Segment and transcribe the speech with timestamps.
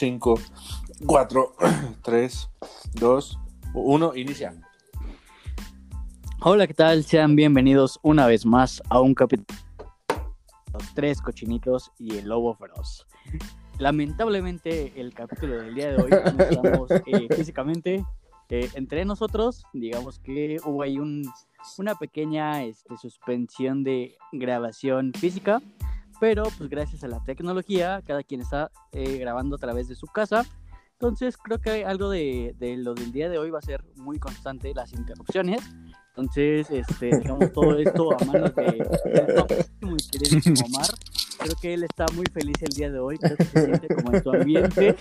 [0.00, 0.40] 5,
[1.04, 1.56] 4,
[2.00, 2.50] 3,
[2.94, 3.38] 2,
[3.74, 4.54] 1, inicia.
[6.40, 7.04] Hola, ¿qué tal?
[7.04, 9.58] Sean bienvenidos una vez más a un capítulo
[10.72, 13.06] Los tres cochinitos y el lobo feroz.
[13.78, 18.02] Lamentablemente el capítulo del día de hoy no estamos eh, físicamente
[18.48, 19.66] eh, entre nosotros.
[19.74, 21.30] Digamos que hubo ahí un,
[21.76, 25.60] una pequeña este, suspensión de grabación física,
[26.20, 30.06] pero pues gracias a la tecnología cada quien está eh, grabando a través de su
[30.06, 30.44] casa.
[30.92, 34.18] Entonces creo que algo de, de lo del día de hoy va a ser muy
[34.18, 35.62] constante las interrupciones.
[36.10, 38.86] Entonces, este, dejamos todo esto a manos de
[40.10, 40.86] queridísimo Omar.
[41.38, 44.14] Creo que él está muy feliz el día de hoy, creo que se siente como
[44.14, 44.96] en su ambiente.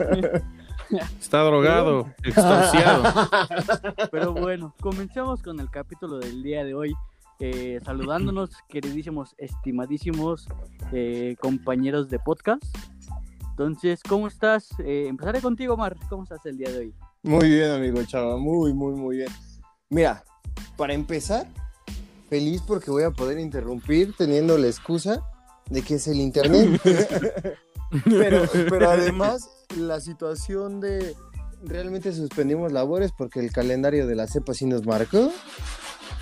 [1.19, 3.03] Está drogado, extasiado.
[4.11, 6.93] Pero bueno, comencemos con el capítulo del día de hoy.
[7.39, 10.47] Eh, saludándonos, queridísimos, estimadísimos
[10.91, 12.63] eh, compañeros de podcast.
[13.51, 14.69] Entonces, ¿cómo estás?
[14.79, 15.95] Eh, empezaré contigo, Omar.
[16.09, 16.93] ¿Cómo estás el día de hoy?
[17.23, 19.29] Muy bien, amigo Chava, muy, muy, muy bien.
[19.89, 20.23] Mira,
[20.77, 21.47] para empezar,
[22.29, 25.21] feliz porque voy a poder interrumpir teniendo la excusa
[25.69, 26.81] de que es el internet.
[28.05, 31.15] pero, pero además, la situación de
[31.63, 35.31] realmente suspendimos labores porque el calendario de la cepa sí nos marcó.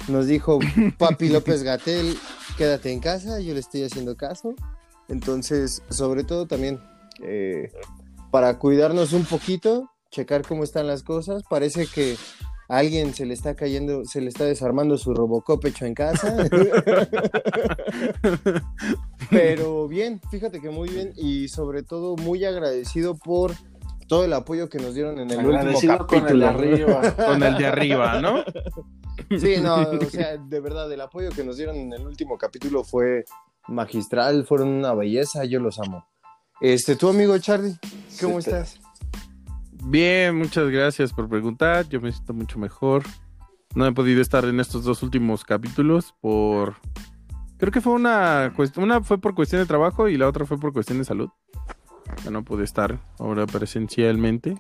[0.08, 0.60] Nos dijo
[0.98, 2.18] Papi López Gatel,
[2.58, 4.56] quédate en casa, yo le estoy haciendo caso.
[5.10, 6.80] Entonces, sobre todo también,
[7.22, 7.72] eh,
[8.32, 12.16] para cuidarnos un poquito, checar cómo están las cosas, parece que
[12.70, 16.36] a alguien se le está cayendo, se le está desarmando su Robocop hecho en casa.
[19.30, 23.54] Pero bien, fíjate que muy bien y sobre todo muy agradecido por
[24.08, 26.48] todo el apoyo que nos dieron en el último Agradecido con el de capítulo.
[26.48, 27.16] arriba.
[27.28, 28.44] Con el de arriba, ¿no?
[29.38, 32.84] Sí, no, o sea, de verdad, el apoyo que nos dieron en el último capítulo
[32.84, 33.26] fue
[33.68, 36.06] magistral, fueron una belleza, yo los amo.
[36.62, 37.76] Este, tu amigo Charlie,
[38.22, 38.80] ¿cómo Sí, estás?
[39.84, 41.88] Bien, muchas gracias por preguntar.
[41.90, 43.04] Yo me siento mucho mejor.
[43.76, 46.76] No he podido estar en estos dos últimos capítulos por.
[47.58, 48.86] Creo que fue una cuestión.
[48.86, 51.30] Una fue por cuestión de trabajo y la otra fue por cuestión de salud.
[52.24, 54.56] Ya no pude estar ahora presencialmente.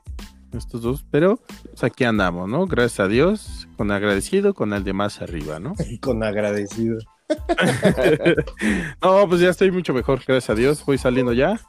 [0.53, 1.05] Estos dos.
[1.11, 2.65] Pero pues, aquí andamos, ¿no?
[2.65, 3.67] Gracias a Dios.
[3.75, 5.75] Con agradecido, con el de más arriba, ¿no?
[6.01, 6.97] Con agradecido.
[9.01, 10.85] no, pues ya estoy mucho mejor, gracias a Dios.
[10.85, 11.59] Voy saliendo ya.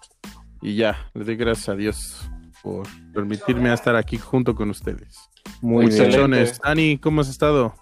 [0.61, 2.29] Y ya, le doy gracias a Dios
[2.63, 5.19] por permitirme estar aquí junto con ustedes.
[5.61, 5.87] Muy.
[5.87, 7.75] Muchachones, Dani, ¿cómo has estado?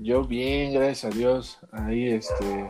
[0.00, 1.58] Yo bien, gracias a Dios.
[1.72, 2.68] Ahí, este,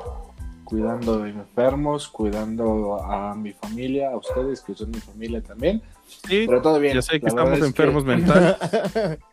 [0.64, 5.82] cuidando de enfermos, cuidando a mi familia, a ustedes que son mi familia también.
[6.06, 6.94] Sí, Pero todo bien.
[6.94, 8.56] ya sé que estamos es enfermos mental.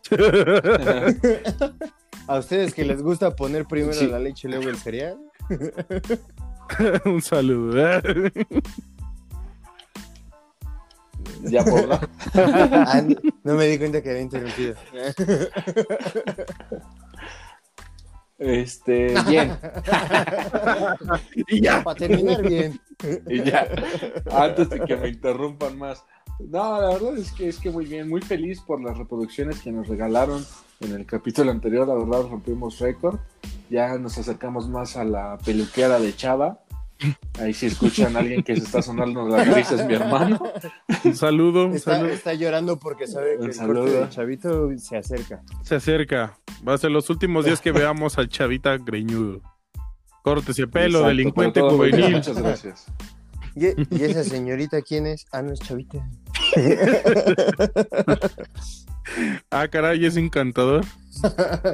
[2.28, 4.06] A ustedes que les gusta poner primero Sí.
[4.08, 5.18] la leche y luego el cereal.
[7.06, 7.74] Un saludo.
[7.98, 8.32] ¿eh?
[11.46, 12.08] Ya por la-
[12.88, 14.76] Ah, no, no me di cuenta que había interrumpido.
[18.40, 19.58] Este, bien.
[21.48, 21.84] y ya.
[21.84, 22.80] Para terminar bien.
[23.28, 23.68] Y ya,
[24.32, 26.04] antes de que me interrumpan más.
[26.40, 29.74] No, la verdad es que es que muy bien, muy feliz por las reproducciones que
[29.74, 30.46] nos regalaron
[30.80, 31.86] en el capítulo anterior.
[31.88, 33.20] La verdad rompimos récord.
[33.70, 36.60] Ya nos acercamos más a la peluquera de Chava.
[37.40, 40.40] Ahí si escuchan a alguien que se está sonando la nariz es mi hermano.
[41.06, 42.12] Un saludo, un Está, saludo.
[42.12, 45.42] está llorando porque sabe que Un el chavito se acerca.
[45.64, 46.38] Se acerca.
[46.68, 49.42] Va a ser los últimos días que veamos al chavita greñudo.
[50.24, 52.16] Córtese pelo, Exacto, delincuente juvenil.
[52.16, 52.86] Muchas gracias.
[53.56, 55.26] ¿Y, y esa señorita quién es?
[55.32, 56.06] Ah, no es chavita.
[59.50, 60.86] Ah, caray, es encantador.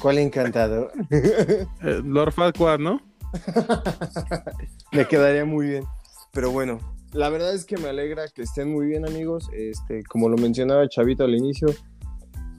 [0.00, 0.90] ¿Cuál encantador?
[1.10, 1.66] Eh,
[2.04, 3.00] Lord Farquaad, ¿no?
[4.92, 5.84] Me quedaría muy bien.
[6.32, 6.78] Pero bueno,
[7.12, 9.48] la verdad es que me alegra que estén muy bien, amigos.
[9.52, 11.68] Este, como lo mencionaba Chavito al inicio,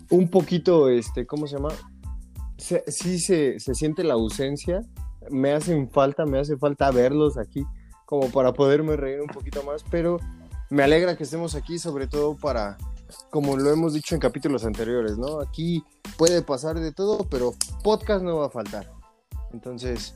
[0.09, 1.69] un poquito, este, ¿cómo se llama?
[2.57, 4.81] Se- sí se, se siente la ausencia.
[5.29, 7.63] Me hacen falta, me hace falta verlos aquí,
[8.05, 9.83] como para poderme reír un poquito más.
[9.89, 10.17] Pero
[10.69, 12.77] me alegra que estemos aquí, sobre todo para,
[13.29, 15.39] como lo hemos dicho en capítulos anteriores, ¿no?
[15.39, 15.81] Aquí
[16.17, 17.53] puede pasar de todo, pero
[17.83, 18.91] podcast no va a faltar.
[19.53, 20.15] Entonces,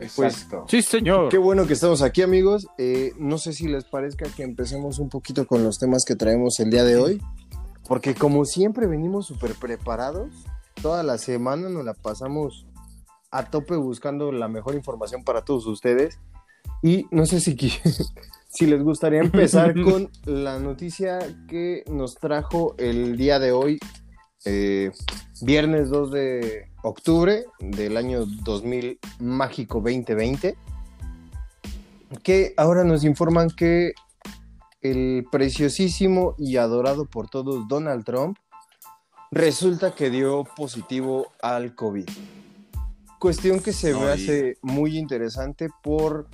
[0.00, 0.66] Exacto.
[0.68, 1.28] Sí, señor.
[1.28, 2.66] Qué bueno que estamos aquí, amigos.
[2.78, 6.60] Eh, no sé si les parezca que empecemos un poquito con los temas que traemos
[6.60, 7.22] el día de hoy,
[7.86, 10.30] porque como siempre venimos súper preparados,
[10.80, 12.66] toda la semana nos la pasamos
[13.30, 16.18] a tope buscando la mejor información para todos ustedes.
[16.82, 17.56] Y no sé si,
[18.48, 21.18] si les gustaría empezar con la noticia
[21.48, 23.78] que nos trajo el día de hoy,
[24.44, 24.92] eh,
[25.42, 30.56] viernes 2 de octubre del año 2000 mágico 2020,
[32.22, 33.92] que ahora nos informan que
[34.80, 38.38] el preciosísimo y adorado por todos Donald Trump
[39.30, 42.08] resulta que dio positivo al COVID.
[43.18, 46.28] Cuestión que se me hace muy interesante por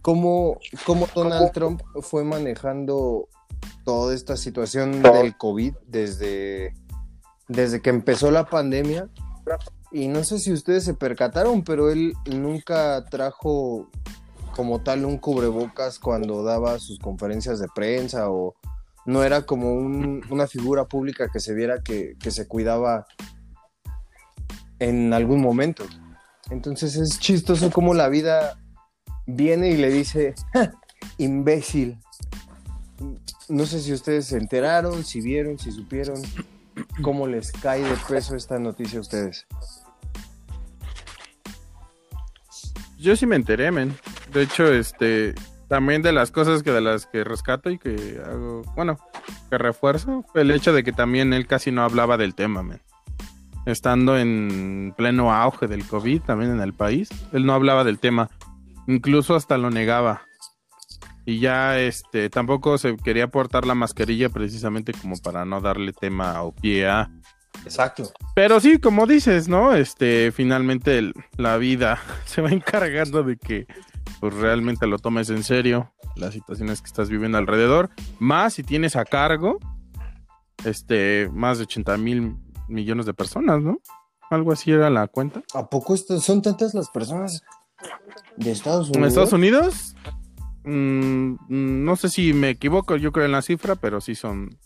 [0.00, 3.28] cómo, cómo Donald Trump fue manejando
[3.84, 6.74] toda esta situación del COVID desde,
[7.50, 9.08] desde que empezó la pandemia.
[9.90, 13.88] Y no sé si ustedes se percataron, pero él nunca trajo
[14.54, 18.54] como tal un cubrebocas cuando daba sus conferencias de prensa o
[19.04, 23.06] no era como un- una figura pública que se viera que, se cuidaba
[24.78, 25.84] en algún momento.
[26.50, 28.60] Entonces es chistoso como la vida
[29.26, 30.72] viene y le dice, "Ja,
[31.18, 31.98] imbécil.
[33.48, 36.22] No sé si ustedes se enteraron, si vieron, si supieron
[37.02, 39.46] cómo les cae de peso esta noticia a ustedes.
[42.98, 43.96] Yo sí me enteré, men.
[44.32, 45.34] De hecho, este,
[45.68, 48.98] también de las cosas que de las que rescato y que hago, bueno,
[49.48, 52.80] que refuerzo, fue el hecho de que también él casi no hablaba del tema, men.
[53.66, 58.30] Estando en pleno auge del COVID también en el país, él no hablaba del tema.
[58.86, 60.22] Incluso hasta lo negaba.
[61.30, 66.42] Y ya este tampoco se quería portar la mascarilla precisamente como para no darle tema
[66.42, 67.08] o pie a
[67.64, 68.10] Exacto.
[68.34, 69.74] pero sí, como dices, ¿no?
[69.74, 73.66] Este, finalmente el- la vida se va encargando de que
[74.18, 78.96] pues realmente lo tomes en serio, las situaciones que estás viviendo alrededor, más si tienes
[78.96, 79.58] a cargo,
[80.64, 82.36] este, más de 80 mil
[82.68, 83.78] millones de personas, ¿no?
[84.30, 85.42] Algo así era la cuenta.
[85.54, 87.42] ¿A poco esto- son tantas las personas
[88.36, 89.08] de Estados En Unidos?
[89.08, 89.96] Estados Unidos,
[90.64, 94.58] mm, mm, no sé si me equivoco, yo creo en la cifra, pero sí son,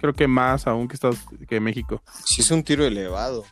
[0.00, 1.18] creo que más aún que Estados
[1.48, 2.02] que México.
[2.24, 3.44] Sí es un tiro elevado.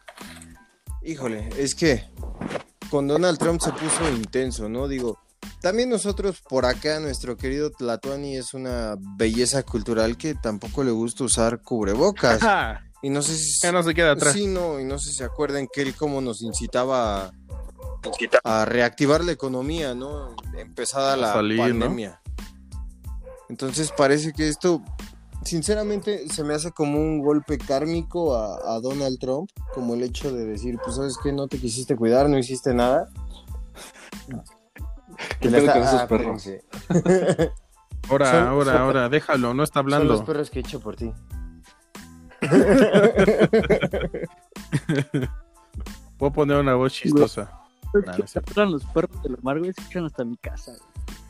[1.02, 2.04] Híjole, es que
[2.90, 4.88] con Donald Trump se puso intenso, ¿no?
[4.88, 5.18] Digo,
[5.60, 11.24] también nosotros por acá, nuestro querido Tlatuani es una belleza cultural que tampoco le gusta
[11.24, 12.40] usar cubrebocas.
[13.02, 13.60] Y no sé si...
[13.60, 14.32] ya no se queda atrás.
[14.32, 17.32] Sí, no, y no sé si se acuerdan que él como nos incitaba a,
[18.44, 20.34] a reactivar la economía, ¿no?
[20.56, 21.64] Empezada la salir, ¿no?
[21.86, 22.20] pandemia.
[23.48, 24.82] Entonces parece que esto,
[25.44, 30.32] sinceramente, se me hace como un golpe kármico a, a Donald Trump, como el hecho
[30.32, 33.08] de decir, pues sabes que no te quisiste cuidar, no hiciste nada.
[35.40, 36.48] ¿Qué Le pedo está- con esos ah, perros?
[38.08, 40.24] Ahora, Son- ahora, son- ahora, déjalo, no está Son los hablando.
[40.24, 41.12] perros que he hecho por ti.
[46.18, 47.50] Puedo poner una voz chistosa.
[47.92, 50.72] Que no escuchan los perros de lo amargo y escuchan hasta mi casa.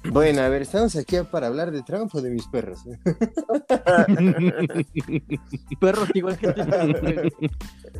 [0.02, 0.12] güey.
[0.12, 2.80] Bueno, a ver, ¿estamos aquí para hablar de Trump o de mis perros?
[5.80, 6.62] Perros igual que tú.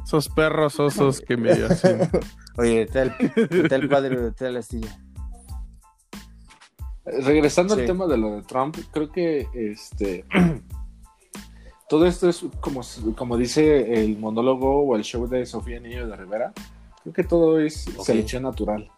[0.05, 2.09] Esos perros osos que me hacen.
[2.59, 3.15] Oye, tal,
[3.69, 4.99] tal padre, tal astilla.
[7.05, 7.81] Regresando Sí.
[7.83, 10.25] al tema de lo de Trump, creo que este
[11.89, 12.81] todo esto es como,
[13.17, 16.53] como dice el monólogo o el show de Sofía Niño de Rivera.
[17.07, 18.91] Creo que todo es selección natural.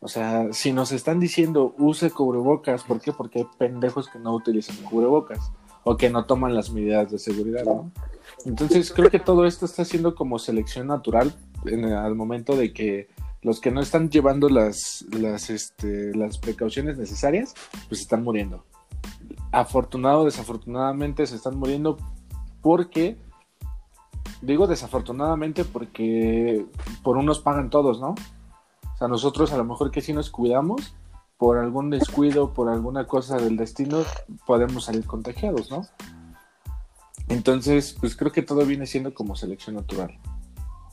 [0.00, 3.12] O sea, si nos están diciendo use cubrebocas, ¿por qué?
[3.12, 5.52] Porque hay pendejos que no utilizan cubrebocas
[5.84, 7.90] o que no toman las medidas de seguridad, ¿no?
[8.46, 11.34] Entonces creo que todo esto está siendo como selección natural
[11.66, 13.08] en el- al momento de que
[13.42, 17.52] los que no están llevando las, las, este, las precauciones necesarias,
[17.90, 18.64] pues están muriendo.
[19.52, 21.98] Afortunado o desafortunadamente se están muriendo
[22.62, 23.18] porque,
[24.42, 26.66] digo desafortunadamente porque
[27.02, 28.10] por unos pagan todos, ¿no?
[28.10, 30.94] O sea, nosotros a lo mejor que si nos cuidamos,
[31.36, 33.98] por algún descuido, por alguna cosa del destino,
[34.46, 35.86] podemos salir contagiados, ¿no?
[37.28, 40.18] Entonces, pues creo que todo viene siendo como selección natural.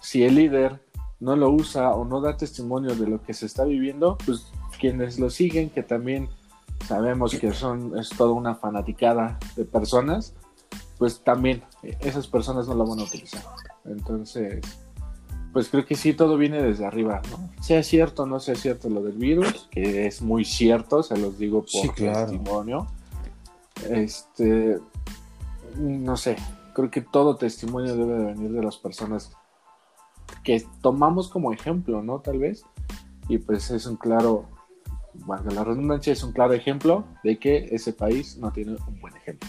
[0.02, 0.84] Si el líder
[1.20, 5.20] no lo usa o no da testimonio de lo que se está viviendo, pues quienes
[5.20, 6.28] lo siguen, que también
[6.86, 10.36] sabemos que son es toda una fanaticada de personas,
[10.98, 13.44] pues también eh, esas personas no lo van a utilizar.
[13.86, 14.62] Entonces,
[15.52, 17.50] pues creo que sí todo viene desde arriba, ¿no?
[17.62, 21.38] Sea cierto o no sea cierto lo del virus, que es muy cierto, se los
[21.38, 22.32] digo por Sí, claro.
[22.32, 22.88] testimonio.
[23.90, 24.80] Este,
[25.78, 26.38] no sé,
[26.74, 29.32] creo que todo testimonio debe de venir de las personas
[30.44, 32.20] que tomamos como ejemplo, ¿no?
[32.20, 32.66] Tal vez.
[33.30, 34.46] Y pues es un claro,
[35.14, 39.16] valga la redundancia, es un claro ejemplo de que ese país no tiene un buen
[39.16, 39.48] ejemplo.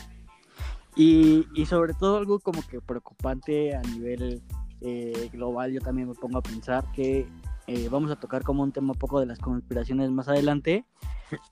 [0.96, 4.42] Y, y sobre todo algo como que preocupante a nivel
[4.80, 7.26] eh, global, yo también me pongo a pensar que
[7.66, 10.84] eh, vamos a tocar como un tema un poco de las conspiraciones más adelante,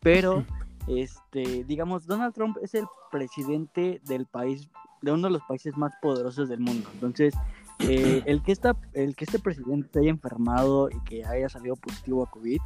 [0.00, 0.44] pero
[0.86, 4.68] este, digamos, Donald Trump es el presidente del país,
[5.00, 6.88] de uno de los países más poderosos del mundo.
[6.92, 7.34] Entonces,
[7.80, 11.76] eh, el, que esta, el que este presidente se haya enfermado y que haya salido
[11.76, 12.60] positivo a COVID,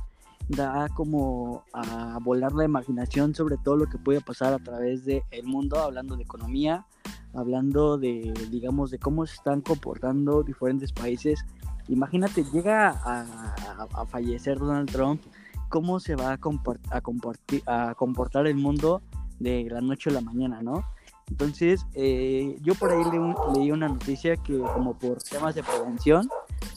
[0.48, 5.22] da como a volar la imaginación sobre todo lo que puede pasar a través del
[5.30, 6.86] el mundo, hablando de economía,
[7.34, 11.44] hablando de, digamos, de cómo se están comportando diferentes países.
[11.88, 15.20] Imagínate, llega a, a- a fallecer Donald Trump,
[15.68, 19.02] cómo se va a, a, comporti- a comportar el mundo
[19.38, 20.82] de la noche a la mañana, ¿no?
[21.28, 26.28] Entonces, eh, yo por ahí le- leí una noticia que como por temas de prevención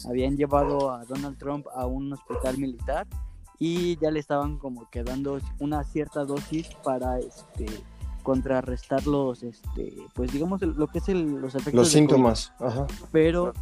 [0.07, 3.05] habían llevado a Donald Trump a un hospital militar
[3.59, 7.65] y ya le estaban como que dando una cierta dosis para este
[8.23, 11.97] contrarrestar los este pues digamos lo que es el- los efectos Los COVID.
[11.99, 12.53] síntomas.
[12.59, 12.87] Ajá.
[13.11, 13.53] pero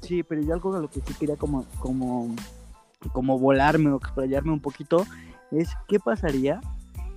[0.00, 2.34] sí pero yo algo de lo que sí quería como como
[3.12, 5.04] como volarme o explayarme un poquito
[5.50, 6.60] es qué pasaría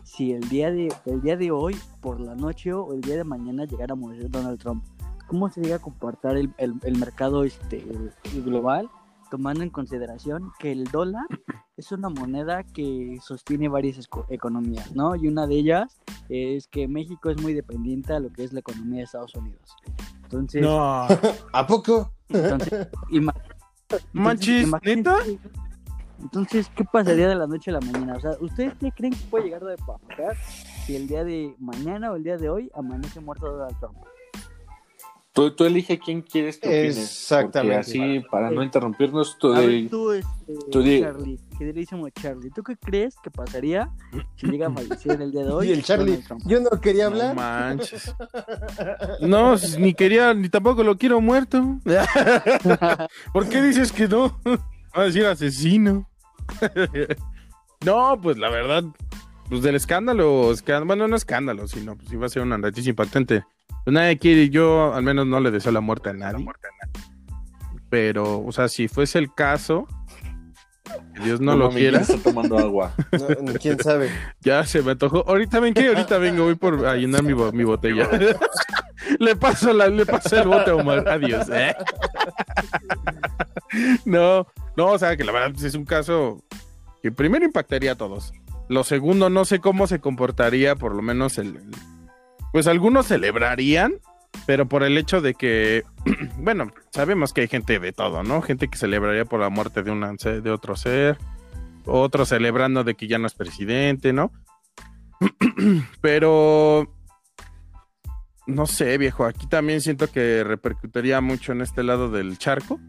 [0.04, 3.24] si el día de el día de hoy por la noche o el día de
[3.24, 4.84] mañana llegara a morir Donald Trump
[5.28, 7.78] cómo se llega a comportar el, el- el mercado este
[8.34, 8.90] el global
[9.30, 11.26] tomando en consideración que el dólar
[11.78, 15.16] es una moneda que sostiene varias economías, ¿no?
[15.16, 18.60] Y una de ellas es que México es muy dependiente a lo que es la
[18.60, 19.76] economía de Estados Unidos.
[20.24, 21.08] Entonces, No.
[21.54, 22.12] ¿A poco?
[22.30, 23.34] entonces, ima-
[24.14, 25.18] Manches, entonces, ¿neta?
[25.26, 25.40] imagínense-
[26.22, 28.16] Entonces, ¿qué pasaría de la noche a la mañana?
[28.18, 30.36] O sea, ¿ustedes qué creen que puede llegar a pasar
[30.86, 33.98] si el día de mañana o el día de hoy amanece muerto Donald Trump?
[35.40, 36.98] Tú, tú elige quién quieres que opines.
[36.98, 37.78] Exactamente.
[37.78, 42.62] Así, para no interrumpirnos, tú A de- ver, tú, este, tú Charlie, queridísimo Charlie, ¿tú
[42.64, 43.90] qué crees que pasaría
[44.36, 45.68] si llega a fallecer el día de hoy?
[45.70, 47.36] Y el Charlie, yo no quería No hablar.
[47.36, 48.14] manches.
[49.22, 51.80] No, ni quería, ni tampoco lo quiero muerto.
[53.34, 54.38] ¿Por qué dices que no?
[54.46, 56.10] Va a decir asesino.
[57.86, 58.84] No, pues la verdad,
[59.50, 63.46] pues del escándalo, escándalo bueno, no escándalo, sino pues iba a ser una noticia impactante.
[63.86, 66.46] Pues nadie quiere, yo al menos no le deseo la muerte a nadie.
[67.90, 69.88] Pero, o sea, si fuese el caso,
[71.16, 72.94] que Dios no, lo quiera, ¿quién está tomando agua.
[73.42, 74.10] No, ¿Quién sabe?
[74.42, 75.28] ya se me antojó.
[75.28, 78.08] Ahorita ven que ahorita vengo, voy por a llenar mi, bo- mi botella.
[79.20, 81.08] le paso la, le paso el bote a Omar.
[81.08, 81.48] Adiós.
[81.52, 81.76] ¿eh?
[84.06, 84.46] no,
[84.78, 86.44] no, o sea que la verdad pues, es un caso
[87.02, 88.34] que primero impactaría a todos.
[88.68, 91.72] Lo segundo, no sé cómo se comportaría, por lo menos el, el-
[92.52, 93.94] pues algunos celebrarían,
[94.46, 95.84] pero por el hecho de que,
[96.38, 98.42] bueno, sabemos que hay gente de todo, ¿no?
[98.42, 101.18] Gente que celebraría por la muerte de un de otro ser,
[101.86, 104.32] otros celebrando de que ya no es presidente, ¿no?
[106.02, 106.88] pero
[108.50, 112.80] no sé, viejo, aquí también siento que repercutiría mucho en este lado del charco,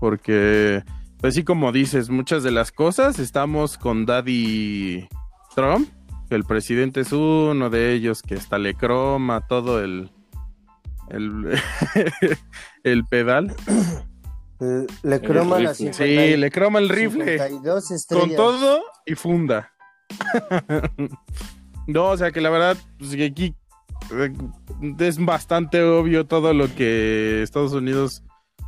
[0.00, 0.82] porque,
[1.18, 5.08] pues sí, como dices, muchas de las cosas estamos con Daddy
[5.54, 5.88] Trump,
[6.34, 10.10] el presidente es uno de ellos, que hasta le croma todo el,
[11.08, 11.58] el,
[12.84, 13.54] el pedal.
[14.60, 15.92] Eh, Le croman a rifle.
[15.92, 17.38] 50 Sí, le croma el rifle.
[17.38, 18.26] 52 estrellas.
[18.26, 19.72] Con todo y funda.
[21.86, 23.54] no, o sea que la verdad, pues que aquí
[24.12, 24.32] eh,
[24.98, 28.22] es bastante obvio todo lo que Estados Unidos,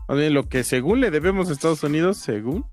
[0.09, 2.67] más bien lo que según le debemos a Estados Unidos, según,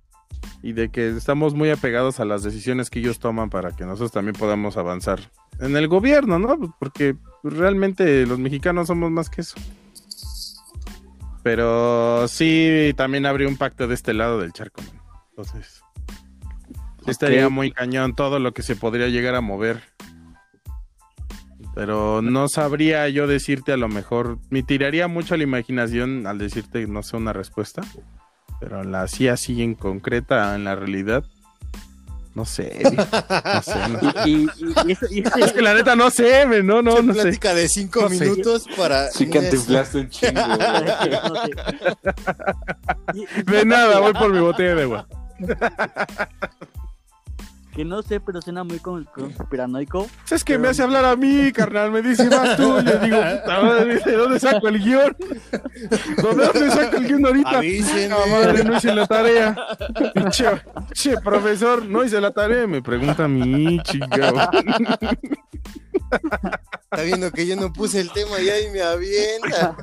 [0.64, 4.12] y de que estamos muy apegados a las decisiones que ellos toman para que nosotros
[4.12, 5.20] también podamos avanzar
[5.60, 6.76] en el gobierno, ¿no?
[6.80, 9.56] Porque realmente los mexicanos somos más que eso.
[11.44, 14.82] Pero sí, también habría un pacto de este lado del charco.
[14.82, 15.02] man.
[15.30, 15.82] Entonces,
[17.08, 19.82] estaría muy cañón todo lo que se podría llegar a mover.
[21.74, 24.40] Pero no sabría yo decirte a lo mejor.
[24.50, 27.82] Me tiraría mucho a la imaginación al decirte, no sé, una respuesta.
[28.62, 31.26] Pero la así, así en concreta, en la realidad,
[32.36, 32.82] no sé.
[32.84, 34.30] no sé, no sé.
[34.30, 34.48] Y, y,
[34.88, 37.22] y, eso- y eso- Es que la neta no sé, no, no, no sé.
[37.24, 38.24] plática de 5 No sé.
[38.30, 39.10] minutos para.
[39.12, 40.40] Sí que te inflaste un chingo.
[40.42, 41.52] sé.
[43.52, 45.08] De nada, voy por mi botella de agua.
[47.74, 50.10] Que no sé, pero suena muy con- conspiranoico.
[50.30, 51.90] Es que me hace hablar a mí, carnal.
[51.92, 52.82] Me dice, vas tú.
[52.84, 55.16] Le digo, puta madre, ¿de dónde saco el guion?
[55.20, 57.58] ¿De dónde saco el guion ahorita?
[57.60, 58.14] Avísenme.
[58.16, 59.56] Ah, madre, no hice la tarea.
[60.14, 62.68] Pinche, pinche profesor, no hice la tarea.
[62.68, 64.52] Me pregunta a mí, chica.
[66.92, 69.78] Está viendo que yo no puse el tema y ahí me avienta.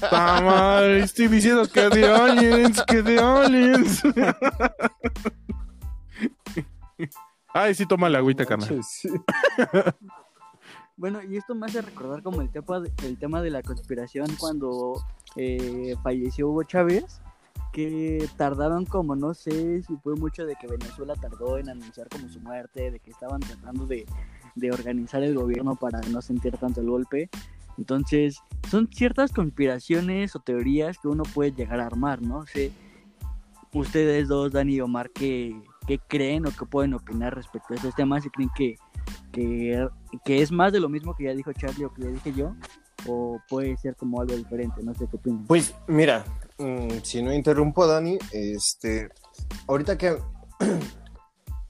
[0.00, 4.00] Puta madre, estoy diciendo que de aliens, que de aliens.
[7.60, 8.80] Ay, sí, toma la agüita, carnal.
[10.96, 14.26] Bueno, y esto me hace recordar como el tema de, el tema de la conspiración
[14.36, 14.94] cuando
[15.36, 17.20] eh, falleció Hugo Chávez,
[17.72, 22.28] que tardaron como, no sé si fue mucho de que Venezuela tardó en anunciar como
[22.28, 24.06] su muerte, de que estaban tratando de,
[24.56, 27.30] de organizar el gobierno para no sentir tanto el golpe.
[27.76, 32.44] Entonces, son ciertas conspiraciones o teorías que uno puede llegar a armar, ¿no?
[32.44, 32.72] sé
[33.72, 37.94] ustedes dos, Dani y Omar, ¿qué, qué creen o qué pueden opinar respecto a estos
[37.94, 38.76] temas, si creen que,
[39.32, 39.88] que,
[40.22, 42.54] que es más de lo mismo que ya dijo Charlie o que ya dije yo,
[43.06, 45.46] o puede ser como algo diferente, no sé qué opinan.
[45.46, 46.26] Pues mira,
[46.58, 49.08] mm, si no interrumpo a Dani, este,
[49.66, 50.18] ahorita que...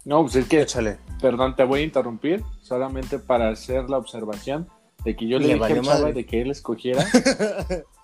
[0.04, 0.96] No, pues es que, Échale.
[1.20, 4.66] perdón, te voy a interrumpir solamente para hacer la observación
[5.04, 7.04] de que yo le, Le dije al Chava de que él escogiera.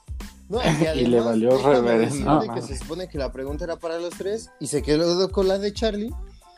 [0.48, 0.60] No,
[0.94, 2.30] Y le valió reverendo.
[2.30, 2.54] Ah.
[2.54, 5.58] que se supone que la pregunta era para los tres y se quedó con la
[5.58, 6.12] de Charlie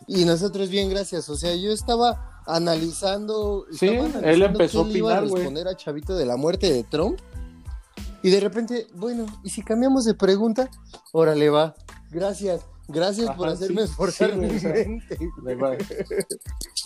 [0.06, 1.28] y nosotros bien gracias.
[1.28, 3.66] O sea, yo estaba analizando.
[3.70, 5.42] Sí, estaba él analizando empezó qué a le iba opinar, güey.
[5.42, 7.18] responder a Chavito de la muerte de Trump
[8.22, 10.68] y de repente, bueno, ¿y si cambiamos de pregunta?
[11.12, 11.74] Órale, va.
[12.10, 12.62] Gracias.
[12.88, 15.18] Gracias por hacerme sí, esforzar sí, mi güey, o sea, mente.
[15.44, 15.76] Le va-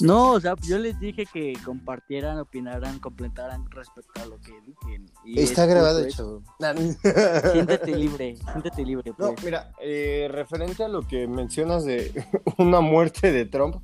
[0.01, 5.03] No, o sea, yo les dije que compartieran, opinaran, completaran respecto a lo que dije.
[5.25, 6.93] y Está es grabado, justo chavo.
[7.53, 9.11] Siéntete libre, siéntete libre.
[9.19, 9.45] No, Pues.
[9.45, 12.13] mira, eh, referente a lo que mencionas de
[12.59, 13.77] una muerte de Trump,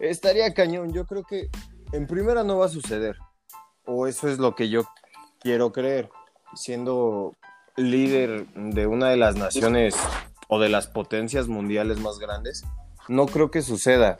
[0.00, 0.92] estaría cañón.
[0.92, 1.48] Yo creo que
[1.92, 3.16] en primera no va a suceder.
[3.86, 4.82] O eso es lo que yo
[5.40, 6.10] quiero creer.
[6.54, 7.32] Siendo
[7.76, 9.94] líder de una de las naciones
[10.54, 12.62] o de las potencias mundiales más grandes,
[13.08, 14.18] no creo que suceda.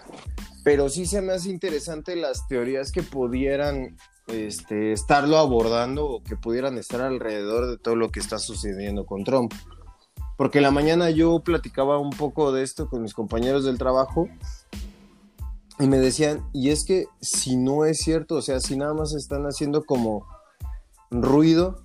[0.65, 6.37] Pero sí se me hace interesante las teorías que pudieran este, estarlo abordando o que
[6.37, 9.53] pudieran estar alrededor de todo lo que está sucediendo con Trump.
[10.37, 14.29] Porque la mañana yo platicaba un poco de esto con mis compañeros del trabajo
[15.79, 19.13] y me decían, y es que si no es cierto, o sea, si nada más
[19.13, 20.27] están haciendo como
[21.13, 21.84] ruido,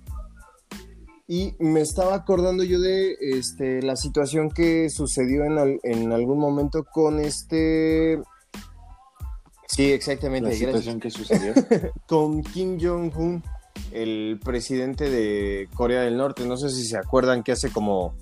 [1.32, 6.40] y me estaba acordando yo de este, la situación que sucedió en, al- en algún
[6.40, 8.20] momento con este...
[9.68, 10.50] Sí, exactamente.
[10.50, 11.54] la gracias situación que sucedió.
[12.08, 13.44] con Kim Jong-un,
[13.92, 16.44] el presidente de Corea del Norte.
[16.46, 18.12] No sé si se acuerdan que hace como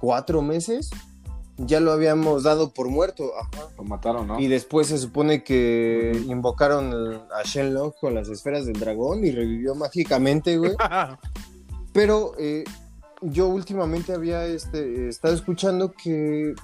[0.00, 0.90] cuatro meses
[1.58, 3.30] ya lo habíamos dado por muerto.
[3.38, 3.68] Ajá.
[3.76, 4.40] Lo mataron, ¿no?
[4.40, 9.76] Y después se supone que invocaron a Shenlong con las esferas del dragón y revivió
[9.76, 10.72] mágicamente, güey.
[11.94, 12.64] Pero eh,
[13.22, 16.54] yo últimamente había este, estado escuchando que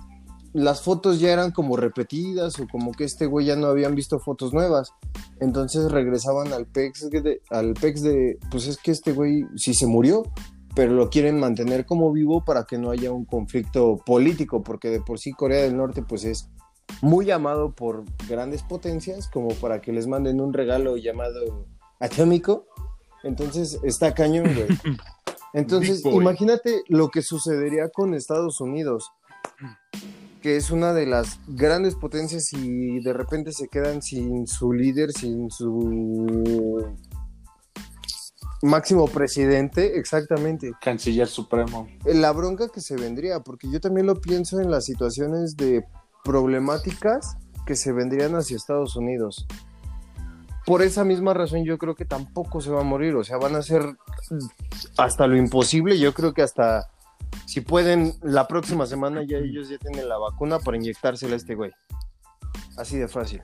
[0.52, 4.18] las fotos ya eran como repetidas o como que este güey ya no habían visto
[4.18, 4.92] fotos nuevas.
[5.40, 9.86] Entonces regresaban al PEX de, al PEX de, pues es que este güey sí se
[9.86, 10.24] murió,
[10.74, 15.00] pero lo quieren mantener como vivo para que no haya un conflicto político, porque de
[15.00, 16.50] por sí Corea del Norte pues es
[17.02, 21.66] muy amado por grandes potencias como para que les manden un regalo llamado
[22.00, 22.66] atómico.
[23.22, 24.96] Entonces está cañón, güey.
[25.52, 29.10] Entonces, imagínate lo que sucedería con Estados Unidos,
[30.40, 35.12] que es una de las grandes potencias y de repente se quedan sin su líder,
[35.12, 36.84] sin su
[38.62, 40.72] máximo presidente, exactamente.
[40.80, 41.88] Canciller supremo.
[42.04, 45.84] La bronca que se vendría, porque yo también lo pienso en las situaciones de
[46.24, 47.36] problemáticas
[47.66, 49.46] que se vendrían hacia Estados Unidos.
[50.70, 53.56] Por esa misma razón yo creo que tampoco se va a morir, o sea, van
[53.56, 53.82] a hacer
[54.96, 56.88] hasta lo imposible, yo creo que hasta
[57.44, 61.56] si pueden la próxima semana ya ellos ya tienen la vacuna para inyectársela a este
[61.56, 61.72] güey.
[62.76, 63.42] Así de fácil.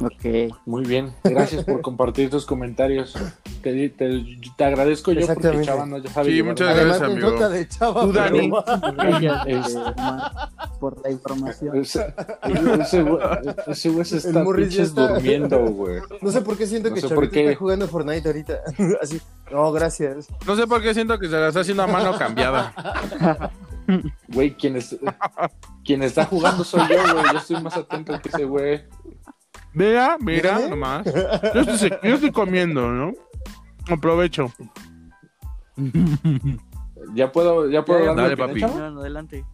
[0.00, 0.56] Ok.
[0.64, 1.14] Muy bien.
[1.24, 3.14] Gracias por compartir tus comentarios.
[3.62, 4.24] Te, te-
[4.56, 5.62] te agradezco yo porque.
[5.62, 7.48] Chava no ya sabe Sí, muchas gracias, amigo.
[7.48, 8.00] de chava.
[8.02, 8.50] Tú, Dani.
[8.50, 10.32] pero- Gracias Es- este, Omar,
[10.80, 11.76] por la información.
[11.76, 12.14] Ese,
[13.66, 14.42] ese güey, se El está
[14.82, 16.00] está- durmiendo, güey.
[16.20, 18.60] No sé por qué siento No que Chavito está jugando Fortnite ahorita.
[19.02, 19.20] Así.
[19.50, 20.28] No, gracias.
[20.46, 22.72] No sé por qué siento que se la está haciendo a mano cambiada.
[24.28, 24.96] Güey, quien, es-
[25.84, 27.24] quien está jugando soy yo, güey.
[27.32, 28.82] Yo estoy más atento que ese güey.
[29.74, 30.70] Vea, mira, Mírame.
[30.70, 31.04] nomás.
[31.54, 33.12] Yo estoy, yo estoy comiendo, ¿no?
[33.88, 34.52] Aprovecho.
[37.14, 38.62] Ya puedo, ya puedo Dale, papi.
[38.62, 39.44] Adelante.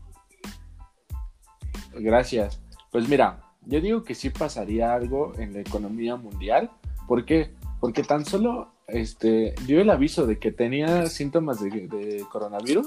[1.94, 2.60] Gracias.
[2.90, 6.70] Pues mira, yo digo que sí pasaría algo en la economía mundial.
[7.06, 7.54] ¿Por qué?
[7.80, 12.86] Porque tan solo este, dio el aviso de que tenía síntomas de, de coronavirus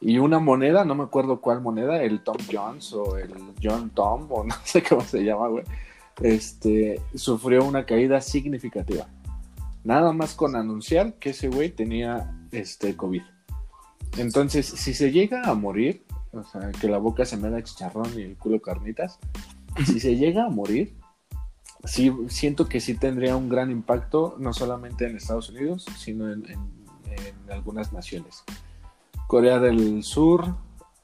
[0.00, 4.26] y una moneda, no me acuerdo cuál moneda, el Tom Jones o el John Tom
[4.30, 5.64] o no sé cómo se llama, güey,
[6.20, 9.06] este, sufrió una caída significativa.
[9.84, 13.22] Nada más con anunciar que ese güey tenía este COVID.
[14.16, 18.18] Entonces, si se llega a morir, o sea, que la boca se me da chicharrón
[18.18, 19.18] y el culo carnitas,
[19.84, 20.96] si se llega a morir,
[21.84, 26.44] sí siento que sí tendría un gran impacto, no solamente en Estados Unidos, sino en,
[27.50, 28.42] algunas naciones.
[29.28, 30.56] Corea del Sur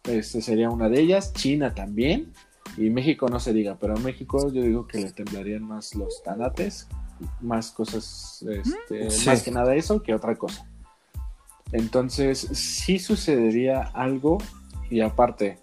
[0.05, 2.33] este sería una de ellas, China también,
[2.77, 6.23] y México no se diga, pero a México yo digo que le temblarían más los
[6.23, 6.89] tanates,
[7.41, 9.27] más cosas, este, Sí.
[9.29, 10.67] más que nada eso que otra cosa.
[11.73, 14.39] Entonces, sí sucedería algo
[14.91, 15.59] y aparte,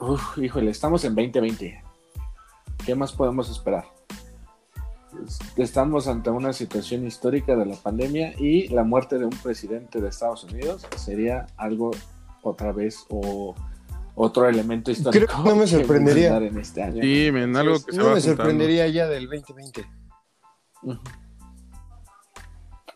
[0.00, 1.82] uf, híjole, estamos en 2020.
[2.86, 3.84] ¿Qué más podemos esperar?
[5.56, 10.08] Estamos ante una situación histórica de la pandemia y la muerte de un presidente de
[10.08, 11.90] Estados Unidos sería algo
[12.42, 13.54] otra vez o
[14.14, 15.26] otro elemento histórico.
[15.26, 16.36] Creo que no me sorprendería.
[16.38, 17.02] En este año.
[17.02, 18.36] Sí, men, algo que se No va me juntando.
[18.36, 19.86] sorprendería ya del 2020.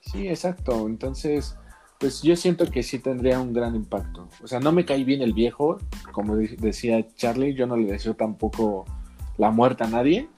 [0.00, 0.86] Sí, exacto.
[0.86, 1.56] Entonces,
[1.98, 4.28] pues yo siento que sí tendría un gran impacto.
[4.42, 5.78] O sea, no me cae bien el viejo,
[6.12, 8.84] como de- decía Charlie, yo no le deseo tampoco
[9.38, 10.28] la muerte a nadie,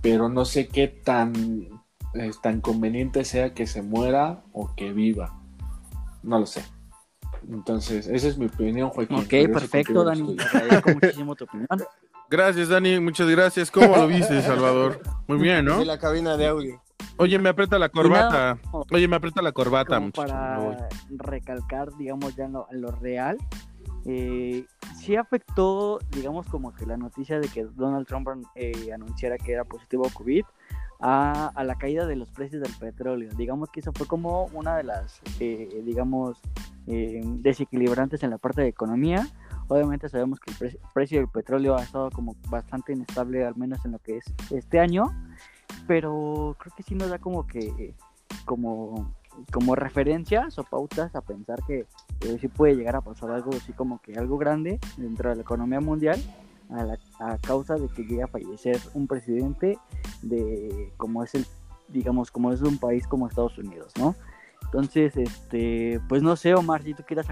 [0.00, 1.32] pero no sé qué tan,
[2.14, 5.40] eh, tan conveniente sea que se muera o que viva.
[6.22, 6.62] No lo sé.
[7.48, 9.16] Entonces, esa es mi opinión, Joaquín.
[9.18, 10.36] Ok, perfecto, Dani.
[10.54, 11.66] agradezco muchísimo tu opinión.
[12.32, 13.70] Gracias, Dani, muchas gracias.
[13.70, 15.02] ¿Cómo lo viste, Salvador?
[15.28, 15.78] Muy bien, ¿no?
[15.78, 16.82] De la cabina de audio.
[17.18, 18.56] Oye, me aprieta la corbata.
[18.90, 23.36] Oye, me aprieta la corbata, como para recalcar, digamos, ya en lo, en lo real,
[24.06, 24.64] eh,
[24.98, 29.64] sí afectó, digamos, como que la noticia de que Donald Trump eh, anunciara que era
[29.64, 30.44] positivo a COVID
[31.00, 33.28] a, a la caída de los precios del petróleo.
[33.36, 36.38] Digamos que eso fue como una de las, eh, digamos,
[36.86, 39.28] eh, desequilibrantes en la parte de economía.
[39.72, 43.84] Obviamente sabemos que el pre- precio del petróleo ha estado como bastante inestable, al menos
[43.84, 45.12] en lo que es este año,
[45.86, 47.94] pero creo que sí nos da como que,
[48.44, 49.14] como
[49.50, 51.86] como referencias o pautas a pensar que
[52.20, 55.42] eh, sí puede llegar a pasar algo así como que algo grande dentro de la
[55.42, 56.20] economía mundial
[57.18, 59.78] a, causa de que llegue a fallecer un presidente
[60.20, 61.46] de como es el
[61.88, 64.14] digamos como es un país como Estados Unidos no
[64.64, 67.26] entonces este pues no sé Omar si tú quieras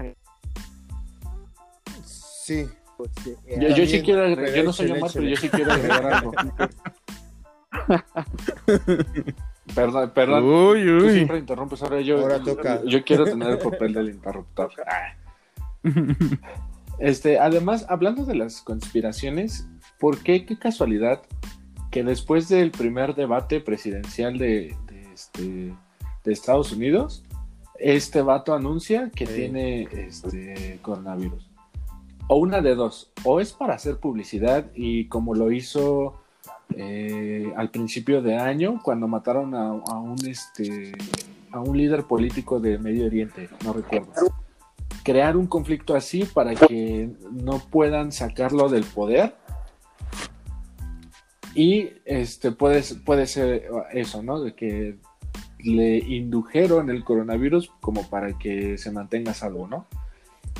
[2.51, 2.69] Sí.
[2.97, 3.09] pues,
[3.47, 6.05] eh, Yo, yo sí quiero agregar, yo no soy Omar, pero yo sí quiero agregar
[6.05, 6.31] algo.
[9.75, 10.43] perdón, perdón.
[10.43, 11.13] Uy, Tú uy.
[11.13, 12.81] siempre interrumpes, ahora yo, Ahora toca.
[12.85, 14.71] yo quiero tener el papel del interruptor.
[16.99, 19.67] Este, además, hablando de las conspiraciones,
[19.99, 21.23] ¿por qué, qué casualidad
[21.89, 25.73] que después del primer debate presidencial de, de, este,
[26.23, 27.23] de Estados Unidos,
[27.79, 29.33] este vato anuncia que Sí.
[29.33, 31.49] tiene este coronavirus?
[32.33, 36.21] O una de dos, o es para hacer publicidad y como lo hizo
[36.77, 40.93] eh, al principio de año cuando mataron a, un este
[41.51, 44.13] a un líder político de Medio Oriente, no recuerdo.
[45.03, 49.35] Crear un conflicto así para que no puedan sacarlo del poder.
[51.53, 54.39] Y este puede, puede ser eso, ¿no?
[54.39, 54.95] De que
[55.59, 59.85] le indujeron el coronavirus como para que se mantenga salvo, ¿no?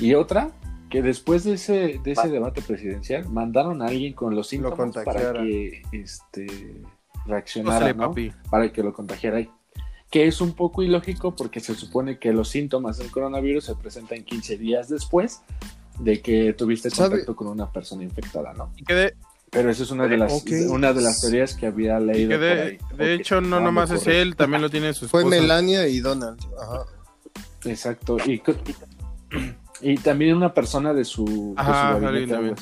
[0.02, 0.52] Y otra,
[0.91, 5.34] que después de ese, de ese debate presidencial mandaron a alguien con los síntomas para
[5.41, 6.84] que este,
[7.25, 8.10] reaccionara, ¿no?
[8.10, 8.32] papi.
[8.51, 9.47] para que lo contagiara.
[10.10, 14.23] Que es un poco ilógico porque se supone que los síntomas del coronavirus se presentan
[14.25, 15.41] 15 días después
[15.99, 17.10] de que tuviste ¿Sabe?
[17.12, 18.73] contacto con una persona infectada, ¿no?
[18.75, 19.13] Y que de,
[19.49, 20.49] Pero esa es una de las, Ok.
[20.69, 22.30] una de las teorías que había y leído.
[22.32, 25.39] que por de, ahí, hecho, no nomás es él, también lo tiene su Fue esposa.
[25.41, 26.39] Melania y Donald.
[26.62, 26.84] Ajá.
[27.63, 28.17] Exacto.
[28.25, 28.54] Y, co-
[29.82, 32.56] y también una persona de su, de su Ajá, gabinete, alguien.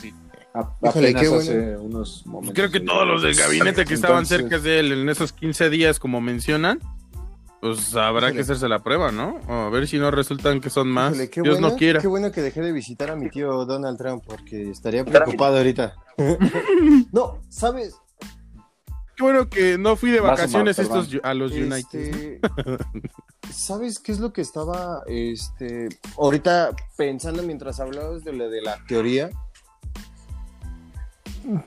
[0.54, 1.42] A- Híjole, apenas qué bueno.
[1.42, 2.56] hace unos momentos.
[2.56, 5.70] Creo que todos los del gabinete que estaban Entonces- cerca de él en esos 15
[5.70, 6.80] días, como mencionan,
[7.62, 8.34] pues habrá Híjole.
[8.36, 9.40] que hacerse la prueba, ¿no?
[9.48, 11.12] A ver si no resultan que son más.
[11.14, 12.00] Híjole, qué Dios bueno, no quiera.
[12.02, 15.94] Qué bueno que dejé de visitar a mi tío Donald Trump porque estaría preocupado ahorita.
[17.12, 17.96] no, ¿sabes?
[19.20, 22.40] Qué bueno que no fui de vacaciones estos a los United.
[22.40, 22.40] Este,
[23.52, 28.78] ¿Sabes qué es lo que estaba este, ahorita pensando mientras hablabas de la, de la
[28.88, 29.30] teoría?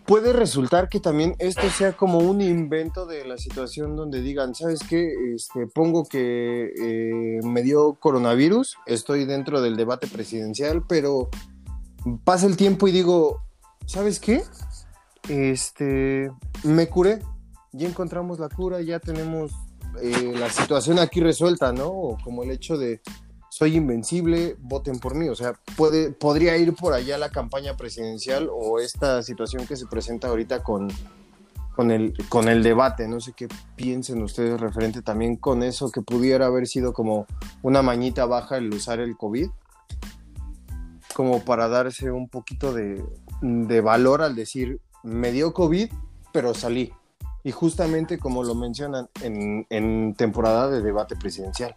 [0.07, 4.81] Puede resultar que también esto sea como un invento de la situación donde digan, ¿sabes
[4.89, 5.13] qué?
[5.35, 11.29] Este, pongo que eh, me dio coronavirus, estoy dentro del debate presidencial, pero
[12.25, 13.43] pasa el tiempo y digo,
[13.85, 14.43] ¿sabes qué?
[15.29, 16.33] Este,
[16.65, 17.21] me curé,
[17.73, 19.53] ya encontramos la cura, ya tenemos
[20.01, 21.89] eh, la situación aquí resuelta, ¿no?
[21.89, 23.01] O como el hecho de
[23.53, 25.29] soy invencible, voten por mí.
[25.29, 29.87] O sea, puede, podría ir por allá la campaña presidencial o esta situación que se
[29.87, 30.89] presenta ahorita con,
[31.77, 33.07] con, el, con el debate.
[33.09, 37.27] No sé qué piensen ustedes referente también con eso, que pudiera haber sido como
[37.61, 39.51] una mañita baja el usar el COVID,
[41.15, 43.05] como para darse un poquito de,
[43.43, 45.91] de valor al decir, me dio COVID,
[46.33, 46.91] pero salí.
[47.45, 51.75] Y justamente como lo mencionan en, en temporada de debate presidencial.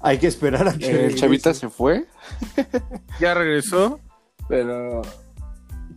[0.00, 1.06] Hay que esperar a que...
[1.06, 2.06] El chavita se fue,
[3.20, 3.98] Ya regresó.
[4.48, 5.02] pero,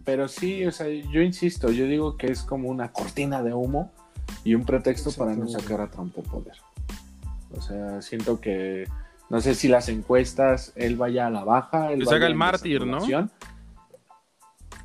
[0.05, 3.91] pero sí, o sea, yo insisto, yo digo que es como una cortina de humo
[4.43, 6.55] y un pretexto para no sacar a Trump del poder.
[7.55, 8.87] O sea, siento que
[9.29, 12.27] no sé si las encuestas él vaya a la baja, él Que se vaya haga
[12.27, 12.99] el mártir, ¿no?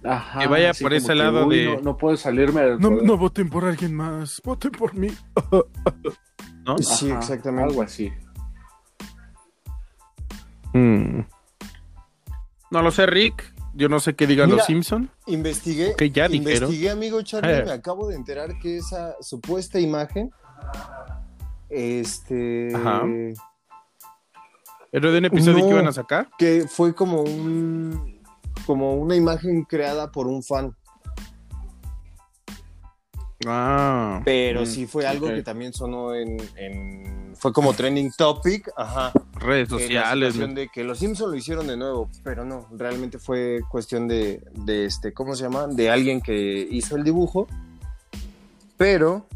[0.04, 2.90] Ajá, Que vaya por ese que, lado uy, de- No, no puedo salirme del No,
[2.90, 5.08] no voten por alguien más, voten por mí.
[6.66, 6.78] ¿No?
[6.78, 7.70] Sí, Ajá, exactamente.
[7.70, 8.12] Algo así.
[10.72, 11.20] Mm.
[12.70, 13.52] No lo sé, Rick.
[13.76, 15.10] Yo no sé qué digan Mira, los Simpson.
[15.26, 16.52] Investigué, Que ya dijeron.
[16.68, 17.64] investigué, amigo Charlie, Eh.
[17.64, 20.30] me acabo de enterar que esa supuesta imagen,
[21.70, 23.02] este, Ajá.
[24.92, 25.64] ¿Era de un episodio No.
[25.66, 26.30] que iban a sacar?
[26.38, 28.13] que fue como un,
[28.66, 30.74] como una imagen creada por un fan,
[33.46, 34.22] Ah.
[34.24, 39.12] pero Mm, sí fue algo que también sonó en, en- fue como trending topic, ajá,
[39.34, 40.32] Redes en sociales.
[40.32, 44.42] situación de que los Simpsons lo hicieron de nuevo, pero no, realmente fue cuestión de,
[44.54, 45.66] de este, ¿cómo se llama?
[45.66, 47.46] De alguien que hizo el dibujo,
[48.78, 49.26] pero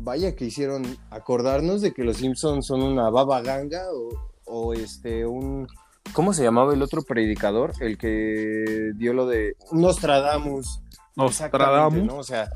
[0.00, 5.24] vaya que hicieron acordarnos de que los Simpsons son una baba ganga o, o, este,
[5.26, 5.68] un,
[6.12, 7.72] ¿cómo se llamaba el otro predicador?
[7.80, 10.80] El que dio lo de Nostradamus.
[11.16, 12.04] Nostradamus.
[12.04, 12.16] ¿no?
[12.18, 12.50] O sea,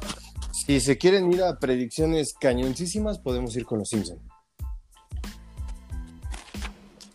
[0.52, 4.20] si se quieren ir a predicciones cañoncísimas, podemos ir con los Simpsons.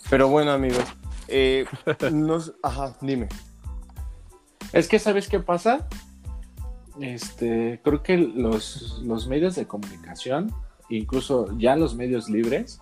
[0.09, 0.83] Pero bueno, amigos.
[1.27, 1.65] eh,
[2.11, 3.27] nos- Ajá, dime.
[4.71, 5.87] Es que, ¿sabes qué pasa?
[6.99, 10.51] Este, creo que los, los medios de comunicación,
[10.89, 12.79] incluso ya los medios libres,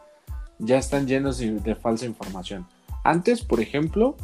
[0.60, 2.68] ya están llenos de, de falsa información.
[3.04, 4.16] Antes, por ejemplo,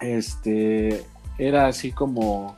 [0.00, 1.04] este,
[1.38, 2.56] era así como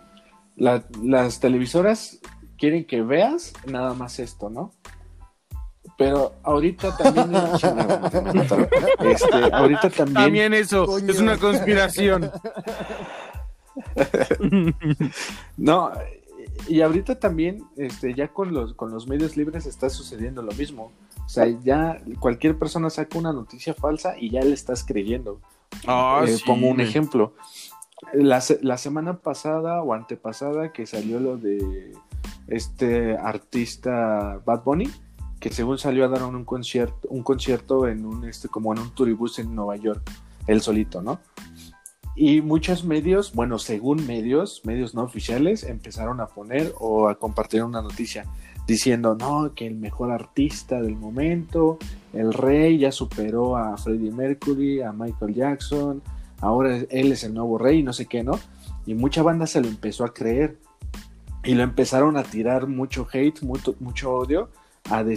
[0.56, 2.18] la- las televisoras
[2.58, 4.72] quieren que veas nada más esto, ¿no?
[5.98, 7.30] Pero ahorita también.
[9.00, 11.10] Este, ahorita también, También eso, Coño.
[11.12, 12.30] es una conspiración.
[15.56, 15.92] No,
[16.68, 20.92] y ahorita también, este, ya con los, con los medios libres está sucediendo lo mismo.
[21.24, 25.40] O sea, ya cualquier persona saca una noticia falsa y ya le estás creyendo.
[25.86, 27.34] Ah, Eh, sí, pongo un ejemplo.
[28.12, 31.92] La, la semana pasada o antepasada que salió lo de
[32.48, 34.90] este artista Bad Bunny,
[35.38, 38.90] que según salió a dar un concierto, un concierto en un este, como en un
[38.90, 40.02] turibús en Nueva York,
[40.46, 41.20] él solito, ¿no?
[42.22, 47.64] Y muchos medios, bueno, según medios, medios no oficiales, empezaron a poner o a compartir
[47.64, 48.26] una noticia
[48.66, 51.78] diciendo, no, que el mejor artista del momento,
[52.12, 56.02] el rey ya superó a Freddie Mercury, a Michael Jackson,
[56.42, 58.38] ahora él es el nuevo rey, no sé qué, ¿no?
[58.84, 60.58] Y mucha banda se lo empezó a creer
[61.42, 64.50] y lo empezaron a tirar mucho hate, mucho, mucho odio,
[64.90, 65.16] a de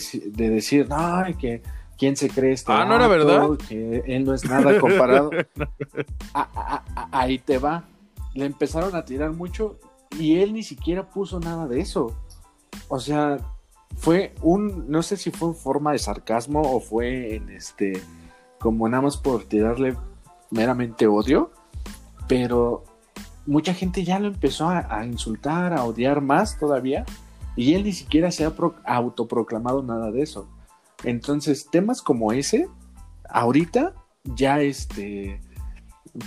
[0.50, 1.64] decir, no, que
[1.98, 3.50] quién se cree este Ah, ¿no era verdad?
[3.68, 5.30] Que él no es nada comparado.
[6.34, 7.84] A- a- a- ahí te va.
[8.34, 9.78] Le empezaron a tirar mucho
[10.20, 12.16] y él ni siquiera puso nada de eso.
[12.88, 13.38] O sea,
[13.96, 18.02] fue un, no sé si fue en forma de sarcasmo o fue en este,
[18.60, 19.96] como nada más por tirarle
[20.50, 21.52] meramente odio,
[22.28, 22.84] pero
[23.46, 27.06] mucha gente ya lo empezó a, a insultar, a odiar más todavía,
[27.56, 30.48] y él ni siquiera se ha pro- autoproclamado nada de eso.
[31.04, 32.68] Entonces, temas como ese,
[33.30, 35.42] ahorita ya este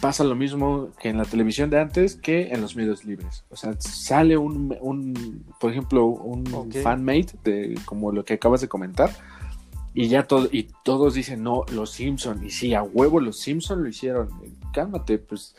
[0.01, 3.45] pasa lo mismo que en la televisión de antes que en los medios libres.
[3.51, 6.75] O sea, sale un, un por ejemplo, un Ok.
[6.83, 9.11] fanmate de como lo que acabas de comentar
[9.95, 13.83] y ya todo y todos dicen, "No, los Simpson." Y sí, a huevo los Simpson
[13.83, 14.29] lo hicieron.
[14.73, 15.55] Cálmate, pues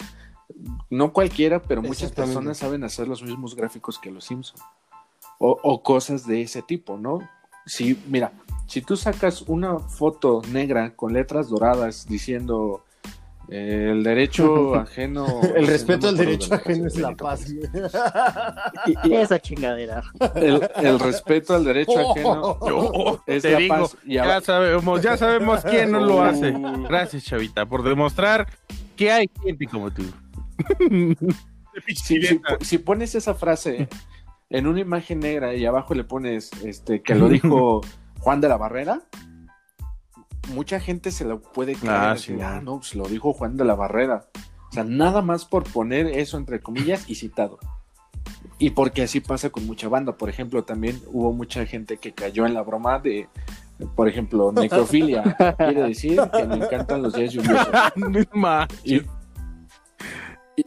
[0.90, 4.60] no cualquiera, pero muchas personas saben hacer los mismos gráficos que los Simpson.
[5.40, 7.20] O, o cosas de ese tipo, ¿no?
[7.66, 8.32] Si, mira,
[8.68, 12.84] si tú sacas una foto negra con letras doradas diciendo
[13.50, 15.26] eh, el derecho ajeno.
[15.56, 17.50] El respeto al derecho de ajeno es la paz.
[17.50, 20.04] Y- y Esa chingadera.
[20.36, 23.98] el, el respeto al derecho ajeno Yo es te la digo, paz.
[24.06, 26.52] Y ya sabemos, ya sabemos quién no lo hace.
[26.52, 26.84] Uh.
[26.90, 28.48] Gracias, Chavita, por demostrar
[28.98, 30.04] que hay gente como tú.
[31.96, 33.88] si, si- si pones esa frase
[34.50, 37.82] en una imagen negra y abajo le pones este que lo dijo
[38.20, 39.02] Juan de la Barrera,
[40.54, 41.96] mucha gente se lo puede creer.
[41.96, 42.36] Ah, sí.
[42.42, 44.26] ah, no, pues lo dijo Juan de la Barrera.
[44.70, 47.58] O sea, nada más por poner eso entre comillas y citado.
[48.60, 50.18] Y porque así pasa con mucha banda.
[50.18, 53.30] Por ejemplo, también hubo mucha gente que cayó en la broma de,
[53.96, 55.24] por ejemplo, necrofilia.
[55.58, 57.68] Quiere decir que me encantan los días lluviosos.
[58.84, 59.06] Y, y-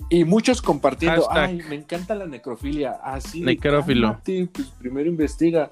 [0.09, 1.49] y muchos compartiendo, Hashtag.
[1.49, 2.93] ay, me encanta la necrofilia.
[3.03, 4.07] Así, Necrófilo.
[4.09, 5.69] cálmate, pues primero investiga.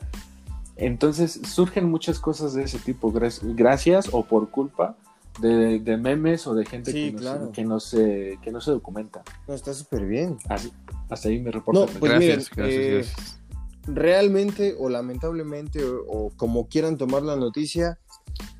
[0.78, 4.96] Entonces surgen muchas cosas de ese tipo, gra- gracias o por culpa
[5.40, 7.46] de, de memes o de gente Sí, que, no, claro.
[7.46, 9.22] se, que, no se, que no se documenta.
[9.46, 10.36] No, está súper bien.
[10.48, 10.72] Así,
[11.10, 11.80] hasta ahí me reporta.
[11.80, 13.38] No, pues Gracias, miren, gracias, eh, gracias.
[13.86, 17.98] realmente o lamentablemente o, o como quieran tomar la noticia,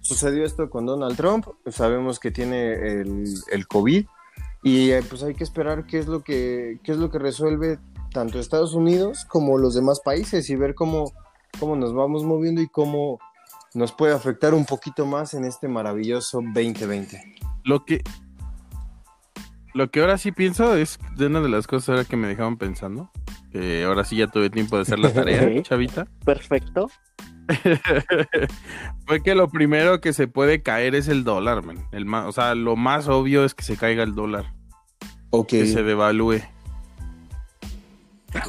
[0.00, 4.06] sucedió esto con Donald Trump, sabemos que tiene el, el COVID
[4.62, 7.78] y eh, pues hay que esperar qué es lo que qué es lo que resuelve
[8.12, 11.12] tanto Estados Unidos como los demás países y ver cómo,
[11.58, 13.18] cómo nos vamos moviendo y cómo
[13.74, 17.36] nos puede afectar un poquito más en este maravilloso 2020.
[17.64, 18.02] Lo que.
[19.74, 22.56] Lo que ahora sí pienso es de una de las cosas ahora que me dejaban
[22.56, 23.10] pensando.
[23.52, 26.06] Que ahora sí ya tuve tiempo de hacer la tarea, chavita.
[26.24, 26.88] Perfecto.
[29.06, 31.86] Fue que lo primero que se puede caer es el dólar, man.
[31.92, 34.52] El más, o sea, lo más obvio es que se caiga el dólar.
[35.30, 35.48] Ok.
[35.48, 36.40] Que se devalúe.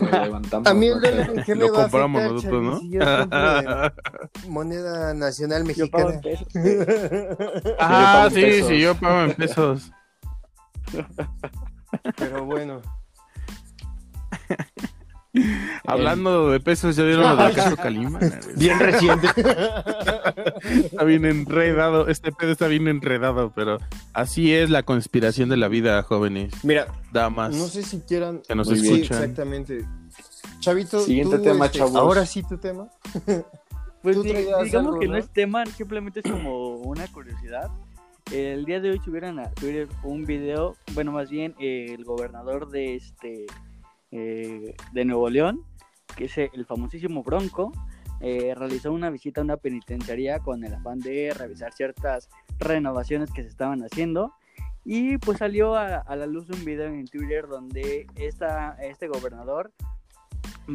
[0.02, 1.00] Lo levantamos, A mí el ¿no?
[1.00, 2.82] dólar en qué me Lo va a compramos afectar, nosotros, ¿no?
[2.90, 3.00] Yo
[4.50, 6.14] moneda nacional Yo pago mexicana.
[6.14, 6.48] en pesos.
[7.80, 8.68] ah, pago en sí, pesos.
[8.68, 9.92] sí, yo pago en pesos.
[12.18, 12.82] Pero bueno.
[15.86, 18.20] Hablando de pesos, ¿ya vieron lo del caso Calima?
[18.58, 19.28] Bien reciente.
[20.62, 23.78] Está bien enredado, este pedo está bien enredado, pero
[24.14, 27.56] así es la conspiración de la vida, jóvenes, Mira, damas.
[27.56, 28.42] no sé si quieran.
[28.48, 29.22] Que nos Sí, escuchan.
[29.24, 29.86] exactamente.
[30.60, 31.96] Chavito, Siguiente tú, tema, este, chavos.
[31.96, 32.88] ahora sí tu tema.
[34.02, 35.20] Pues digamos algo, que no ¿no?
[35.20, 37.70] es tema, simplemente es como una curiosidad.
[38.32, 42.70] El día de hoy subieron a Twitter un video, bueno, más bien eh, el gobernador
[42.70, 43.46] de este
[44.12, 45.64] eh, de Nuevo León,
[46.16, 47.72] que es el famosísimo Bronco,
[48.22, 53.44] eh, realizó una visita a una penitenciaría con el afán de revisar ciertas renovaciones que
[53.44, 54.34] se estaban haciendo.
[54.86, 59.72] Y pues salió a, a la luz un video en Twitter donde esta, este gobernador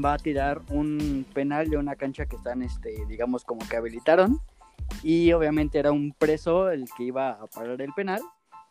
[0.03, 4.40] va a tirar un penal de una cancha que están, este, digamos, como que habilitaron.
[5.03, 8.20] Y obviamente era un preso el que iba a parar el penal.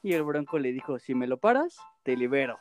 [0.01, 2.57] Y el bronco le dijo, si me lo paras, te libero.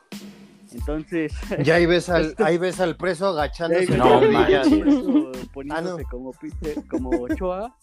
[0.73, 1.33] Entonces,
[1.63, 3.93] Ya ahí ves al, ahí ves al preso agachándose.
[3.93, 4.67] al rodillas.
[4.67, 6.09] preso Ah, poniéndose no.
[6.09, 7.75] como, piste- como Ochoa.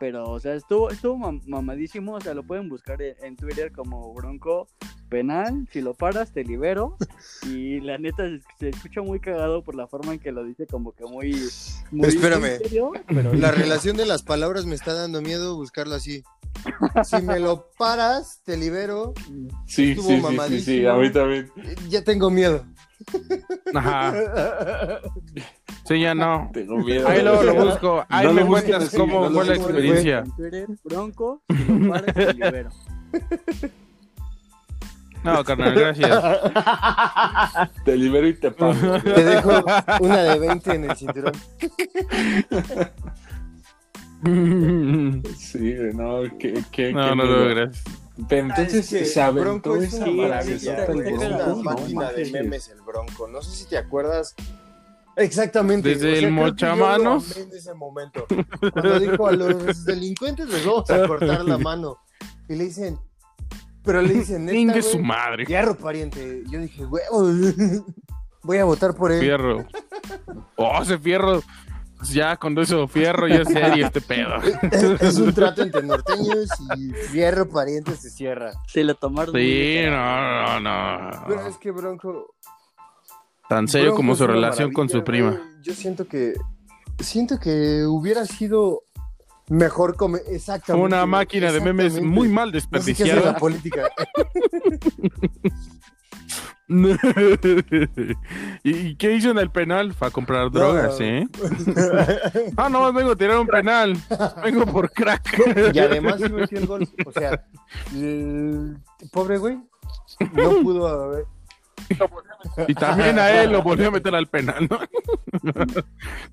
[0.00, 2.14] Pero, o sea, estuvo, estuvo mam- mamadísimo.
[2.14, 4.68] O sea, lo pueden buscar en, en Twitter como Bronco
[5.08, 5.66] Penal.
[5.72, 6.96] Si lo paras, te libero.
[7.46, 10.66] Y la neta se, se escucha muy cagado por la forma en que lo dice,
[10.66, 11.34] como que muy.
[11.90, 12.58] muy Espérame.
[12.58, 16.22] serio, pero La relación de las palabras me está dando miedo buscarlo así.
[17.04, 19.14] Si me lo paras, te libero.
[19.66, 21.50] Sí, Estuvo sí, sí, sí, a mí también.
[21.88, 22.64] Ya tengo miedo.
[23.74, 24.14] Ajá.
[25.88, 26.50] Sí, ya no.
[26.52, 27.08] Tengo miedo.
[27.08, 28.04] Ahí luego lo busco.
[28.10, 30.24] Ahí No me cuentas cómo no fue la experiencia.
[30.36, 31.42] Twitter, Bronco,
[32.36, 32.68] libero.
[35.24, 36.22] No, carnal, gracias.
[37.84, 39.00] Te libero y te pago.
[39.00, 39.64] Te dejo
[40.00, 41.32] una de 20 en el cinturón.
[45.38, 47.84] Sí, no, que, que, No, no, no, gracias.
[48.28, 50.84] Pero entonces Es que se aventó Bronco es esa maravilla.
[50.84, 51.62] Es ¿no?
[51.62, 53.28] máquina de memes el Bronco.
[53.28, 54.34] No sé si te acuerdas.
[55.18, 55.88] Exactamente.
[55.90, 57.36] Desde el que yo lo mochamanos.
[57.36, 58.26] en ese momento.
[58.72, 61.98] Cuando dijo a los delincuentes les vamos a cortar la mano.
[62.48, 62.98] Y le dicen,
[63.84, 65.44] pero le dicen, neta, Ingue güey, su madre.
[65.44, 66.42] Hierro, pariente.
[66.48, 67.54] Yo dije, huevos.
[68.42, 69.20] Voy a votar por él.
[69.20, 69.66] Fierro.
[70.56, 71.42] Oh, ese fierro.
[72.12, 74.36] Ya, con eso, fierro, ya es serio este pedo.
[74.70, 78.52] Es, es un trato entre norteños y fierro, pariente se cierra.
[78.68, 79.34] Se lo tomaron.
[79.34, 80.62] Sí, literal.
[80.62, 81.58] no, no, Pero es no.
[81.60, 82.34] que Bronco.
[83.48, 85.30] Tan serio Bronco como es su relación con su prima.
[85.30, 85.42] güey.
[85.62, 86.34] Yo siento que.
[87.00, 88.82] Siento que hubiera sido
[89.48, 90.18] mejor come...
[90.28, 90.84] Exactamente.
[90.84, 93.32] Una máquina de memes muy mal No sé qué hace desperdiciada.
[93.32, 93.88] la política.
[98.62, 99.94] ¿Y qué hizo en el penal?
[99.94, 101.06] Para comprar drogas, No.
[101.06, 101.28] ¿eh?
[102.56, 103.96] Ah, no, vengo a tirar un penal.
[104.42, 105.40] Vengo por crack.
[105.74, 106.88] y además sí metió el gol.
[107.06, 107.42] O sea,
[107.94, 108.76] el
[109.12, 109.58] pobre güey
[110.32, 111.24] no pudo haber.
[112.66, 114.78] Y también a él lo volvió a meter al penal, ¿no?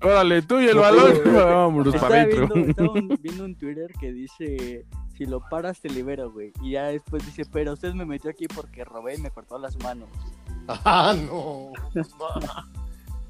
[0.02, 1.12] Órale, tú y el balón.
[1.24, 5.88] Vámonos para Estaba viendo, estaba un- viendo un Twitter que dice, si lo paras te
[5.88, 6.52] libero, güey.
[6.62, 9.76] Y ya después dice, pero usted me metió aquí porque robé y me cortó las
[9.82, 10.08] manos.
[10.68, 11.70] Ah, no.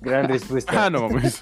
[0.00, 0.86] Gran respuesta.
[0.86, 1.40] Ah, no mames.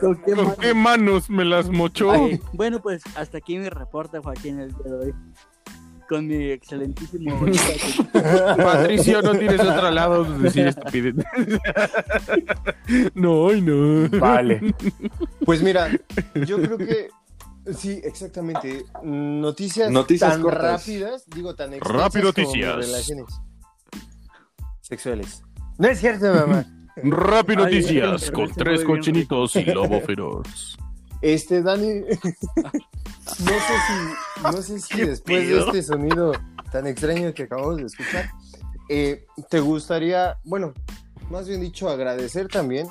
[0.00, 0.56] ¿Con qué ¿Con mano?
[0.60, 2.10] qué manos me las mochó?
[2.10, 5.14] Ay, bueno, pues hasta aquí mi reporte, Joaquín, el día de hoy.
[6.08, 7.38] Con mi excelentísimo...
[8.12, 11.14] Patricio, no tienes otro lado de decir estupidez.
[13.14, 14.08] No, ay, no.
[14.18, 14.74] Vale.
[15.44, 15.90] Pues mira,
[16.46, 17.08] yo creo que
[17.74, 18.84] sí, exactamente.
[19.02, 20.86] Noticias, Noticias tan cortas.
[20.86, 22.76] rápidas, digo tan Rápido noticias.
[22.76, 23.26] relaciones
[24.80, 25.42] sexuales.
[25.78, 26.64] No es cierto, mamá.
[26.96, 30.76] Rápido noticias ay, con tres cochinitos y lobo feroz.
[31.22, 33.94] Este, Dani, no sé si,
[34.42, 36.32] no sé si ¿Qué después de este sonido
[36.70, 38.30] tan extraño que acabamos de escuchar,
[38.88, 40.74] eh, te gustaría, bueno,
[41.30, 42.86] más bien dicho, agradecer también,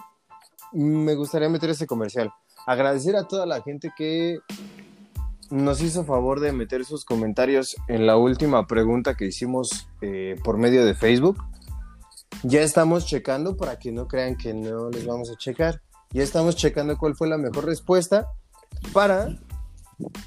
[0.72, 2.32] me gustaría meter este comercial,
[2.66, 4.40] agradecer a toda la gente que
[5.50, 10.58] nos hizo favor de meter sus comentarios en la última pregunta que hicimos eh, por
[10.58, 11.38] medio de Facebook.
[12.44, 15.82] Ya estamos checando para que no crean que no les vamos a checar.
[16.12, 18.28] Ya estamos checando cuál fue la mejor respuesta
[18.94, 19.30] para,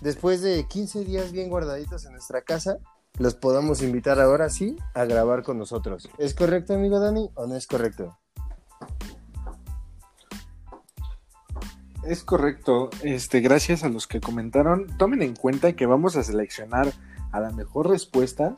[0.00, 2.78] después de 15 días bien guardaditos en nuestra casa,
[3.18, 6.08] los podamos invitar ahora sí a grabar con nosotros.
[6.18, 8.16] ¿Es correcto, amigo Dani, o no es correcto?
[12.04, 12.90] Es correcto.
[13.02, 14.86] Este, gracias a los que comentaron.
[14.96, 16.92] Tomen en cuenta que vamos a seleccionar
[17.30, 18.56] a la mejor respuesta.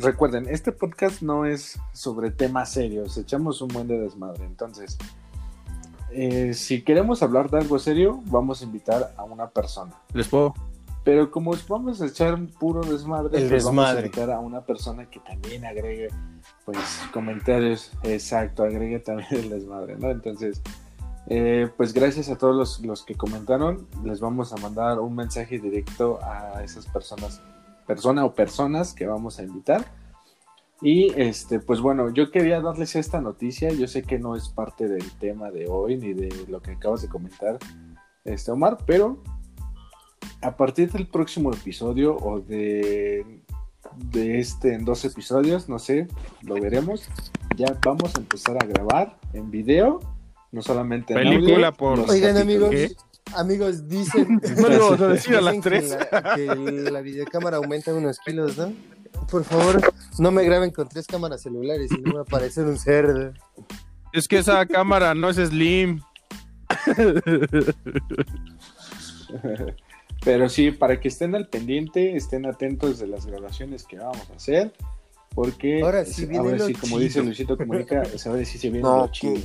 [0.00, 3.16] Recuerden, este podcast no es sobre temas serios.
[3.16, 4.44] Echamos un buen de desmadre.
[4.44, 4.98] Entonces,
[6.14, 9.92] eh, si queremos hablar de algo serio, vamos a invitar a una persona.
[10.12, 10.54] Les puedo.
[11.04, 14.62] Pero como vamos a echar un puro desmadre, El pues vamos a invitar a una
[14.62, 16.08] persona que también agregue,
[16.64, 16.78] pues,
[17.12, 17.92] comentarios.
[18.04, 20.10] Exacto, agregue también el desmadre, ¿no?
[20.10, 20.62] Entonces,
[21.26, 23.86] eh, pues gracias a todos los, los que comentaron.
[24.02, 27.42] Les vamos a mandar un mensaje directo a esas personas,
[27.86, 29.84] persona o personas que vamos a invitar.
[30.84, 33.70] Y este, pues bueno, yo quería darles esta noticia.
[33.72, 37.00] Yo sé que no es parte del tema de hoy ni de lo que acabas
[37.00, 37.58] de comentar,
[38.24, 39.22] este Omar, pero
[40.42, 43.40] a partir del próximo episodio o de,
[43.96, 46.06] de este en dos episodios, no sé,
[46.42, 47.08] lo veremos.
[47.56, 50.00] Ya vamos a empezar a grabar en video,
[50.52, 52.92] no solamente en Película audio, por- los Oigan, amigos, ¿Qué?
[53.36, 54.38] amigos, dicen,
[55.00, 55.96] a decir a las dicen que tres.
[56.12, 56.46] la- Que,
[56.90, 58.70] la videocámara aumenta unos kilos, ¿no?
[59.30, 59.80] Por favor,
[60.18, 63.32] no me graben con tres cámaras celulares y no me va a parecer un cerdo.
[64.12, 66.00] Es que esa cámara no es slim.
[70.24, 74.36] Pero sí, para que estén al pendiente, estén atentos de las grabaciones que vamos a
[74.36, 74.72] hacer.
[75.34, 77.00] Porque Ahora sí viene ahora lo sí, como chido.
[77.00, 79.40] dice Luisito Comunica, sabe si se viene No, lo chido.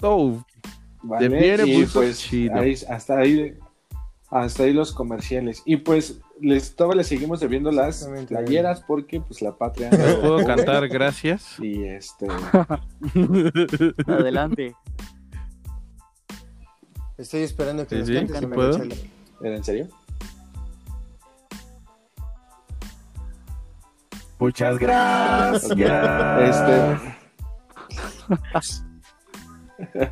[0.00, 0.44] Oh,
[1.02, 1.64] ¿vale?
[1.64, 2.56] Y pues chido.
[2.56, 3.54] ahí- hasta ahí
[4.28, 5.62] hasta ahí los comerciales.
[5.66, 10.44] Y pues les todavía les seguimos debiendo las playeras porque pues la patria ¿les puedo
[10.44, 11.58] cantar gracias?
[11.60, 12.26] y este
[14.06, 14.74] Adelante.
[17.18, 18.78] Estoy esperando que Sí, nos sí, cantes ¿sí una puedo?
[18.78, 18.94] chela.
[19.42, 19.88] ¿era en serio?
[24.38, 25.62] Muchas gracias.
[26.40, 26.98] Este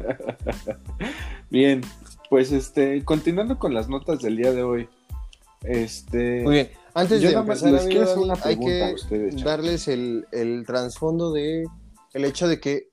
[1.50, 1.80] Bien,
[2.28, 4.88] pues este, continuando con las notas del día de hoy.
[5.64, 11.32] Este Muy bien, antes de empezar, les una hay que ustedes, darles el, el trasfondo
[11.32, 11.64] de
[12.14, 12.88] el hecho de que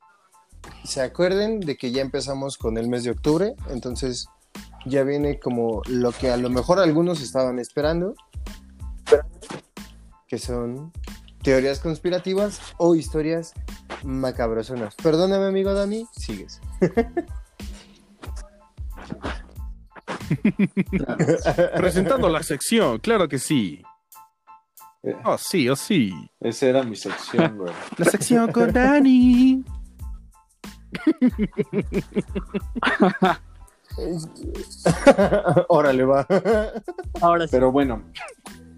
[0.84, 4.28] se acuerden de que ya empezamos con el mes de octubre, entonces
[4.86, 8.15] ya viene como lo que a lo mejor algunos estaban esperando,
[10.28, 10.91] que son
[11.41, 13.53] teorías conspirativas o historias
[14.03, 14.95] macabrosonas.
[14.95, 16.59] Perdóname, amigo Dani, sigues.
[21.78, 23.82] Presentando la sección, claro que sí.
[25.03, 25.15] Eh.
[25.25, 26.13] Oh, sí, oh, sí.
[26.39, 27.73] Esa era mi sección, güey.
[27.97, 29.63] La sección con Dani.
[35.69, 36.28] Órale, va.
[37.21, 37.51] Ahora sí.
[37.51, 38.03] Pero bueno,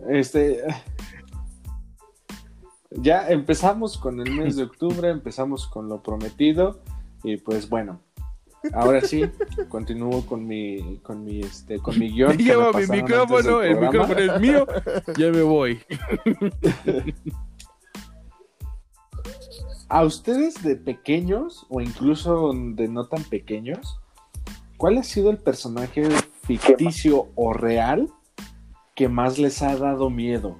[0.10, 0.64] este.
[2.92, 6.82] Ya empezamos con el mes de octubre, empezamos con lo prometido.
[7.24, 8.02] Y pues bueno,
[8.74, 9.26] ahora sí,
[9.70, 12.38] continúo con mi, con mi, este, con mi guion.
[12.38, 14.66] Lleva mi micrófono, el micrófono es mío.
[15.18, 15.80] Ya me voy.
[19.92, 24.00] A ustedes de pequeños, o incluso de no tan pequeños,
[24.78, 26.08] ¿cuál ha sido el personaje
[26.44, 28.08] ficticio o real
[28.94, 30.58] que más les ha dado miedo?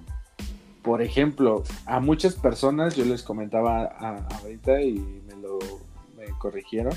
[0.82, 4.94] Por ejemplo, a muchas personas, yo les comentaba a- ahorita y
[5.28, 5.60] me lo
[6.18, 6.94] me corrigieron.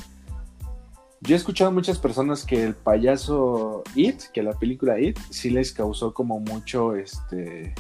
[1.25, 5.51] Yo he escuchado a muchas personas que el payaso It, que la película It, sí
[5.51, 7.75] les causó como mucho, este,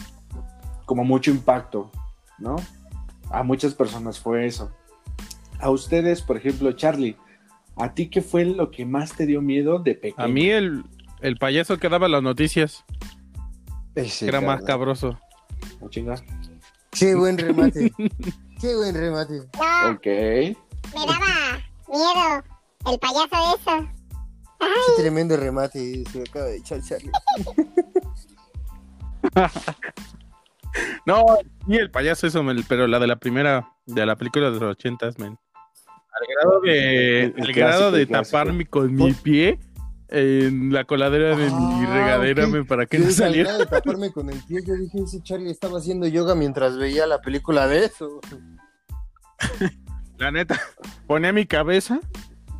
[0.86, 1.90] como mucho impacto,
[2.38, 2.54] ¿no?
[3.30, 4.70] A muchas personas fue eso.
[5.58, 7.16] A ustedes, por ejemplo, Charlie,
[7.76, 10.24] ¿a ti qué fue lo que más te dio miedo de pequeño?
[10.24, 10.84] A mí el,
[11.20, 12.84] el payaso que daba las noticias
[13.96, 15.18] Ese era más cabroso.
[15.80, 16.14] ¿O chinga?
[16.92, 17.92] Qué buen remate.
[18.60, 19.34] Qué buen remate.
[19.58, 20.06] No, Ok.
[20.06, 22.44] me daba miedo
[22.90, 23.88] el payaso eso.
[24.96, 27.10] Qué tremendo remate se acaba de echar Charlie.
[31.04, 31.24] No,
[31.66, 34.62] y el payaso eso, men, pero la de la primera, de la película de los
[34.62, 35.38] ochentas, men.
[36.12, 38.38] Al grado de, El- grado clásico, de clásico.
[38.38, 39.58] taparme con mi pie
[40.08, 43.50] en la coladera de mi Ah, regadera, men, para que Yo no saliera.
[43.50, 47.06] grado de taparme con el pie, yo dije, ese Charlie estaba haciendo yoga mientras veía
[47.06, 48.20] la película de eso.
[50.18, 50.58] La neta,
[51.06, 52.00] ponía mi cabeza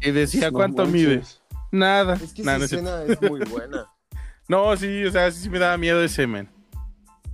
[0.03, 1.09] y decía, No ¿cuánto manches.
[1.09, 1.23] mide?
[1.71, 2.15] Nada.
[2.15, 3.87] Es que Nah, esa no escena es muy buena.
[4.49, 6.49] No, sí, o sea, sí, sí me daba miedo ese men.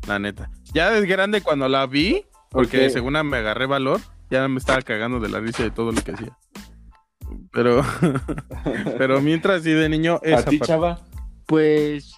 [0.07, 0.51] La neta.
[0.73, 2.93] Ya de grande cuando la vi, porque Ok.
[2.93, 4.01] según me agarré valor,
[4.31, 6.37] ya me estaba cagando de la risa de todo lo que hacía.
[7.51, 7.83] Pero,
[8.99, 10.73] pero mientras sí de niño, ¿A esa ti, parte.
[10.73, 11.01] chava?
[11.47, 12.15] Pues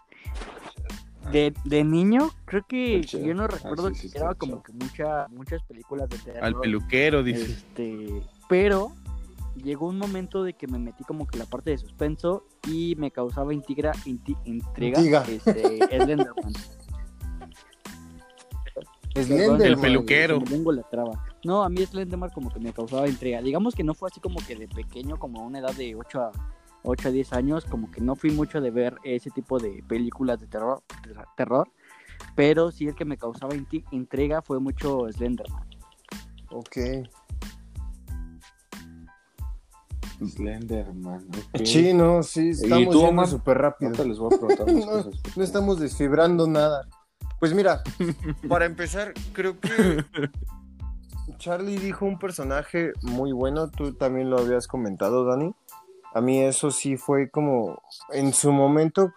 [1.32, 4.72] de, de niño, creo que yo no Ah, recuerdo sí, sí, que era como que
[4.72, 6.44] mucha, muchas películas de terror.
[6.44, 7.44] al peluquero, dice.
[7.53, 8.92] Este, pero
[9.62, 13.11] llegó un momento de que me metí como que la parte de suspenso y me
[13.11, 15.24] causaba intriga, inti- intriga Intriga.
[15.28, 16.52] este, Slenderman.
[19.14, 19.62] Slenderman.
[19.62, 20.40] El peluquero.
[20.40, 21.24] Me tengo la traba.
[21.44, 23.42] No, a mí Slenderman como que me causaba intriga.
[23.42, 26.20] Digamos que no fue así como que de pequeño, como a una edad de 8
[26.20, 26.32] a,
[26.84, 30.38] 8 a 10 años, como que no fui mucho de ver ese tipo de películas
[30.40, 31.68] de terror, ter- terror
[32.36, 33.54] pero sí el que me causaba
[33.90, 35.66] intriga fue mucho Slenderman.
[36.50, 36.76] Ok.
[40.26, 41.26] Slenderman.
[41.54, 41.64] ok.
[41.64, 43.88] Sí, no, sí, estamos yendo súper rápido.
[43.90, 45.36] Ahorita les voy a preguntar más No, cosas.
[45.36, 46.86] no estamos desfibrando nada.
[47.38, 47.82] Pues mira,
[48.48, 50.04] para empezar, creo que
[51.38, 55.54] Charlie dijo un personaje muy bueno, tú también lo habías comentado, Dani.
[56.12, 57.80] A mí eso sí fue como,
[58.12, 59.12] en su momento,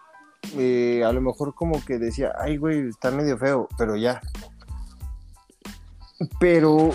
[0.56, 4.20] eh, a lo mejor como que decía, ay, güey, está medio feo, pero ya.
[6.38, 6.90] Pero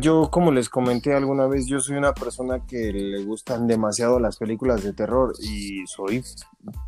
[0.00, 4.36] yo, como les comenté alguna vez, yo soy una persona que le gustan demasiado las
[4.36, 6.24] películas de terror y soy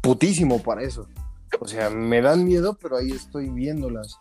[0.02, 1.08] putísimo para eso.
[1.60, 4.18] O sea, me dan miedo, pero ahí estoy viéndolas.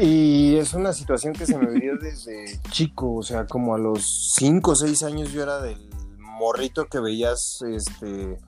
[0.00, 4.34] Y es una situación que se me veía desde chico, o sea, como a los
[4.34, 5.88] 5 o 6 años yo era del
[6.18, 8.38] morrito que veías este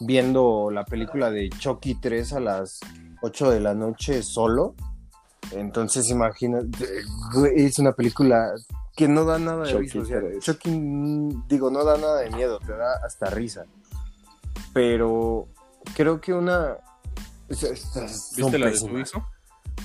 [0.00, 2.80] viendo la película de Chucky 3 a las
[3.22, 4.74] 8 de la noche solo.
[5.50, 6.86] Entonces imagínate,
[7.34, 8.52] güey, es una película
[8.96, 10.44] que no da nada de risa, o sea, 3.
[10.44, 10.70] Chucky,
[11.48, 13.66] digo, no da nada de miedo, te da hasta risa.
[14.72, 15.48] Pero
[15.94, 16.78] creo que una
[17.48, 19.10] ¿Viste la de su pésimas.
[19.10, 19.26] hijo?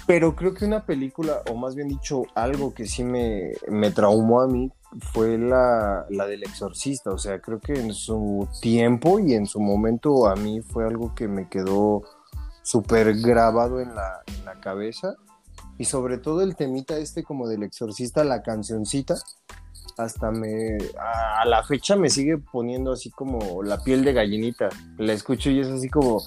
[0.06, 4.42] Pero creo que una película, o más bien dicho, algo que sí me, me traumó
[4.42, 4.72] a mí
[5.12, 7.12] fue la, la del exorcista.
[7.12, 11.14] O sea, creo que en su tiempo y en su momento a mí fue algo
[11.14, 12.04] que me quedó
[12.64, 15.16] súper grabado en la, en la cabeza.
[15.78, 19.16] Y sobre todo el temita este como del exorcista, la cancioncita,
[19.98, 20.78] hasta me...
[21.00, 24.70] A, la fecha me sigue poniendo así como la piel de gallinita.
[24.98, 26.22] La escucho y es así como...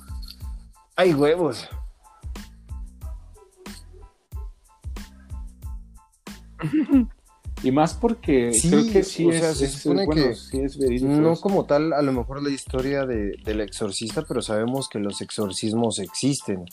[0.96, 1.68] ¡Ay, huevos!
[7.62, 10.34] Y más porque Sí, creo que sí o es, sea, se es- supone bueno, que
[10.34, 11.08] sí es verídico.
[11.08, 11.42] No eso.
[11.42, 15.98] como tal, a lo mejor la historia de, del exorcista, pero sabemos que los exorcismos
[15.98, 16.64] existen.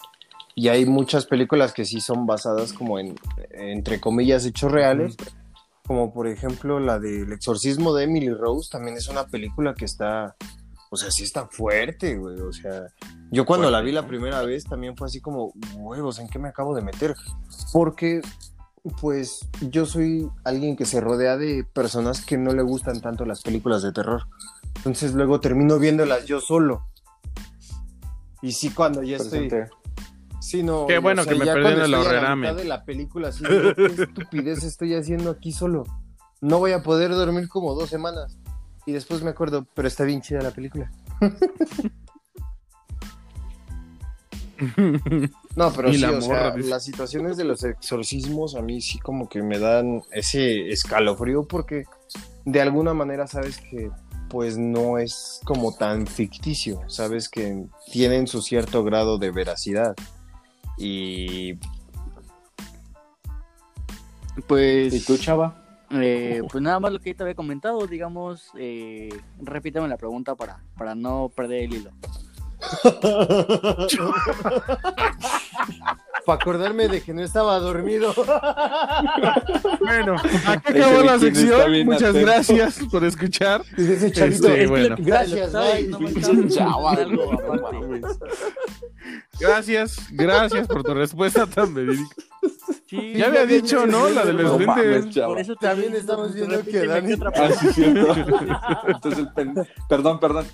[0.57, 3.13] Y hay muchas películas que sí son basadas como en,
[3.51, 5.15] entre comillas, hechos reales.
[5.85, 10.35] Como por ejemplo la del exorcismo de Emily Rose, también es una película que está,
[10.89, 12.39] o sea, sí está fuerte, güey.
[12.39, 12.87] O sea,
[13.29, 16.49] yo cuando la vi la primera vez también fue así como, huevos, ¿en qué me
[16.49, 17.13] acabo de meter?
[17.71, 18.21] Porque
[18.99, 23.43] pues yo soy alguien que se rodea de personas que no le gustan tanto las
[23.43, 24.23] películas de terror.
[24.77, 26.87] Entonces luego termino viéndolas yo solo.
[28.41, 29.51] Y sí, cuando ya estoy...
[30.47, 30.57] Presente.
[30.57, 33.85] Sí, no, Qué bueno que me perdí en el mitad de la película, así, qué
[33.85, 35.83] estupidez estoy haciendo aquí solo.
[36.41, 38.37] No voy a poder dormir como dos semanas.
[38.85, 40.91] Y después me acuerdo, pero está bien chida la película.
[45.55, 48.99] No, pero sí, la o sea, morra, las situaciones de los exorcismos a mí sí
[48.99, 51.85] como que me dan ese escalofrío porque
[52.45, 53.91] de alguna manera sabes que
[54.29, 59.95] pues no es como tan ficticio, sabes que tienen su cierto grado de veracidad.
[60.77, 61.55] Y
[64.47, 65.63] Pues, ¿Y tú, chava?
[65.91, 69.09] eh, pues nada más lo que te había comentado, digamos, eh,
[69.41, 71.91] repítame la pregunta para, para no perder el hilo.
[76.25, 78.13] para acordarme de que no estaba dormido.
[79.79, 80.15] Bueno,
[80.45, 81.85] aquí acabó la sección.
[81.85, 82.25] Muchas atento.
[82.25, 83.61] gracias por escuchar.
[83.77, 84.95] Ese chavito, Este, bueno.
[84.99, 85.59] Gracias, no
[87.71, 88.19] mames.
[89.39, 92.15] Gracias, gracias por tu respuesta tan verídica.
[92.89, 94.07] Sí, Ya había dicho, ¿no?
[94.09, 95.15] La de los No mames, lentes.
[95.15, 95.27] chava.
[95.27, 98.15] Por eso También estamos viendo que Dani- Ah, sí, cierto.
[98.87, 99.53] Entonces el pen...
[99.89, 100.45] Perdón, perdón.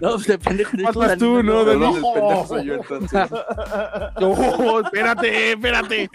[0.00, 1.64] No, pues el pendejo Faltas Dani, tú, ¿no, no?
[1.64, 3.20] Perdón, el pendejo soy yo entonces.
[4.20, 6.10] No, espérate, espérate.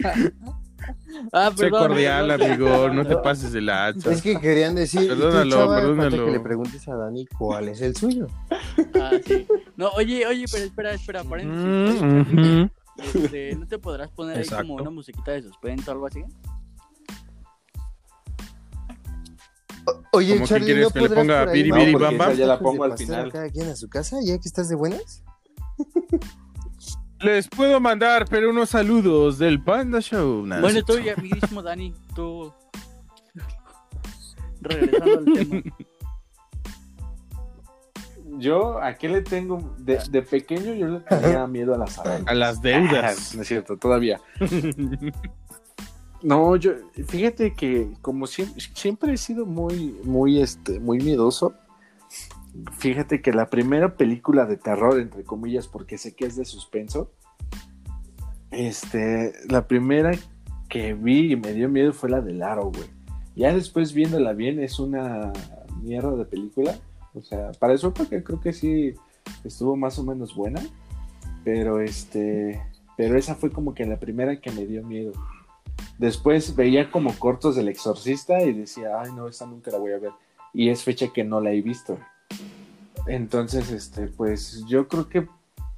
[1.32, 2.88] Ah, Sé cordial, amigo.
[2.90, 4.12] No te pases de lanza.
[4.12, 5.76] Es que querían decir, ¿y tú, Perdónalo, chava?
[5.76, 6.24] Perdónalo.
[6.26, 8.26] que le preguntes a Dani cuál es el suyo.
[9.00, 9.46] Ah, sí.
[9.76, 12.02] No, oye, oye, pero espera, espera, paréntesis.
[12.02, 12.70] Mm, ujú.
[12.98, 16.22] Este, ¿No te podrás poner ahí como una musiquita de suspenso o algo así?
[20.12, 22.32] Oye, ¿Cómo que Charlie, quieres ¿no que le ponga Biri No, Biri porque Bam Bam?
[22.36, 23.28] ya la pongo al final.
[23.28, 25.22] a cada quien a su casa, ya que estás de buenas?
[27.20, 30.46] Les puedo mandar, pero unos saludos del Panda Show.
[30.46, 32.52] Nah, Bueno, tú, ya, amiguísimo Dani, tú.
[34.60, 35.62] Regresando al tema.
[38.38, 39.74] Yo, ¿a qué le tengo?
[39.78, 42.28] De, de pequeño yo le tenía miedo a las arañas.
[42.28, 43.34] A las deudas.
[43.34, 44.20] no es cierto, todavía.
[46.22, 46.72] No, yo,
[47.06, 51.54] fíjate que como siempre, siempre he sido muy, muy, este, muy miedoso.
[52.78, 57.10] Fíjate que la primera película de terror, entre comillas, porque sé que es de suspenso,
[58.50, 60.12] este, la primera
[60.68, 62.88] que vi y me dio miedo fue la del aro, güey.
[63.34, 65.32] Ya después viéndola bien es una
[65.82, 66.74] mierda de película.
[67.14, 68.94] O sea, para eso porque creo que sí
[69.44, 70.60] estuvo más o menos buena.
[71.44, 72.60] Pero este,
[72.96, 75.12] pero esa fue como que la primera que me dio miedo.
[75.98, 79.98] Después veía como cortos del exorcista y decía, ay no, esta nunca la voy a
[79.98, 80.12] ver.
[80.52, 81.98] Y es fecha que no la he visto.
[83.06, 85.28] Entonces, este, pues yo creo que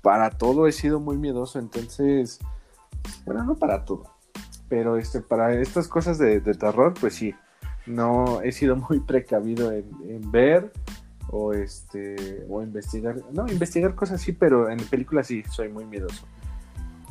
[0.03, 1.59] para todo he sido muy miedoso.
[1.59, 2.39] Entonces,
[3.24, 4.05] bueno, no para todo.
[4.68, 7.35] Pero este, para estas cosas de, de terror, pues sí.
[7.87, 10.72] No he sido muy precavido en, ver
[11.31, 13.16] o este o investigar.
[13.33, 16.26] No, investigar cosas sí, pero en películas sí soy muy miedoso.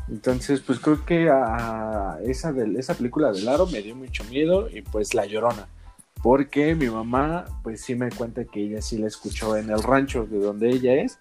[0.10, 4.70] Entonces, pues creo que a esa, del- esa película del aro me dio mucho miedo
[4.70, 5.68] y pues La Llorona.
[6.28, 10.26] Porque mi mamá, pues sí me cuenta que ella sí la escuchó en el rancho
[10.26, 11.20] de donde ella es.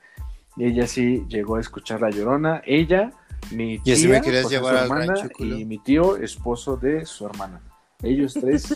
[0.56, 2.60] Y ella sí llegó a escuchar La Llorona.
[2.66, 3.12] Ella,
[3.52, 6.76] mi tía, me querías o sea, llevar su al hermana, rancho, y mi tío, esposo
[6.76, 7.60] de su hermana.
[8.02, 8.74] Ellos tres.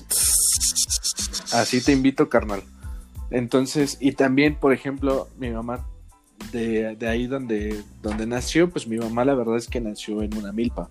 [1.52, 2.62] así te invito, carnal.
[3.32, 5.84] Entonces, y también, por ejemplo, mi mamá
[6.52, 10.36] de, de ahí donde, donde nació, pues mi mamá la verdad es que nació en
[10.36, 10.90] una milpa.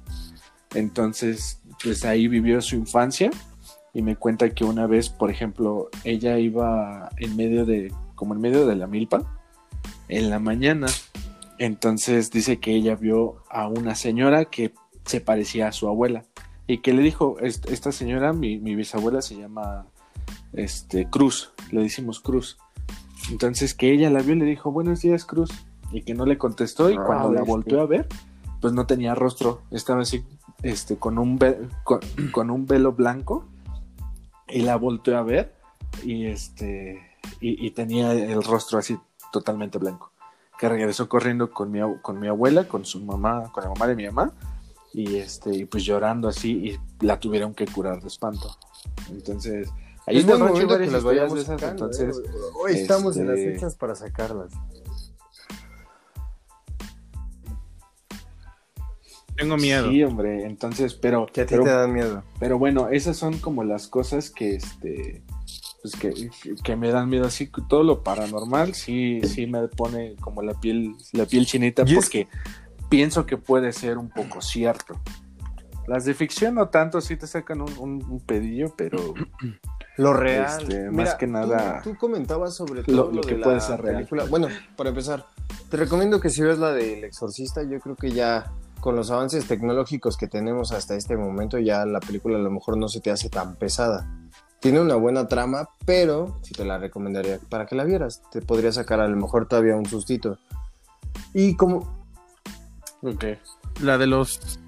[0.75, 3.31] Entonces, pues ahí vivió su infancia
[3.93, 8.41] y me cuenta que una vez, por ejemplo, ella iba en medio de, como en
[8.41, 9.23] medio de la milpa,
[10.07, 10.87] en la mañana.
[11.57, 14.73] Entonces dice que ella vio a una señora que
[15.05, 16.23] se parecía a su abuela
[16.67, 19.87] y que le dijo, "Est- esta señora, mi, mi bisabuela se llama
[20.53, 22.57] este, Cruz, le decimos Cruz.
[23.31, 25.49] Entonces que ella la vio y le dijo, buenos días Cruz,
[25.91, 27.53] y que no le contestó y Ah, cuando la bestia.
[27.55, 28.07] volteó a ver,
[28.61, 30.23] pues no tenía rostro, estaba así,
[30.63, 31.99] este, con un, ve- con,
[32.31, 33.45] con un velo blanco
[34.49, 35.53] y la volteó a ver
[36.03, 36.99] y este,
[37.39, 38.97] y, y tenía el rostro así
[39.31, 40.11] totalmente blanco.
[40.57, 43.95] Que regresó corriendo con mi, con mi abuela, con su mamá, con la mamá de
[43.95, 44.33] mi mamá,
[44.93, 48.57] y este, y pues llorando así, y la tuvieron que curar de espanto.
[49.09, 49.69] Entonces,
[50.05, 52.29] ahí es momento que las de esas, entonces, ¿eh?
[52.61, 54.51] Hoy estamos en las este- fechas para sacarlas.
[59.39, 59.89] Tengo miedo.
[59.89, 62.23] Sí, hombre, entonces, pero, Que a ti pero, te dan miedo.
[62.39, 65.23] pero bueno, esas son como las cosas que este
[65.81, 66.29] pues que,
[66.61, 70.93] que me dan miedo así todo lo paranormal sí sí me pone como la piel
[71.13, 72.27] la piel chinita porque
[72.89, 74.99] pienso que puede ser un poco cierto
[75.87, 78.97] las de ficción no tanto sí te sacan un, un- un pedillo pero
[79.97, 80.61] Lo real.
[80.61, 83.57] Este, más que nada, Tú, tú comentabas sobre lo- todo lo lo, que de puede
[83.57, 83.95] la ser real.
[83.95, 84.23] película.
[84.25, 85.25] Bueno, para empezar,
[85.69, 88.49] te recomiendo que si ves la del Exorcista, yo creo que ya
[88.79, 92.77] con los avances tecnológicos que tenemos hasta este momento, ya la película a lo mejor
[92.77, 94.07] no se te hace tan pesada.
[94.59, 98.21] Tiene una buena trama, pero sí te la recomendaría para que la vieras.
[98.31, 100.37] Te podría sacar a lo mejor todavía un sustito.
[101.33, 101.97] Y como...
[103.81, 104.59] La de los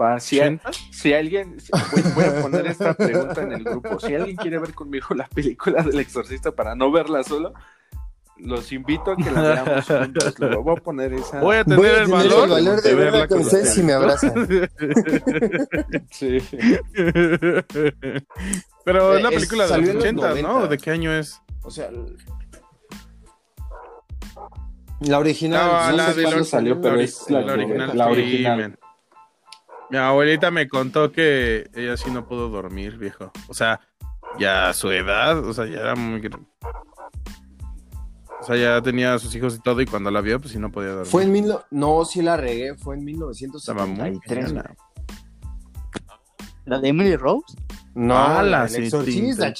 [0.00, 0.70] va, si, hay- 80.
[0.90, 4.58] si alguien si- voy, voy a poner esta pregunta en el grupo si alguien quiere
[4.58, 7.52] ver conmigo la película del exorcista para no verla solo
[8.38, 11.78] los invito a que la veamos juntos Luego voy a poner esa Voy a tener,
[11.78, 14.34] Voy a el, valor el valor de verla con ustedes si me abrazan.
[16.10, 16.38] Sí.
[18.84, 20.48] Pero es la Eh, es- película de los en los 80, ¿no?
[20.48, 20.68] 90.
[20.68, 21.40] ¿De qué año es?
[21.62, 21.90] O sea...
[25.00, 25.66] La original.
[25.66, 27.90] No, no la sé de cuándo los- salió, pero la es la, la original.
[27.98, 28.78] la original.
[29.90, 33.30] Mi abuelita me contó que ella sí no pudo dormir, viejo.
[33.48, 33.80] O sea,
[34.38, 36.20] ya a su edad, o sea, ya era muy...
[38.46, 40.58] O sea, ya tenía a sus hijos y todo, y cuando la vio, pues sí
[40.60, 41.10] no podía dormir.
[41.10, 41.52] Fue en mil...
[41.72, 42.76] no- sí la regué.
[42.76, 44.44] Fue en Estaba muy 1973.
[44.46, 44.76] cañona.
[46.64, 47.56] ¿La de Emily Rose?
[47.96, 49.52] No, Ah, la sí, exorcista.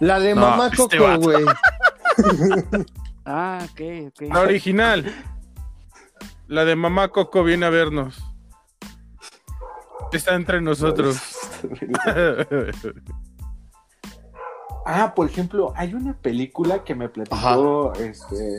[0.00, 1.44] La de No, Mamá este Coco, güey.
[3.26, 4.20] Ah, ok, ok.
[4.32, 5.04] La original.
[6.46, 8.18] La de Mamá Coco viene a vernos.
[10.10, 11.18] Está entre nosotros.
[14.86, 18.58] Ah, por ejemplo, hay una película que me platicó este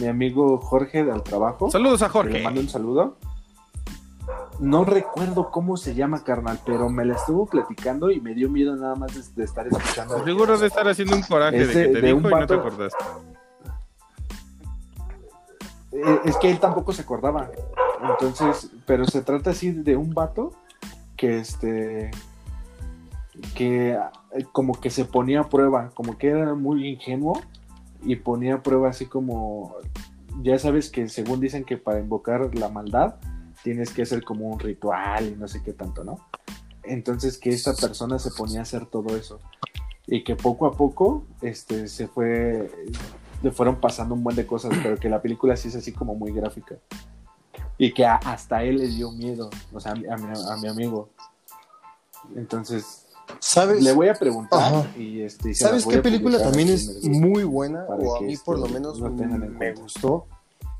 [0.00, 1.70] mi amigo Jorge del trabajo.
[1.70, 2.42] Saludos a que Le Jorge.
[2.42, 3.16] mando un saludo.
[4.58, 8.74] No recuerdo cómo se llama, carnal, pero me la estuvo platicando y me dio miedo
[8.74, 10.24] nada más de, de estar escuchando.
[10.24, 12.54] Seguro de estar haciendo un coraje de que te de dijo un y no te
[12.54, 13.04] acordaste.
[15.92, 17.50] eh, es que él tampoco se acordaba.
[18.02, 20.52] Entonces, pero se trata así de un vato
[21.16, 22.10] que este
[23.54, 23.98] que eh,
[24.52, 27.40] como que se ponía a prueba, como que era muy ingenuo
[28.02, 29.76] y ponía a prueba así como
[30.42, 33.14] ya sabes que según dicen que para invocar la maldad
[33.62, 36.18] tienes que hacer como un ritual y no sé qué tanto, ¿no?
[36.82, 39.40] Entonces que esta persona se ponía a hacer todo eso
[40.06, 42.70] y que poco a poco este se fue
[43.42, 46.14] le fueron pasando un buen de cosas, pero que la película sí es así como
[46.14, 46.76] muy gráfica.
[47.76, 50.56] Y que a- hasta él le dio miedo, o sea, a mi, a mi- a
[50.56, 51.10] mi amigo.
[52.36, 53.03] Entonces,
[53.40, 53.82] ¿Sabes?
[53.82, 54.86] le voy a preguntar Ajá.
[54.98, 57.84] y este y ¿Sabes qué película también es muy buena?
[57.88, 60.26] O a mí este, por lo menos tengan en me gustó.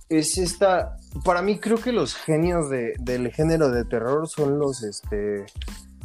[0.09, 0.97] Es esta.
[1.25, 5.47] Para mí creo que los genios de- del género de terror son los este.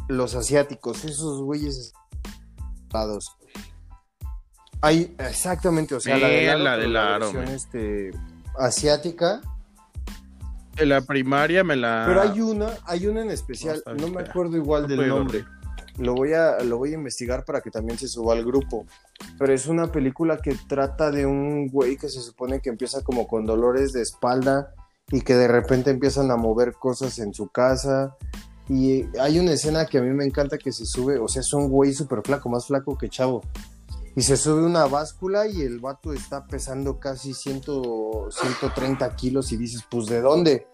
[0.08, 1.92] Los asiáticos, esos güeyes
[2.82, 3.36] estados.
[4.82, 7.48] Hay, exactamente, o sea, la de la de Laro, men.
[7.48, 8.10] este,
[8.58, 9.40] asiática.
[10.76, 12.04] En la primaria me la.
[12.06, 15.44] Pero hay una, hay una en especial, No, me acuerdo igual No del nombre.
[16.00, 18.86] Lo voy, a, lo voy a investigar para que también se suba al grupo.
[19.38, 23.28] Pero es una película que trata de un güey que se supone que empieza como
[23.28, 24.74] con dolores de espalda
[25.10, 28.16] y que de repente empiezan a mover cosas en su casa.
[28.68, 31.52] Y hay una escena que a mí me encanta que se sube, o sea, es
[31.52, 33.42] un güey súper flaco, más flaco que chavo.
[34.16, 37.62] Y se sube una báscula y el vato está pesando casi 100,
[38.30, 40.66] 130 kilos y dices, pues ¿de dónde?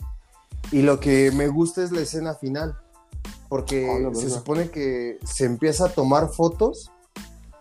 [0.71, 2.79] Y lo que me gusta es la escena final,
[3.49, 6.91] porque Ah, se supone que se empieza a tomar fotos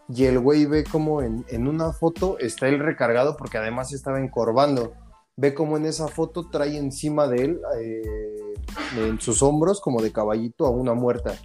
[0.08, 4.20] y el güey ve como en, en una foto está él recargado porque además estaba
[4.20, 4.94] encorvando.
[5.38, 8.54] Ve como en esa foto trae encima de él, eh,
[8.98, 11.36] en sus hombros, como de caballito, a una muerta,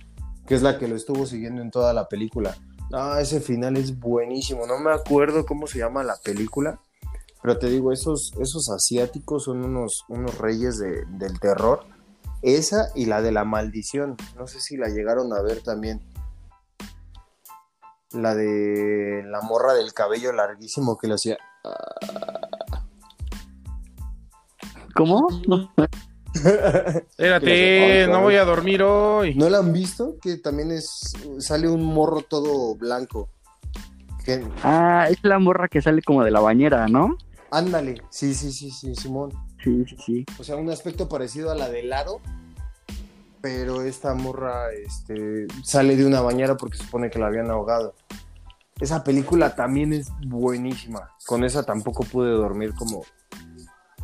[0.47, 2.57] que es la que lo estuvo siguiendo en toda la película.
[2.93, 4.67] Ah, ese final es buenísimo.
[4.67, 6.81] No me acuerdo cómo se llama la película,
[7.43, 11.81] pero te digo, esos, esos asiáticos son unos, unos reyes de- del terror.
[12.43, 14.17] Esa y la de la maldición.
[14.37, 16.01] No sé si la llegaron a ver también.
[18.13, 21.39] La de la morra del cabello larguísimo que le hacía.
[24.95, 25.29] ¿Cómo?
[25.47, 25.73] No.
[26.35, 29.35] Espérate, no voy a dormir hoy.
[29.35, 30.17] ¿No la han visto?
[30.21, 31.15] Que también es.
[31.39, 33.31] Sale un morro todo blanco.
[34.63, 37.17] Ah, es la morra que sale como de la bañera, ¿no?
[37.51, 38.01] ándale.
[38.11, 39.33] Sí, sí, sí, sí, Simón.
[39.63, 40.27] Sí, sí, sí.
[40.39, 42.21] O sea, un aspecto parecido a la de Laro.
[43.43, 47.95] Pero esta morra este, sale de una bañera porque se supone que la habían ahogado.
[48.81, 51.11] Esa película también es buenísima.
[51.27, 53.03] Con esa tampoco pude dormir como.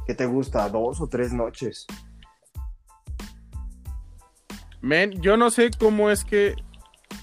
[0.07, 0.69] ¿Qué te gusta?
[0.71, 1.87] ¿Dos o tres noches?
[4.81, 6.55] Men, yo no sé cómo es que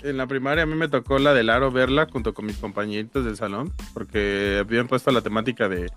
[0.01, 3.23] en la primaria a mí me tocó la del aro verla junto con mis compañeritos
[3.23, 5.89] del salón, porque habían puesto la temática de...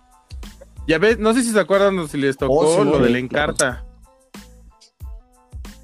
[0.86, 3.10] Ya ves, no sé si se acuerdan o si les tocó Oh, sí, lo de
[3.10, 3.84] la encarta.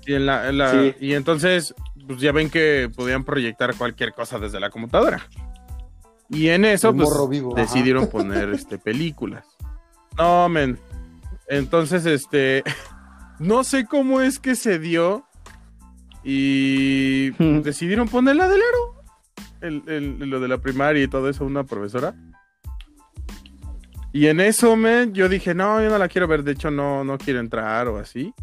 [0.06, 0.94] Y, en la, en la- Sí.
[1.00, 1.74] y entonces,
[2.06, 5.26] pues ya ven que podían proyectar cualquier cosa desde la computadora.
[6.28, 7.54] Y en eso, pues, ajá.
[7.56, 9.44] decidieron poner este, películas.
[10.18, 10.78] No, men.
[11.48, 12.62] Entonces, este,
[13.38, 15.24] no sé cómo es que se dio
[16.24, 17.30] y
[17.62, 19.02] decidieron poner la del aro.
[19.60, 22.14] El, el- lo de la primaria y todo eso, una profesora.
[24.12, 26.42] Y en eso, men, yo dije, no, yo no la quiero ver.
[26.44, 28.34] De hecho, no, no quiero entrar o así.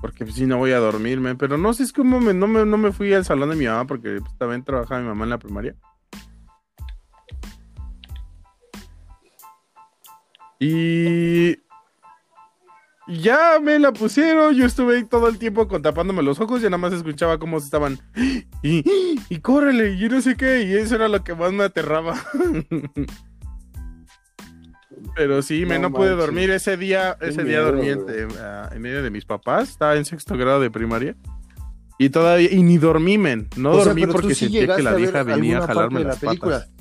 [0.00, 1.36] Porque si no voy a dormirme.
[1.36, 3.86] Pero no sé, es como no, me, no me fui al salón de mi mamá
[3.86, 5.76] porque pues, también trabajaba mi mamá en la primaria.
[10.58, 11.56] Y
[13.08, 16.60] y ya me la pusieron, yo estuve ahí todo el tiempo con tapándome los ojos
[16.60, 17.98] y nada más escuchaba cómo se estaban
[18.62, 18.84] y,
[19.28, 22.14] y córrele, y no sé qué, y eso era lo que más me aterraba.
[25.14, 28.26] Pero sí, me No no, pude dormir ese día, Qué ese día dormí güey.
[28.40, 31.16] ah, en medio de mis papás, estaba en sexto grado de primaria.
[31.98, 35.22] Y todavía, y ni dormí, men, no O dormí porque sí sentía que la vieja
[35.22, 36.58] venía a jalarme de la las película.
[36.60, 36.72] patas.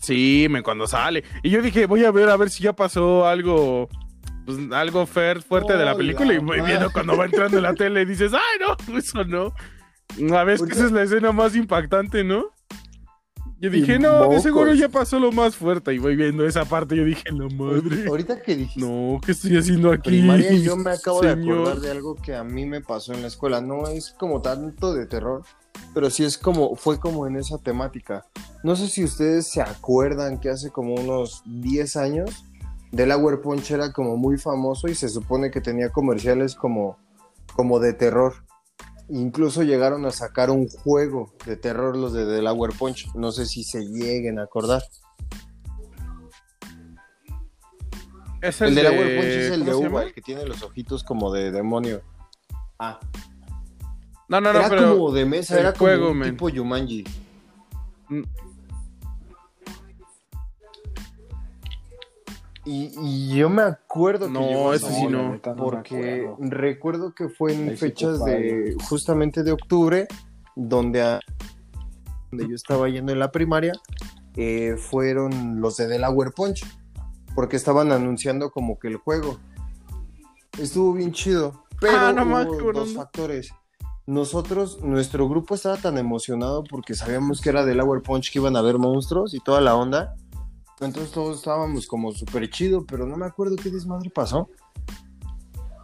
[0.00, 1.24] Sí, me cuando sale.
[1.42, 3.88] Y yo dije, voy a ver a ver si ya pasó algo
[4.44, 7.74] pues, algo fuerte de la película la y voy viendo cuando va entrando en la
[7.74, 9.54] tele y dices, "Ay, no, eso no."
[10.36, 12.53] A ver, es que esa es la escena más impactante, ¿no?
[13.64, 15.94] Yo dije, no, de seguro ya pasó lo más fuerte.
[15.94, 16.94] Y voy viendo esa parte.
[16.96, 18.06] Yo dije, no madre.
[18.06, 20.10] Ahorita que dijiste No, ¿qué estoy haciendo aquí?
[20.10, 23.28] primaria, yo me acabo de acordar de algo que a mí me pasó en la
[23.28, 23.62] escuela.
[23.62, 25.44] No es como tanto de terror,
[25.94, 28.26] pero sí es como, fue como en esa temática.
[28.62, 32.44] No sé si ustedes se acuerdan que hace como unos 10 años,
[32.92, 36.98] Delaware Punch era como muy famoso y se supone que tenía comerciales como,
[37.56, 38.34] como de terror.
[39.08, 43.14] Incluso llegaron a sacar un juego de terror los de Delaware Punch.
[43.14, 44.82] No sé si se lleguen a acordar.
[48.40, 50.62] Es El, el, de la Punch es el ¿cómo de uva, el que tiene los
[50.62, 52.02] ojitos como de demonio.
[52.78, 52.98] Ah,
[54.28, 54.92] No, no, no, era pero.
[54.92, 56.30] como de mesa, era como juego, un men.
[56.30, 57.04] tipo Yumanji.
[62.66, 65.38] Y, y yo me acuerdo que No, ese sí no.
[65.56, 70.08] Porque recuerdo que fue en Ahí fechas de justamente de octubre,
[70.56, 71.20] donde, a-
[72.30, 73.72] donde yo estaba yendo en la primaria,
[74.36, 76.64] eh, fueron los de Delaware Punch,
[77.34, 79.38] porque estaban anunciando como que el juego.
[80.58, 82.80] Estuvo bien chido, pero Ah, no me hubo acuerdo.
[82.80, 83.50] dos factores.
[84.06, 88.62] Nosotros, nuestro grupo estaba tan emocionado porque sabíamos que era Delaware Punch que iban a
[88.62, 90.14] ver monstruos y toda la onda.
[90.84, 94.48] Entonces todos estábamos como súper chido, pero no me acuerdo qué desmadre pasó.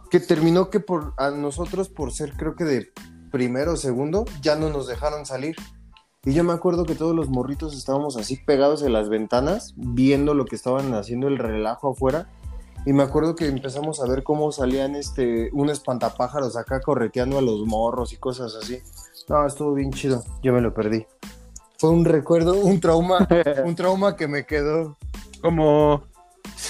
[0.09, 2.91] Que terminó que por a nosotros, por ser creo que de
[3.31, 5.55] primero o segundo, ya no nos dejaron salir.
[6.23, 10.35] Y yo me acuerdo que todos los morritos estábamos así pegados en las ventanas, viendo
[10.35, 12.29] lo que estaban haciendo el relajo afuera.
[12.85, 17.41] Y me acuerdo que empezamos a ver cómo salían este, un espantapájaros acá correteando a
[17.41, 18.79] los morros y cosas así.
[19.29, 20.23] No, estuvo bien chido.
[20.43, 21.05] Yo me lo perdí.
[21.81, 23.27] Fue un recuerdo, un trauma,
[23.65, 24.99] un trauma que me quedó.
[25.41, 26.03] Como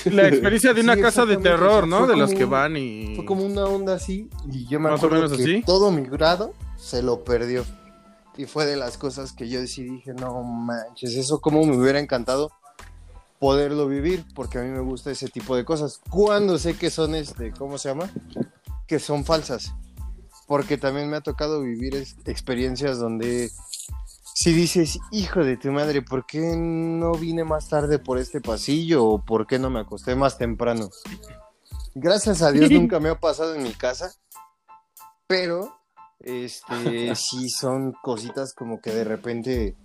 [0.05, 2.07] la experiencia de una Sí, casa de terror, fue ¿no?
[2.07, 3.17] De las que van y.
[3.17, 5.63] Fue como una onda así y yo me Más o acuerdo menos que así.
[5.63, 7.65] todo mi grado se lo perdió.
[8.37, 11.99] Y fue de las cosas que yo decidí, dije, no manches, eso como me hubiera
[11.99, 12.49] encantado
[13.37, 15.99] poderlo vivir, porque a mí me gusta ese tipo de cosas.
[16.09, 18.09] Cuando sé que son, este, ¿cómo se llama?
[18.87, 19.73] Que son falsas.
[20.47, 21.95] Porque también me ha tocado vivir
[22.25, 23.51] experiencias donde
[24.33, 29.05] si dices, hijo de tu madre, ¿por qué no vine más tarde por este pasillo
[29.05, 30.89] o por qué no me acosté más temprano?
[31.93, 34.13] Gracias a Dios nunca me ha pasado en mi casa,
[35.27, 35.75] pero
[36.19, 39.75] este sí son cositas como que de repente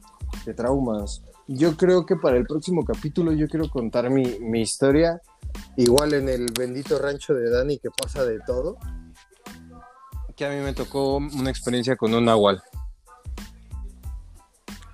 [0.45, 1.23] te traumas.
[1.49, 5.21] Yo creo que para el próximo capítulo yo quiero contar mi, mi historia,
[5.77, 8.77] igual en el bendito rancho de Dani que pasa de todo,
[10.37, 12.63] que a mí me tocó una experiencia con un nahual.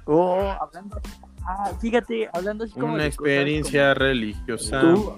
[0.04, 1.00] Oh, hablando.
[1.44, 2.94] Ah, fíjate, hablando así como.
[2.94, 4.80] Una cosas experiencia religiosa.
[4.80, 5.14] como tú,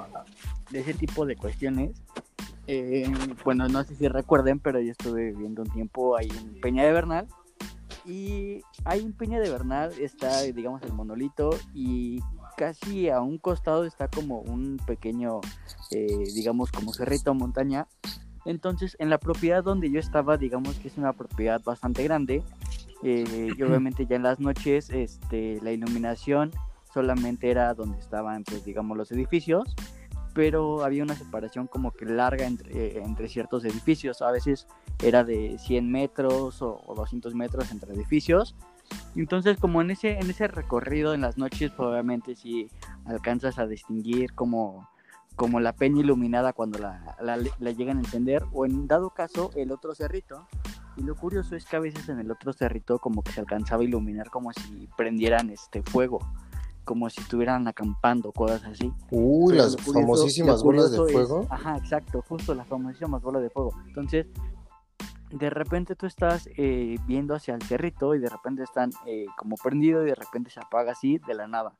[0.71, 1.93] de ese tipo de cuestiones.
[2.67, 3.13] eh,
[3.45, 6.93] bueno, no sé si recuerden, pero yo estuve viviendo un tiempo ahí en Peña de
[6.93, 7.27] Bernal.
[8.07, 11.51] Y ahí en Peña de Bernal está, digamos, el monolito.
[11.75, 12.21] Y
[12.57, 15.41] casi a un costado está como un pequeño,
[15.91, 17.87] eh, digamos, como cerrito montaña.
[18.45, 22.43] Entonces, en la propiedad donde yo estaba, digamos que es una propiedad bastante grande.
[23.07, 26.51] Eh, y obviamente ya en las noches, este, la iluminación
[26.93, 29.77] solamente era donde estaban, pues, digamos, los edificios.
[30.33, 34.23] Pero había una separación como que larga entre, entre ciertos edificios.
[34.23, 34.67] A veces
[35.03, 38.57] era de 100 metros o, o 200 metros entre edificios.
[39.15, 42.69] Entonces, como en ese, en ese recorrido en las noches, pues, obviamente sí
[43.05, 44.89] alcanzas a distinguir como,
[45.37, 49.51] como la peña iluminada cuando la, la- la llegan a encender, o en dado caso,
[49.57, 50.47] el otro cerrito.
[50.97, 53.83] Y lo curioso es que a veces en el otro cerrito como que se alcanzaba
[53.83, 56.21] a iluminar como si prendieran este fuego,
[56.85, 58.93] como si estuvieran acampando, cosas así.
[59.11, 61.47] Uy, Pero las curioso- famosísimas bolas de curioso es- fuego.
[61.51, 63.73] ajá, exacto, justo las famosísimas bolas de fuego.
[63.89, 64.27] Entonces,
[65.31, 69.57] de repente tú estás eh, viendo hacia el cerrito y de repente están eh, como
[69.57, 71.73] prendido y de repente se apaga así de la nada.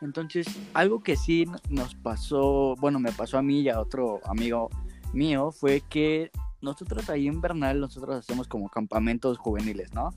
[0.00, 4.70] Entonces, algo que sí nos pasó, bueno, me pasó a mí y a otro amigo
[5.12, 6.30] mío, fue que
[6.60, 10.10] nosotros ahí en Bernal, nosotros hacemos como campamentos juveniles, ¿no?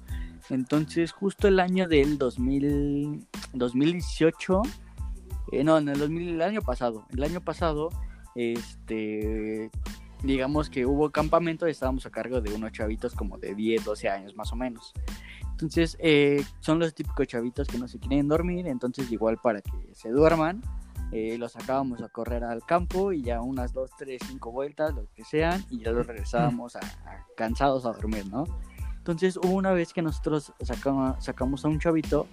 [0.50, 4.62] Entonces, justo el año del 2000, 2018,
[5.52, 7.90] eh, no, en el, 2000, el año pasado, el año pasado,
[8.36, 9.70] este,
[10.24, 14.10] digamos que hubo campamento y estábamos a cargo de unos chavitos como de 10, 12
[14.10, 14.94] años más o menos.
[15.62, 19.94] Entonces, eh, son los típicos chavitos que no se quieren dormir, entonces igual para que
[19.94, 20.62] se duerman,
[21.12, 25.06] eh, los sacábamos a correr al campo y ya unas 2, 3, 5 vueltas, lo
[25.14, 28.46] que sean, y ya los regresábamos a, a- cansados a dormir, ¿no?
[28.98, 32.26] Entonces hubo una vez que nosotros sacama- sacamos a un chavito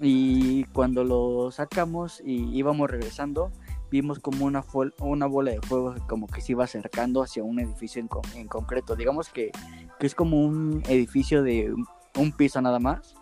[0.00, 3.50] y cuando lo sacamos y íbamos regresando,
[3.90, 4.62] vimos como una,
[5.00, 8.46] una bola de fuego como que se iba acercando hacia un edificio en, con- en
[8.46, 8.94] concreto.
[8.94, 9.50] Digamos que,
[9.98, 11.74] que es como un edificio de
[12.16, 13.14] un- piso nada más.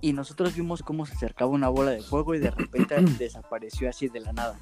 [0.00, 4.08] Y nosotros vimos cómo se acercaba una bola de fuego y de repente desapareció así
[4.08, 4.56] de la nada.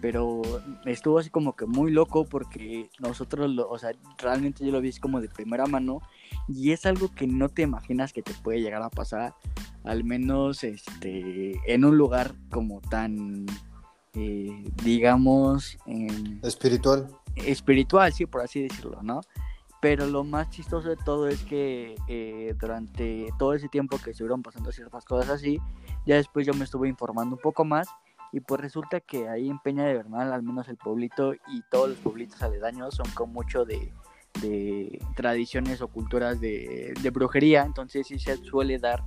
[0.00, 0.42] Pero
[0.84, 4.92] estuvo así como que muy loco porque nosotros, lo, o sea, realmente yo lo vi
[4.98, 6.02] como de primera mano
[6.46, 9.34] y es algo que no te imaginas que te puede llegar a pasar,
[9.82, 13.46] al menos este, en un lugar como tan,
[14.12, 17.08] eh, digamos, em, Espiritual.
[17.36, 19.22] espiritual, sí, por así decirlo, ¿no?
[19.84, 24.42] Pero lo más chistoso de todo es que eh, durante todo ese tiempo que estuvieron
[24.42, 25.60] pasando ciertas cosas así,
[26.06, 27.86] ya después yo me estuve informando un poco más
[28.32, 31.90] Y pues resulta que ahí en Peña de Bernal, al menos el pueblito y todos
[31.90, 33.92] los pueblitos aledaños son con mucho de,
[34.40, 39.04] de tradiciones o culturas de, de brujería, entonces sí se suele dar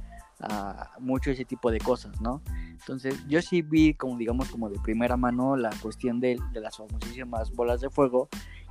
[0.99, 2.43] mucho ese tipo de cosas, ¿no?
[2.69, 6.77] Entonces yo sí vi como digamos como de primera mano la cuestión de, de las
[6.77, 8.29] famosísimas bolas de fuego,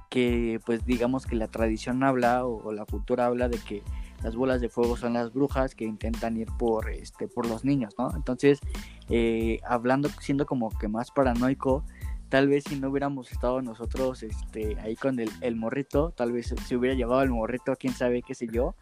[0.08, 3.82] que pues digamos que la tradición habla o, la cultura habla de que
[4.22, 7.94] las bolas de fuego son las brujas que intentan ir por este por los niños,
[7.98, 8.14] ¿no?
[8.14, 8.60] Entonces
[9.08, 11.84] eh, hablando siendo como que más paranoico
[12.28, 16.52] tal vez si no hubiéramos estado nosotros este, ahí con el, el, morrito, tal vez
[16.66, 18.74] se hubiera llevado el morrito, quién sabe, qué sé yo,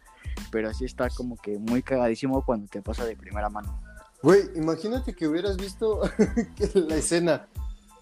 [0.51, 3.79] pero así está como que muy cagadísimo cuando te pasa de primera mano.
[4.23, 6.01] Güey, imagínate que hubieras visto
[6.73, 7.47] la escena,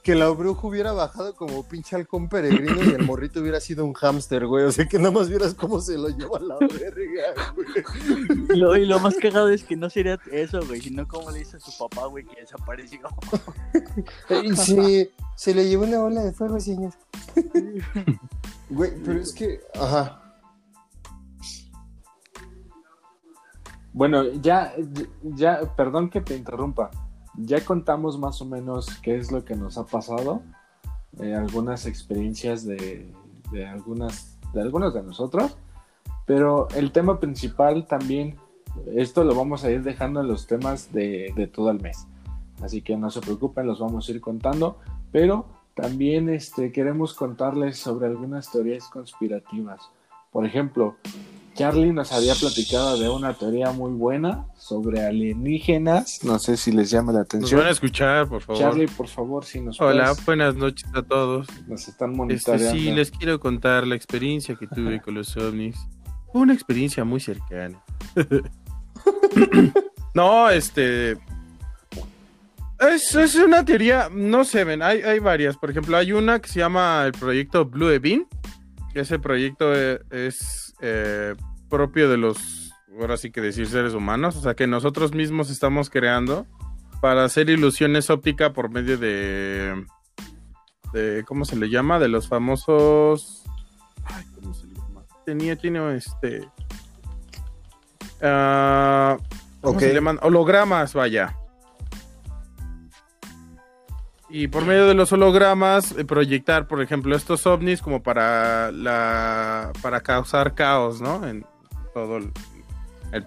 [0.04, 3.94] que la bruja hubiera bajado como pinche halcón peregrino y el morrito hubiera sido un
[3.94, 8.58] hámster, güey, o sea que nada más vieras cómo se lo lleva la verga, güey.
[8.60, 11.56] Lo, y lo más cagado es que no sería eso, güey, sino como le dice
[11.56, 13.00] a su papá, güey, que desapareció.
[14.56, 16.94] Sí, se le llevó una bola de fuego, señor.
[18.70, 20.20] Güey, pero es que, ajá.
[23.94, 24.74] Bueno, ya,
[25.22, 26.92] ya, perdón que te interrumpa.
[27.38, 30.42] Ya contamos más o menos qué es lo que nos ha pasado,
[31.20, 33.12] eh, algunas experiencias de,
[33.68, 35.58] algunas, de algunos de nosotros,
[36.26, 38.38] pero el tema principal también,
[38.96, 42.08] esto lo vamos a ir dejando en los temas de, de todo el mes.
[42.62, 44.78] Así que no se preocupen, los vamos a ir contando,
[45.12, 49.90] pero también este, queremos contarles sobre algunas teorías conspirativas.
[50.32, 50.96] Por ejemplo,
[51.56, 56.24] Charlie nos había platicado de una teoría muy buena sobre alienígenas.
[56.24, 57.52] No sé si les llama la atención.
[57.52, 58.62] Nos van a escuchar, por favor.
[58.62, 60.26] Charlie, por favor, si nos Hola, puedes...
[60.26, 61.48] buenas noches a todos.
[61.68, 62.72] Nos están Este, monitoreando.
[62.80, 65.78] sí, les quiero contar la experiencia que tuve con los ovnis.
[66.32, 67.84] Fue una experiencia muy cercana.
[70.16, 71.12] no, este.
[72.80, 75.56] Es, es, una teoría, no sé, ven, hay, hay varias.
[75.56, 78.26] Por ejemplo, hay una que se llama el proyecto Blue Evin.
[78.94, 81.34] Ese proyecto es, es eh,
[81.70, 85.90] propio de los, ahora sí que decir seres humanos, o sea que nosotros mismos estamos
[85.90, 86.46] creando
[87.02, 89.86] para hacer ilusiones ópticas por medio de,
[90.92, 92.00] de, ¿cómo se le llama?
[92.00, 93.44] De los famosos,
[94.04, 95.04] ay, ¿cómo se le llama?
[95.26, 96.42] Tenía, tiene este,
[98.22, 99.18] uh,
[99.62, 99.88] ¿cómo Okay.
[99.88, 100.20] se llaman?
[100.22, 101.38] Hologramas, vaya.
[104.36, 109.72] Y por medio de los hologramas, eh, proyectar, por ejemplo, estos ovnis como para la
[109.84, 111.24] para causar caos, ¿no?
[111.28, 111.46] En
[111.94, 112.32] todo el,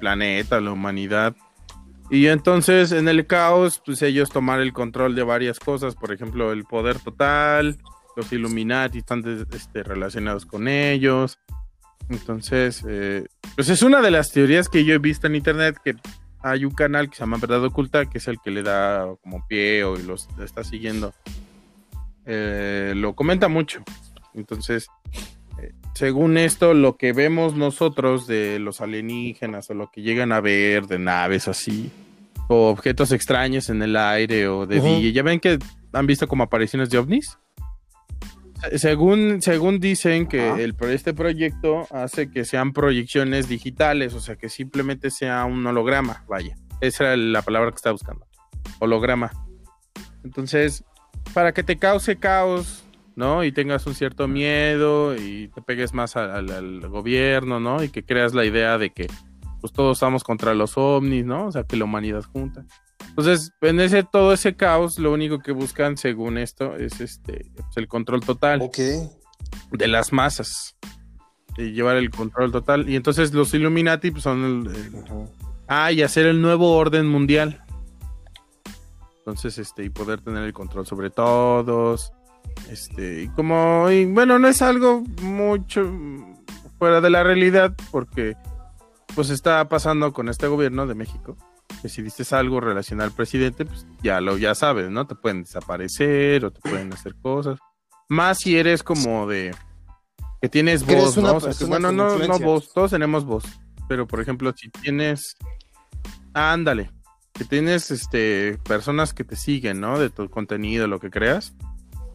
[0.01, 1.37] planeta, la humanidad.
[2.11, 6.51] Y entonces en el caos, pues ellos tomar el control de varias cosas, por ejemplo,
[6.51, 7.79] el poder total,
[8.17, 11.39] los Illuminati están este, relacionados con ellos.
[12.09, 15.95] Entonces, eh, pues es una de las teorías que yo he visto en internet que
[16.51, 19.47] hay un canal que se llama Verdad Oculta, que es el que le da como
[19.49, 21.13] pie o los está siguiendo.
[22.25, 23.83] Eh, lo comenta mucho.
[24.35, 24.89] Entonces,
[25.61, 30.41] eh, según esto, lo que vemos nosotros de los alienígenas o lo que llegan a
[30.41, 31.91] ver de naves así,
[32.49, 35.01] o objetos extraños en el aire o de Ujú.
[35.01, 35.59] día, ya ven que
[35.93, 37.39] han visto como apariciones de ovnis.
[38.63, 44.37] Se- Según, según dicen que el, este proyecto hace que sean proyecciones digitales, o sea,
[44.37, 46.57] que simplemente sea un holograma, vaya.
[46.81, 48.27] Esa era la palabra que estaba buscando.
[48.79, 49.31] Holograma.
[50.25, 50.85] Entonces,
[51.33, 52.85] para que te cause caos,
[53.15, 53.45] ¿no?
[53.45, 57.83] Y tengas un cierto miedo y te pegues más al, al- al gobierno, ¿no?
[57.83, 59.07] Y que creas la idea de que
[59.61, 61.47] pues todos estamos contra los ovnis, ¿no?
[61.47, 62.65] O sea, que la humanidad junta.
[63.17, 67.77] Entonces, en ese todo ese caos, lo único que buscan, según esto, es este pues,
[67.77, 68.71] el control total
[69.73, 70.77] de las masas.
[71.57, 72.91] Y llevar el control total.
[72.91, 75.05] Y entonces los Illuminati pues, son el, el-.
[75.67, 77.65] Ah, y hacer el nuevo orden mundial.
[79.21, 82.13] Entonces, este, y poder tener el control sobre todos.
[82.71, 85.91] Este, y como, y bueno, no es algo mucho
[86.79, 88.37] fuera de la realidad, porque
[89.15, 91.39] pues está pasando con este gobierno de México.
[91.83, 95.07] Que si dices algo relacionado al presidente, pues ya lo ya sabes, ¿no?
[95.07, 97.59] Te pueden desaparecer o te pueden hacer cosas.
[98.09, 99.55] Más si eres como de
[100.41, 101.37] que tienes voz, ¿no?
[101.37, 103.45] O sea, que, bueno, no, no voz, todos tenemos voz.
[103.89, 105.37] Pero por ejemplo, si tienes
[106.33, 106.91] ándale,
[107.33, 109.99] que tienes este personas que te siguen, ¿no?
[109.99, 111.55] De tu contenido, lo que creas.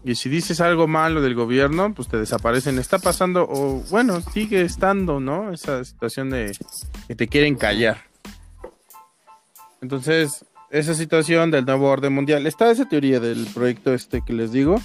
[0.03, 2.79] Y si dices algo malo del gobierno, pues te desaparecen.
[2.79, 5.53] Está pasando, o bueno, sigue estando, ¿no?
[5.53, 6.57] Esa situación de
[7.07, 8.10] que te quieren callar.
[9.81, 12.47] Entonces, esa situación del nuevo orden mundial.
[12.47, 14.81] Está esa teoría del proyecto este que les digo.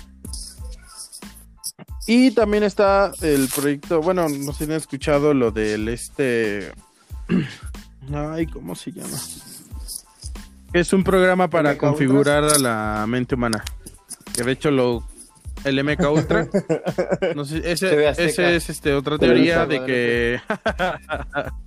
[2.06, 6.72] Y también está el proyecto, bueno, no sé si han escuchado lo del este...
[8.14, 9.18] Ay, ¿cómo se llama?
[10.72, 13.64] Es un programa para configurar a la mente humana.
[14.34, 15.02] Que de hecho lo
[15.64, 16.48] el MK Ultra.
[17.34, 20.40] No sé, ese, ese es este otra teoría de que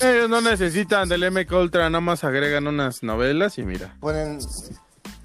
[0.00, 4.40] ellos no necesitan del MK Ultra, nada más agregan unas novelas y mira, Ponen,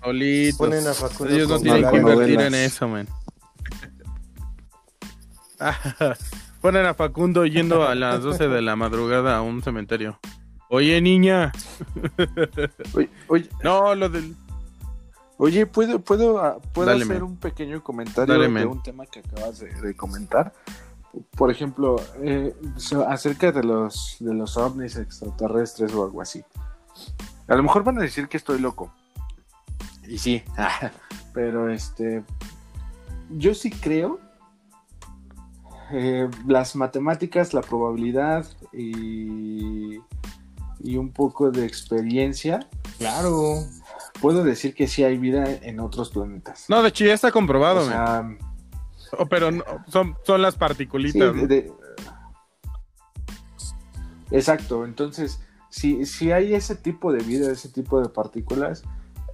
[0.04, 0.58] solitos.
[0.58, 3.08] ponen a Facundo Ellos no tienen que invertir en eso, man.
[6.62, 10.20] Ponen a Facundo yendo a las 12 de la madrugada a un cementerio.
[10.70, 11.52] Oye, niña.
[12.94, 14.36] Oye, oye, No, lo del.
[15.38, 19.20] oye, ¿puedo, puedo, ah, ¿puedo Dale, hacer un pequeño comentario Dale, de un tema que
[19.20, 20.54] acabas de, de comentar?
[21.38, 26.44] Por ejemplo, eh, so- acerca de los, de los ovnis extraterrestres o algo así.
[27.48, 28.92] A lo mejor van a decir que estoy loco.
[30.08, 30.44] Y sí,
[31.34, 32.24] pero este,
[33.30, 34.20] yo sí creo
[35.92, 39.96] eh, las matemáticas, la probabilidad y,
[40.80, 42.68] y un poco de experiencia.
[42.98, 43.64] Claro.
[44.22, 46.66] Puedo decir que sí hay vida en otros planetas.
[46.70, 48.38] No, de hecho ya está comprobado, O sea, man.
[49.20, 51.34] Oh, pero no, son, son las sí, particulitas.
[51.36, 51.48] de- ¿no?
[51.48, 51.72] de-
[54.32, 55.40] Exacto, entonces,
[55.70, 58.84] si, si hay ese tipo de vida, ese tipo de partículas,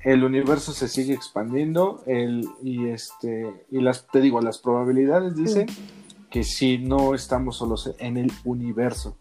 [0.03, 5.67] el universo se sigue expandiendo el, y este y las te digo las probabilidades dicen
[6.29, 9.17] que si no estamos solos en el universo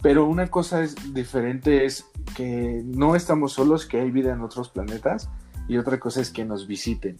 [0.00, 4.70] pero una cosa es diferente es que no estamos solos que hay vida en otros
[4.70, 5.28] planetas
[5.66, 7.18] y otra cosa es que nos visiten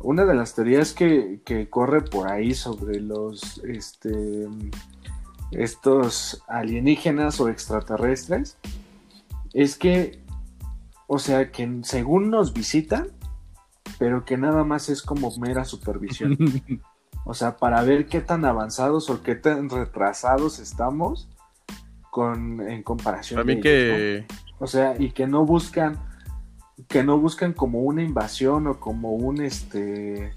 [0.00, 4.48] una de las teorías que, que corre por ahí sobre los este
[5.50, 8.56] estos alienígenas o extraterrestres
[9.52, 10.20] es que
[11.12, 13.08] o sea, que según nos visitan,
[13.98, 16.38] pero que nada más es como mera supervisión.
[17.26, 21.28] O sea, para ver qué tan avanzados o qué tan retrasados estamos
[22.10, 23.48] con, en comparación.
[23.48, 24.26] Ellos, que.
[24.26, 24.36] ¿no?
[24.58, 25.98] O sea, y que no buscan,
[26.88, 30.32] que no buscan como una invasión o como un este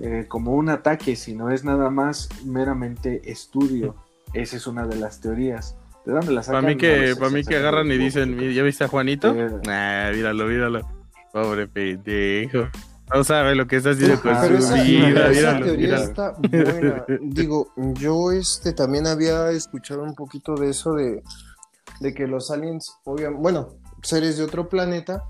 [0.00, 3.96] eh, como un ataque, sino es nada más meramente estudio.
[4.32, 5.76] Esa es una de las teorías.
[6.04, 8.88] ¿De dónde la Para mí que, para mí que agarran y dicen, ¿ya viste a
[8.88, 9.34] Juanito?
[9.34, 10.88] Eh, Nah, míralo, míralo.
[11.32, 12.68] Pobre pendejo.
[13.12, 15.30] No sabe lo que está haciendo con su esa, vida.
[15.30, 16.04] esa Míralo, teoría míralo.
[16.04, 17.04] está buena.
[17.22, 21.22] Digo, yo este también había escuchado un poquito de eso de,
[22.00, 23.68] de que los aliens, obviamente, bueno,
[24.02, 25.24] seres de otro planeta,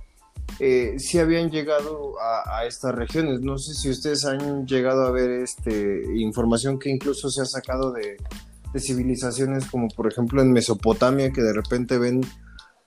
[0.60, 3.40] eh, sí habían llegado a, a estas regiones.
[3.40, 7.92] No sé si ustedes han llegado a ver este información que incluso se ha sacado
[7.92, 8.16] de,
[8.72, 12.22] de civilizaciones como por ejemplo en Mesopotamia, que de repente ven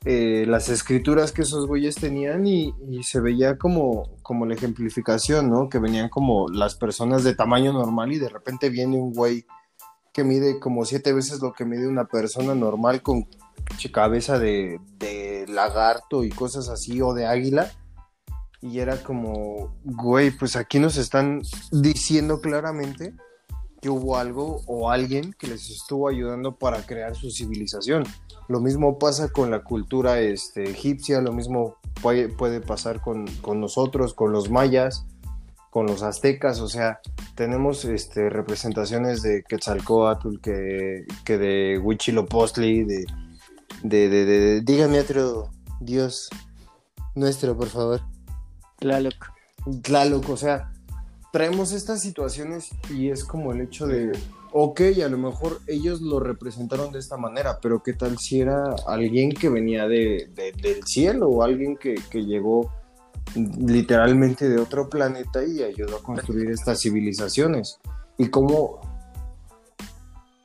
[0.03, 5.49] eh, las escrituras que esos güeyes tenían y, y se veía como, como la ejemplificación,
[5.49, 5.69] ¿no?
[5.69, 9.45] Que venían como las personas de tamaño normal y de repente viene un güey
[10.11, 13.27] que mide como siete veces lo que mide una persona normal con
[13.91, 17.71] cabeza de, de lagarto y cosas así o de águila.
[18.61, 21.41] Y era como, güey, pues aquí nos están
[21.71, 23.15] diciendo claramente
[23.81, 28.03] que hubo algo o alguien que les estuvo ayudando para crear su civilización.
[28.47, 33.59] Lo mismo pasa con la cultura este, egipcia, lo mismo puede, puede pasar con, con
[33.59, 35.05] nosotros, con los mayas,
[35.71, 36.99] con los aztecas, o sea,
[37.33, 43.05] tenemos este, representaciones de Quetzalcóatl, que, que de Huitzilopochtli, de,
[43.83, 45.49] de, de, de- de- dígame otro
[45.79, 46.29] dios
[47.15, 48.01] nuestro, por favor.
[48.79, 49.15] Tlaloc.
[49.83, 50.71] Tlaloc, o sea,
[51.31, 54.11] traemos estas situaciones y es como el hecho de,
[54.51, 58.75] ok, a lo mejor ellos lo representaron de esta manera, pero ¿qué tal si era
[58.87, 62.71] alguien que venía de, de- del cielo o alguien que, que llegó
[63.35, 67.77] literalmente de otro planeta y ayudó a construir estas civilizaciones?
[68.17, 68.81] Y cómo...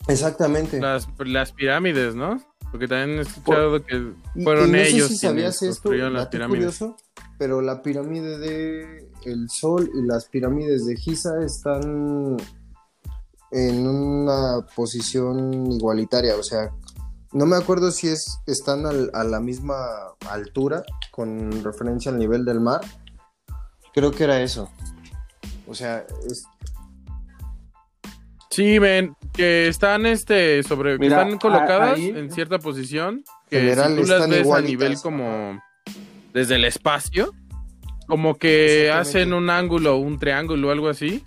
[0.09, 0.81] Exactamente.
[0.81, 2.41] Las, las pirámides, ¿no?
[2.71, 4.13] Porque también he escuchado que
[4.43, 6.79] fueron y no sé ellos si sabías esto, construyeron las pirámides.
[6.79, 6.97] curioso,
[7.39, 12.37] pero la pirámide de el Sol y las pirámides de Giza están
[13.53, 16.71] en una posición igualitaria, o sea,
[17.33, 19.77] no me acuerdo si es están al- a la misma
[20.31, 22.81] altura con referencia al nivel del mar.
[23.95, 24.69] Creo que era eso.
[25.67, 26.45] O sea, es-
[28.57, 33.95] Sí, ven, que están este sobre Mira, están colocadas ahí- en cierta posición que General,
[33.95, 35.61] si tú las ves a nivel como
[36.33, 37.35] desde el espacio,
[38.07, 41.23] como que hacen un ángulo, un triángulo o algo así,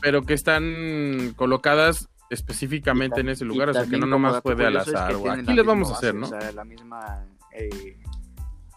[0.00, 4.54] pero que están colocadas específicamente en ese lugar, o sea que no nomás dato fue
[4.54, 6.36] de al es que azar, tienen aquí les vamos a hacer, base, ¿no?
[6.36, 7.98] O sea, la misma, eh,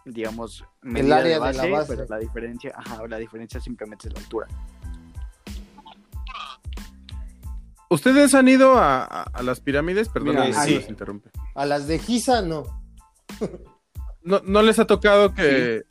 [0.03, 1.93] digamos, medida área de de la base, base.
[1.95, 4.47] pero la diferencia, ajá, la diferencia simplemente es la altura.
[7.89, 10.09] ¿Ustedes han ido a, a- a las pirámides?
[10.09, 10.75] Perdón, sí.
[10.75, 11.29] los interrumpe.
[11.55, 12.63] a las de Giza no.
[14.23, 15.83] no, no les ha tocado que.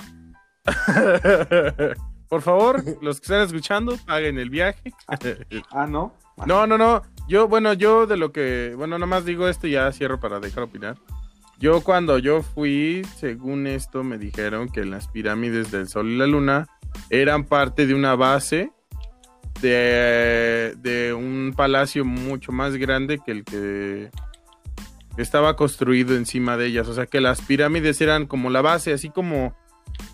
[2.28, 4.92] Por favor, los que están escuchando, paguen el viaje.
[5.70, 6.14] Ah, no.
[6.46, 7.02] No, no, no.
[7.26, 8.74] Yo, bueno, yo de lo que.
[8.76, 10.96] Bueno, nada más digo esto y ya cierro para dejar opinar.
[11.58, 16.26] Yo cuando yo fui, según esto, me dijeron que las pirámides del Sol y la
[16.28, 16.68] Luna
[17.10, 18.70] eran parte de una base
[19.60, 24.10] de, de un palacio mucho más grande que el que
[25.16, 26.88] estaba construido encima de ellas.
[26.88, 29.56] O sea que las pirámides eran como la base, así como,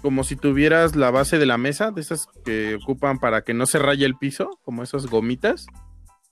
[0.03, 3.67] como si tuvieras la base de la mesa, de esas que ocupan para que no
[3.67, 5.67] se raye el piso, como esas gomitas.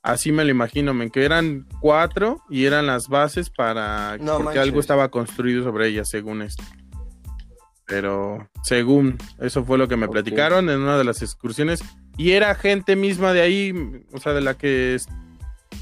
[0.01, 4.43] Así me lo imagino, men, que eran cuatro y eran las bases para No porque
[4.45, 4.63] manches.
[4.63, 6.63] algo estaba construido sobre ellas, según esto.
[7.85, 11.83] Pero según eso fue lo que me platicaron en una de las excursiones
[12.17, 15.07] y era gente misma de ahí, o sea, de la que es-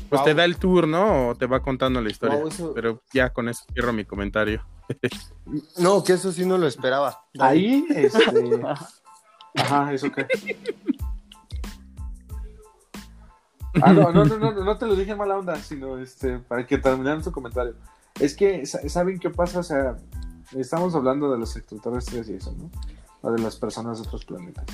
[0.10, 1.30] pues te da el tour, ¿no?
[1.30, 2.38] O te va contando la historia.
[2.38, 4.66] Wow, eso- Pero ya con eso cierro mi comentario.
[5.78, 7.24] No, que eso sí no lo esperaba.
[7.40, 8.20] Ahí, este.
[9.56, 10.28] Ajá, eso qué.
[13.82, 16.68] Ah, no, no, no, no, no te lo dije en mala onda, sino este, para
[16.68, 17.76] que terminaran su comentario.
[18.20, 19.60] Es que, sa- ¿saben qué pasa?
[19.60, 19.95] O sea,
[20.58, 22.70] estamos hablando de los extraterrestres y eso, ¿no?
[23.22, 24.66] O de las personas de otros planetas.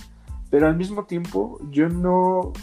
[0.50, 2.54] Pero al mismo tiempo, yo no.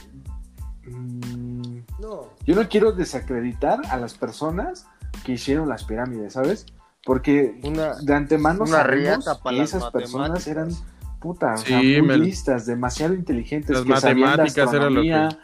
[0.86, 2.28] mm, No.
[2.46, 4.86] yo no quiero desacreditar a las personas
[5.24, 6.66] que hicieron las pirámides, ¿sabes?
[7.04, 11.18] Porque Una, de antemano Una sabemos que esas personas eran matemáticas.
[11.20, 14.70] puta, o Sí, sea, muy me- listas, demasiado inteligentes, Las que sabían de matemáticas lo
[14.70, 15.38] que- astronomía,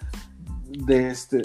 [0.68, 1.42] de este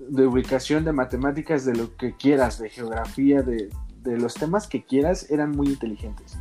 [0.00, 3.68] de ubicación, de matemáticas, de lo que quieras, de geografía, de,
[4.02, 6.36] de los temas que quieras, eran muy inteligentes.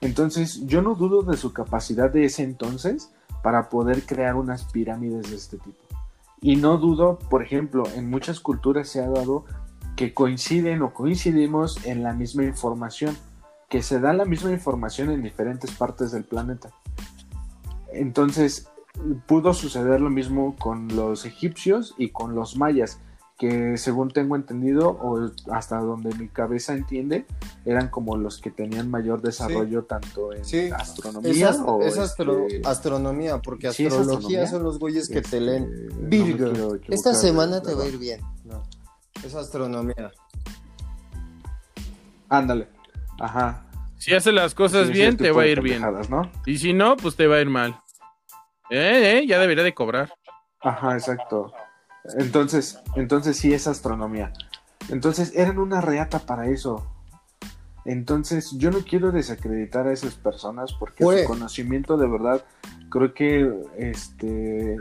[0.00, 3.10] Entonces, yo no dudo de su capacidad de ese entonces
[3.42, 5.78] para poder crear unas pirámides de este tipo.
[6.40, 9.44] Y no dudo, por ejemplo, en muchas culturas se ha dado
[9.96, 13.16] que coinciden o coincidimos en la misma información,
[13.68, 16.70] que se da la misma información en diferentes partes del planeta.
[17.92, 18.68] Entonces,
[19.26, 23.00] pudo suceder lo mismo con los egipcios y con los mayas,
[23.38, 27.26] que según tengo entendido, o hasta donde mi cabeza entiende,
[27.66, 30.70] eran como los que tenían mayor desarrollo tanto en Sí.
[30.74, 34.46] astronomía es, as- o es astro- este, astronomía, porque Sí, astrología astronomía.
[34.46, 35.88] son los güeyes que te este, leen.
[36.08, 38.20] Virgo, esta semana te va a ir bien.
[38.44, 38.62] No,
[39.22, 40.12] es astronomía.
[42.28, 42.68] Ándale.
[43.20, 43.62] Ajá.
[43.98, 45.82] Si hace las cosas Sí, bien, te va a ir bien.
[46.46, 47.78] Y si no, pues te va a ir mal.
[48.70, 50.12] Eh, eh, ya debería de cobrar.
[50.60, 51.52] Ajá, exacto.
[52.18, 54.32] Entonces, entonces sí es astronomía.
[54.88, 56.86] Entonces eran una reata para eso.
[57.84, 62.44] Entonces yo no quiero desacreditar a esas personas porque su conocimiento de verdad
[62.90, 64.76] creo que este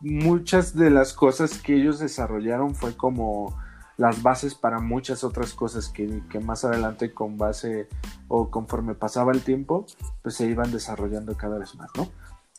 [0.00, 3.54] muchas de las cosas que ellos desarrollaron fue como
[3.98, 7.86] las bases para muchas otras cosas que, que más adelante con base
[8.28, 9.86] o conforme pasaba el tiempo
[10.22, 12.08] pues se iban desarrollando cada vez más, ¿no?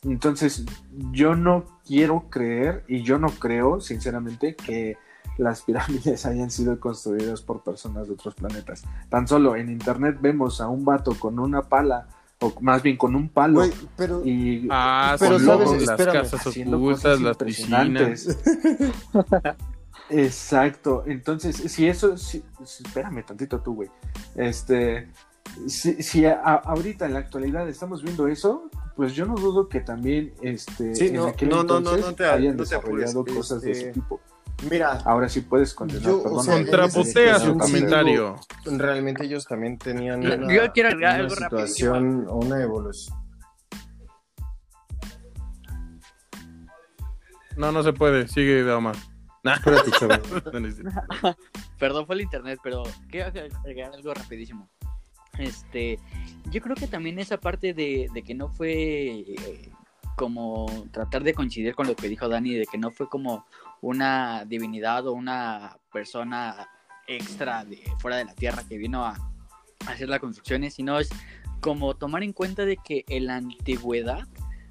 [0.04, 0.64] Entonces,
[1.12, 4.96] yo no quiero creer y yo no creo, sinceramente, que
[5.38, 8.82] las pirámides hayan sido construidas por personas de otros planetas.
[9.08, 12.06] Tan solo en internet vemos a un vato con una pala,
[12.40, 16.46] o más bien con un palo, Güey, pero y Ah, Pero con sabes, las casas
[16.46, 18.38] ocultas, cosas las piscinas.
[20.10, 21.04] Exacto.
[21.06, 23.90] Entonces, si eso, si- si- espérame tantito tú, güey.
[24.34, 25.08] Este,
[25.68, 29.68] si, si a- a- ahorita en la actualidad estamos viendo eso, pues yo no dudo
[29.68, 32.64] que también, este, Sí, en no, aquel no, no, no, entonces no te- hayan no
[32.64, 34.20] te desarrollado apures, cosas de ese este, tipo.
[34.70, 36.06] mira, Ahora sí puedes continuar.
[36.10, 38.36] Yo, o sea, Contrapotea su comentario.
[38.64, 43.16] realmente ellos también tenían Yo- una, yo quiero agregar una algo situación o una evolución.
[47.56, 48.26] No, no se puede.
[48.28, 48.96] Sigue, Omar.
[49.44, 49.56] Nah.
[51.78, 54.68] Perdón, fue el internet, pero quiero agregar algo rapidísimo.
[55.38, 55.98] Este,
[56.50, 59.72] yo creo que también esa parte de, de que no fue eh,
[60.16, 63.46] como tratar de coincidir con lo que dijo Dani, de que no fue como
[63.80, 66.68] una divinidad o una persona
[67.06, 69.16] extra de fuera de la tierra que vino a,
[69.86, 71.10] a hacer las construcciones, sino es
[71.60, 74.26] como tomar en cuenta de que en la antigüedad,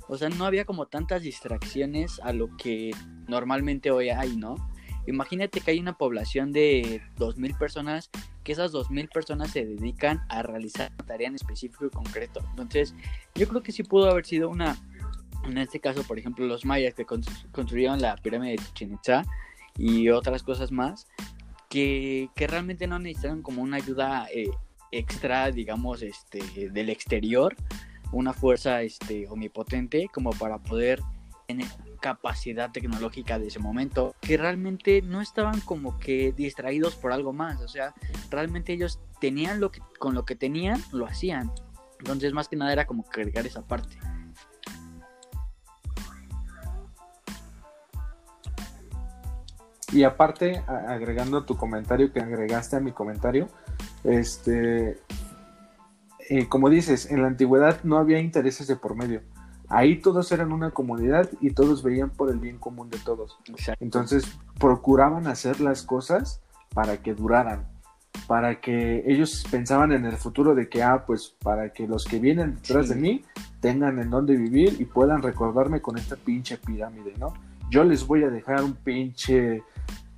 [0.07, 2.91] o sea, no había como tantas distracciones a lo que
[3.27, 4.55] normalmente hoy hay, ¿no?
[5.05, 8.09] Imagínate que hay una población de 2.000 personas,
[8.43, 12.41] que esas 2.000 personas se dedican a realizar una tarea en específico y concreto.
[12.51, 12.95] Entonces,
[13.35, 14.77] yo creo que sí pudo haber sido una,
[15.45, 19.25] en este caso, por ejemplo, los mayas que constru- construyeron la pirámide de Chichen
[19.77, 21.07] y otras cosas más,
[21.69, 24.49] que, que realmente no necesitaron como una ayuda eh,
[24.91, 27.55] extra, digamos, este, del exterior,
[28.11, 31.01] una fuerza este, omnipotente como para poder
[31.47, 31.61] en
[32.03, 37.61] capacidad tecnológica de ese momento, que realmente no estaban como que distraídos por algo más,
[37.61, 37.93] o sea,
[38.29, 41.49] realmente ellos tenían lo que con lo que tenían lo hacían.
[41.99, 43.97] Entonces, más que nada era como cargar esa parte.
[49.93, 53.47] Y aparte, agregando tu comentario que agregaste a mi comentario,
[54.03, 54.99] este,
[56.29, 59.21] eh, como dices, en la antigüedad no había intereses de por medio.
[59.75, 63.37] Ahí todos eran una comunidad y todos veían por el bien común de todos.
[63.49, 63.83] Exacto.
[63.83, 64.23] Entonces
[64.59, 66.41] procuraban hacer las cosas
[66.73, 67.65] para que duraran,
[68.27, 72.19] para que ellos pensaban en el futuro de que, ah, pues para que los que
[72.19, 72.93] vienen detrás Sí.
[72.93, 73.25] de mí
[73.61, 77.33] tengan en dónde vivir y puedan recordarme con esta pinche pirámide, ¿no?
[77.69, 79.63] Yo les voy a dejar un pinche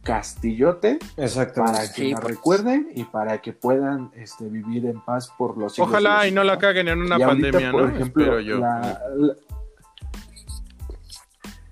[0.06, 1.78] castillote Exactamente.
[1.80, 2.24] para que Sí, me pues.
[2.36, 6.44] recuerden y para que puedan este, vivir en paz por los siglos Ojalá y no
[6.46, 7.96] la caguen en una y ahorita, pandemia, por ¿no?
[7.96, 8.60] ejemplo, Espero yo.
[8.60, 9.36] la- la-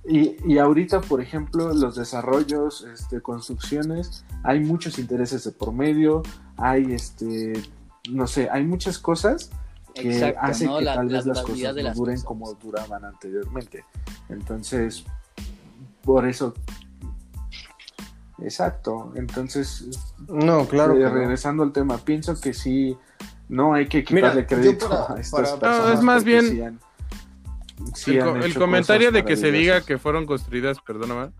[0.06, 6.24] y, y ahorita, por ejemplo, los desarrollos, este, construcciones, hay muchos intereses de por medio,
[6.58, 7.54] hay, este,
[8.10, 9.50] no sé, hay muchas cosas
[9.94, 10.80] que Exacto, hacen ¿no?
[10.80, 12.24] que La- tal la vez las cosas no duren cosas.
[12.26, 13.86] como duraban anteriormente.
[14.28, 15.06] Entonces,
[16.04, 16.54] por eso...
[18.44, 19.88] Exacto, entonces
[20.28, 20.96] No, claro.
[20.96, 21.10] eh, no.
[21.14, 22.98] regresando al tema, pienso que sí,
[23.50, 25.88] no hay que quitarle crédito para- a estas para- personas.
[25.88, 26.80] No, es más bien sí han-
[27.96, 31.32] sí el, comentario de que se diga que fueron construidas, perdóname,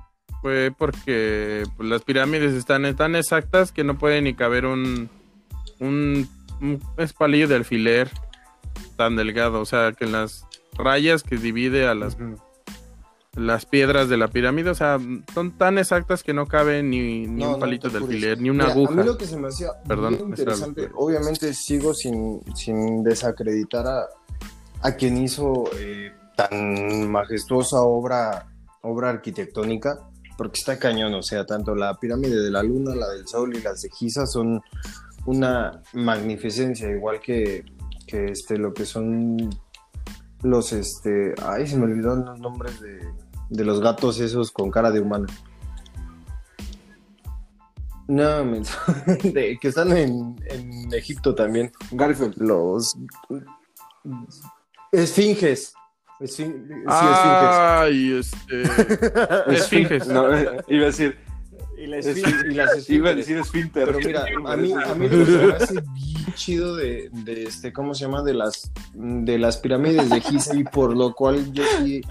[0.42, 5.10] fue porque pues, las pirámides están tan exactas que no puede ni caber un,
[5.80, 6.28] un,
[6.62, 8.10] un espalillo de alfiler
[8.98, 9.62] tan delgado.
[9.62, 10.46] O sea, que en las
[10.78, 12.18] rayas que divide a las.
[13.36, 15.00] Las piedras de la pirámide, o sea,
[15.34, 18.66] son tan exactas que no cabe ni, ni No, un palito de alfiler, ni una
[18.66, 18.94] Mira, aguja.
[18.94, 24.06] A mí lo que se me hacía Perdón, interesante, obviamente sigo sin, sin desacreditar a,
[24.82, 28.48] a quien hizo eh, tan majestuosa obra,
[28.82, 30.00] obra arquitectónica,
[30.38, 33.62] porque está cañón, o sea, tanto la pirámide de la luna, la del sol y
[33.62, 34.62] las de Giza son
[35.26, 37.66] una magnificencia, igual que,
[38.06, 39.50] que este, lo que son
[40.44, 43.00] los, este, ay, se me olvidaron los nombres de,
[43.54, 45.28] de los gatos esos con cara de humano.
[48.08, 48.44] No,
[49.24, 51.72] de- que están en, en Egipto también.
[51.92, 52.36] Garfield.
[52.38, 52.98] Los
[54.92, 55.74] esfinges.
[56.20, 58.64] Esfin- sí, Ay, este.
[59.56, 60.08] Esfinges.
[60.08, 61.78] No, eh, iba a decir, esfinges.
[61.78, 63.86] Y, la es- esfin- y las iba a decir esfínter.
[63.88, 67.44] Pero mira, a mí, a mí lo que se me hace bien chido de, de
[67.44, 68.22] este, ¿cómo se llama?
[68.22, 72.02] De las, de las pirámides de Giza y por lo cual yo sí,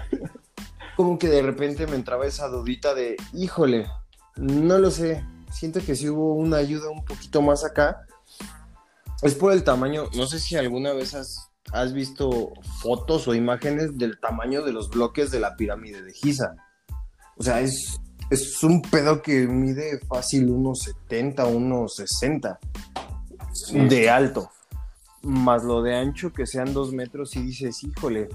[0.95, 3.87] como que de repente me entraba esa dudita de, híjole,
[4.35, 8.05] no lo sé, siento que sí hubo una ayuda un poquito más acá.
[9.21, 13.97] Es por el tamaño, no sé si alguna vez has, has visto fotos o imágenes
[13.97, 16.55] del tamaño de los bloques de la pirámide de Giza.
[17.37, 17.99] O sea, es,
[18.29, 22.59] es un pedo que mide fácil unos 70, unos 60
[23.71, 24.51] de alto.
[25.21, 28.27] Más lo de ancho que sean dos metros y dices, híjole,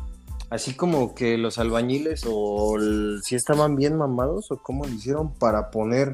[0.51, 2.77] así como que los albañiles o
[3.23, 6.13] si estaban bien mamados o cómo lo hicieron para poner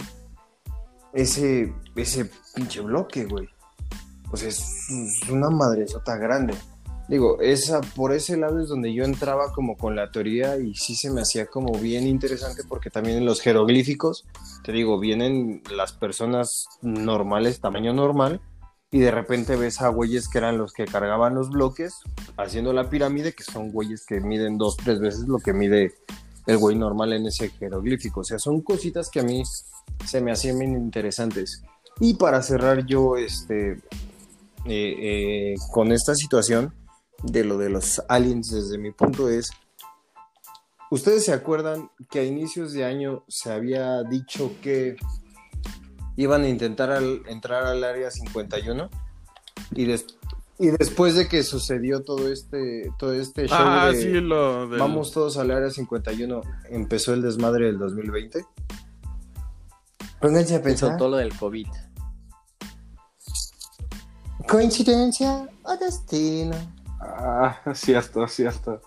[1.12, 3.48] ese, ese pinche bloque, güey.
[4.34, 6.54] Sea, es, es una madresota grande.
[7.06, 10.94] Digo, esa, por ese lado es donde yo entraba como con la teoría y sí
[10.94, 14.24] se me hacía como bien interesante porque también en los jeroglíficos,
[14.62, 18.40] te digo, vienen las personas normales, tamaño normal,
[18.90, 21.94] y de repente ves a güeyes que eran los que cargaban los bloques
[22.36, 25.94] haciendo la pirámide, que son güeyes que miden dos, tres veces lo que mide
[26.46, 28.20] el güey normal en ese jeroglífico.
[28.20, 29.42] O sea, son cositas que a mí
[30.04, 31.62] se me hacían bien interesantes.
[32.00, 33.82] Y para cerrar yo este, eh,
[34.66, 36.72] eh, con esta situación
[37.22, 39.50] de lo de los aliens desde mi punto es,
[40.90, 44.96] ¿ustedes se acuerdan que a inicios de año se había dicho que
[46.16, 48.88] iban a intentar al- entrar al área 51?
[49.72, 50.06] Y, des-
[50.58, 54.78] y después de que sucedió todo este, todo este show Ah, de sí, lo del...
[54.78, 58.44] vamos todos al área 51, empezó el desmadre del 2020.
[60.20, 60.96] Pónganse a pensar.
[60.96, 61.66] todo lo del COVID.
[64.48, 66.56] ¿Coincidencia o destino?
[67.00, 68.80] Ah, cierto, cierto.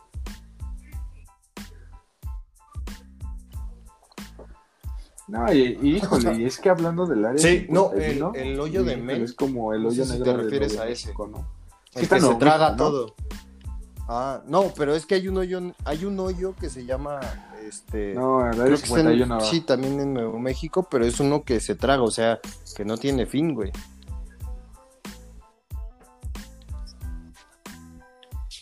[5.28, 7.38] No, y, y, híjole, y es que hablando del área.
[7.42, 9.24] Sí, no, 51, el- el hoyo de Mel.
[9.24, 11.08] Es como el No hoyo sé si negro te refieres hoyo a de ese.
[11.08, 11.48] México, ¿no?
[11.96, 12.76] El está que se traga ¿no?
[12.78, 13.16] todo.
[14.10, 17.20] Ah, no, pero es que hay un hoyo, hay un hoyo que se llama,
[17.68, 21.20] este, No, el creo que está en- 51 sí, también en Nuevo México, pero es
[21.20, 22.40] uno que se traga, o sea,
[22.76, 23.72] que no tiene fin, güey.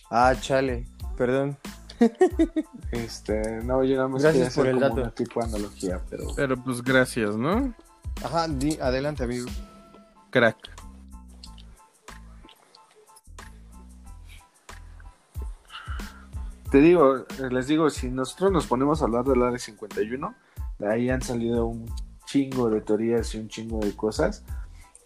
[0.10, 0.86] Ah, chale,
[1.18, 1.58] perdón.
[2.92, 5.02] Este, no, yo nada más Gracias quería por hacer el como dato.
[5.02, 7.74] una tipo de analogía, pero Pero pues gracias, ¿no?
[8.24, 9.48] Ajá, di- adelante, amigo.
[10.30, 10.58] Crack.
[16.72, 20.36] te digo, les digo, si nosotros nos ponemos a hablar del área 51,
[20.80, 21.86] de ahí han salido un
[22.26, 24.44] chingo de teorías y un chingo de cosas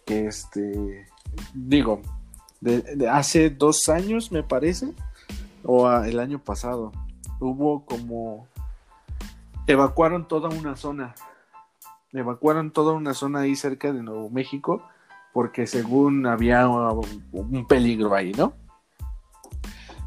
[0.04, 1.06] que este
[1.54, 2.00] digo,
[2.60, 4.92] de, de hace dos años me parece,
[5.72, 6.90] o a- el año pasado,
[7.38, 8.48] hubo como
[9.68, 11.14] evacuaron toda una zona,
[12.12, 14.82] evacuaron toda una zona ahí cerca de Nuevo México,
[15.32, 18.52] porque según había un, un peligro ahí, ¿no?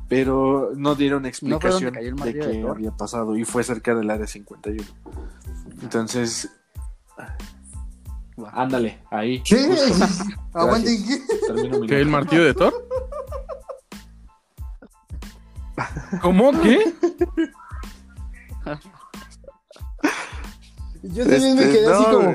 [0.09, 4.09] Pero no dieron ¿No fue donde explicación de qué había pasado y fue cerca del
[4.09, 4.83] área 51.
[5.81, 6.51] Entonces,
[8.51, 9.41] ándale, ahí.
[9.43, 9.65] ¿Qué?
[9.65, 10.05] justo.
[10.53, 11.87] Aguanten, ¿qué?
[11.87, 12.01] ¿Qué?
[12.01, 12.73] ¿El martillo de Thor?
[16.21, 16.51] ¿Cómo?
[16.61, 16.93] ¿Qué?
[21.03, 22.33] Yo también me Este, quedé así como.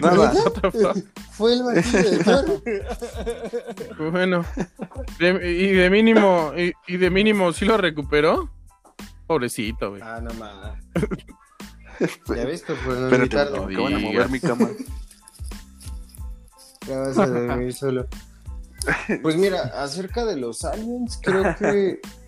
[0.00, 0.94] nada.
[1.32, 2.62] Fue el martillo de Thor.
[3.98, 4.44] Pues Bueno.
[5.18, 8.50] De- y de mínimo, y, y de mínimo, ¿sí lo recuperó?
[9.26, 10.02] Pobrecito, güey.
[10.02, 10.76] Ah, no más.
[12.28, 13.66] Ya ves, por no invitarlo.
[13.68, 14.68] que van a mover mi cama.
[16.88, 18.06] Ya vas a dormir solo.
[19.22, 22.00] Pues mira, acerca de los aliens, creo que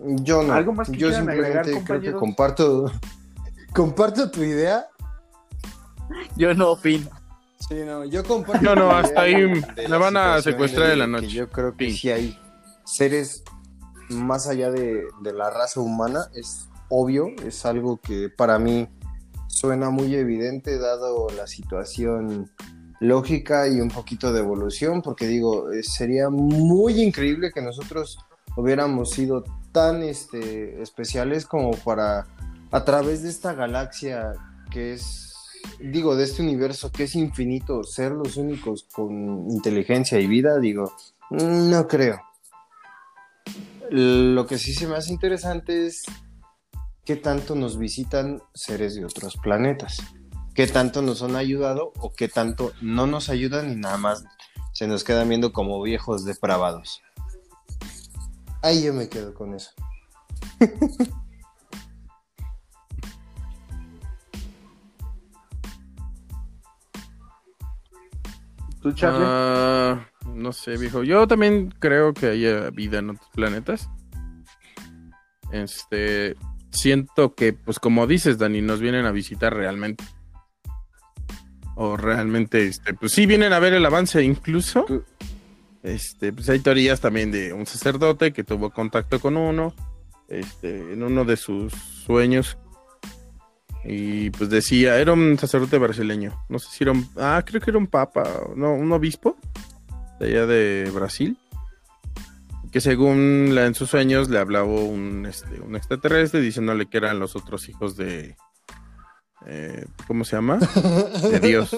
[0.00, 0.52] yo no.
[0.52, 2.90] ¿Algo más que yo agregar, simplemente creo que comparto
[3.72, 4.86] comparto tu idea.
[6.36, 7.08] Yo no opino.
[7.68, 8.62] Sí, no, yo comparto.
[8.62, 11.28] No, no, hasta ahí la van a secuestrar de la que noche.
[11.28, 11.96] Yo creo que Sí.
[11.96, 12.38] sí hay
[12.84, 13.44] seres
[14.10, 18.88] más allá de, de la raza humana, es obvio, es algo que para mí
[19.46, 22.50] suena muy evidente dado la situación
[23.00, 28.18] lógica y un poquito de evolución, porque digo, eh, sería muy increíble que nosotros
[28.56, 32.26] hubiéramos sido tan este, especiales como para,
[32.70, 34.34] a través de esta galaxia
[34.70, 35.34] que es,
[35.80, 40.92] digo, de este universo que es infinito, ser los únicos con inteligencia y vida, digo,
[41.30, 42.20] mm, no creo.
[43.90, 46.02] Lo que sí se me hace interesante es
[47.04, 49.98] qué tanto nos visitan seres de otros planetas,
[50.54, 54.24] qué tanto nos han ayudado o qué tanto no nos ayudan y nada más
[54.72, 57.02] se nos quedan viendo como viejos depravados.
[58.62, 59.70] Ahí yo me quedo con eso.
[68.80, 69.24] ¿Tú, Charlie?
[69.24, 71.04] Ah, no sé, viejo.
[71.04, 73.88] Yo también creo que haya vida en otros planetas.
[75.52, 76.34] Este,
[76.70, 80.04] siento que, pues como dices, Dani, nos vienen a visitar realmente.
[81.76, 84.84] O realmente, este, pues sí vienen a ver el avance incluso.
[84.84, 85.04] Tú-
[85.82, 89.74] Este, pues hay teorías también de un sacerdote que tuvo contacto con uno,
[90.28, 92.56] este, en uno de sus sueños.
[93.84, 96.40] Y pues decía, era un sacerdote brasileño.
[96.48, 98.22] No sé si era un, ah, creo que era un papa,
[98.54, 99.36] no, un obispo
[100.20, 101.36] de allá de Brasil.
[102.70, 107.18] Que según la, en sus sueños le hablaba un, este, un extraterrestre diciéndole que eran
[107.18, 108.36] los otros hijos de,
[109.46, 110.58] eh, ¿cómo se llama?
[111.30, 111.76] De Dios.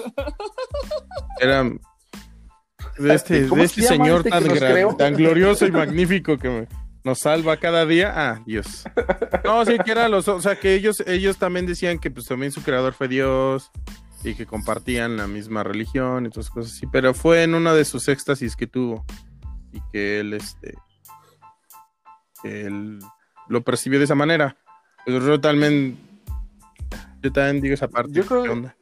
[1.39, 1.81] Eran
[2.97, 6.67] de este, ¿Cómo de este señor este tan, gran- tan glorioso y magnífico que me-
[7.03, 8.11] nos salva cada día.
[8.15, 8.83] Ah, Dios.
[9.43, 12.51] No, sí, que eran los, o sea, que ellos, ellos también decían que pues también
[12.51, 13.69] su creador fue Dios
[14.23, 17.85] y que compartían la misma religión y todas cosas así, pero fue en uno de
[17.85, 19.05] sus éxtasis que tuvo
[19.71, 20.73] y que él, este,
[22.43, 22.99] él
[23.49, 24.57] lo percibió de esa manera.
[25.05, 25.97] Pero yo también,
[27.21, 28.11] yo también digo esa parte.
[28.13, 28.73] Yo creo-.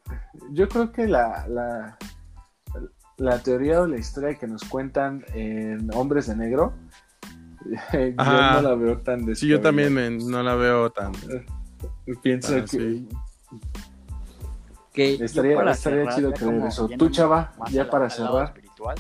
[0.52, 1.98] Yo creo que la, la,
[3.18, 6.73] la teoría o la historia que nos cuentan en Hombres de Negro,
[7.94, 8.53] yo Ajá.
[8.56, 11.11] no la veo tan Sí, yo también me- no la veo tan...
[12.22, 13.07] Pienso Ah, que sí.
[14.94, 16.90] Que estaría, estaría cerrar, chido como eso.
[16.98, 18.45] Tú, Chava, ya para cerrar.
[18.48, 18.95] espiritual,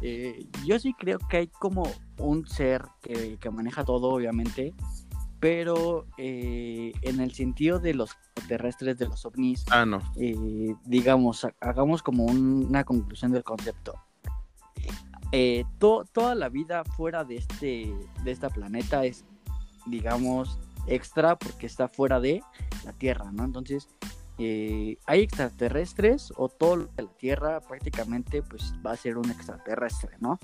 [0.00, 1.82] eh, yo sí creo que hay como
[2.18, 4.74] un ser que, que maneja todo, obviamente,
[5.40, 10.00] pero eh, en el sentido de los terrestres, de los ovnis, Ah, no.
[10.16, 13.94] eh, digamos, ha- hagamos como un- una conclusión del concepto.
[15.32, 17.94] Eh, to- toda la vida fuera de este,
[18.24, 19.24] de esta planeta es,
[19.86, 22.42] digamos, extra porque está fuera de
[22.84, 23.44] la Tierra, ¿no?
[23.44, 23.88] Entonces,
[24.38, 29.30] eh, hay extraterrestres o todo lo de la Tierra prácticamente pues va a ser un
[29.30, 30.38] extraterrestre, ¿no?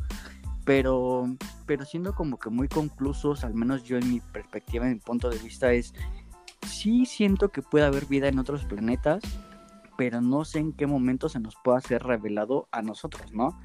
[0.67, 4.99] Pero, pero siendo como que muy conclusos, al menos yo en mi perspectiva, en mi
[4.99, 5.95] punto de vista es,
[6.67, 9.23] sí siento que puede haber vida en otros planetas,
[9.97, 13.57] pero no sé en qué momento se nos pueda ser revelado a nosotros, ¿no?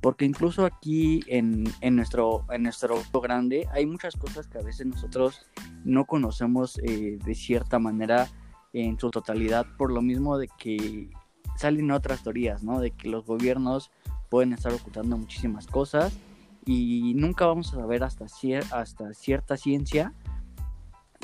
[0.00, 4.86] Porque incluso aquí en, en nuestro, en nuestro grande hay muchas cosas que a veces
[4.86, 5.46] nosotros
[5.84, 8.28] no conocemos eh, de cierta manera
[8.72, 11.10] en su totalidad, por lo mismo de que
[11.56, 12.80] salen otras teorías, ¿no?
[12.80, 13.90] De que los gobiernos
[14.30, 16.18] pueden estar ocultando muchísimas cosas
[16.66, 20.12] y nunca vamos a saber hasta, cier- hasta cierta ciencia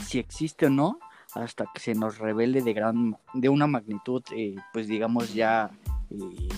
[0.03, 0.99] si existe o no
[1.35, 5.71] hasta que se nos revele de gran de una magnitud eh, pues digamos ya
[6.11, 6.49] eh,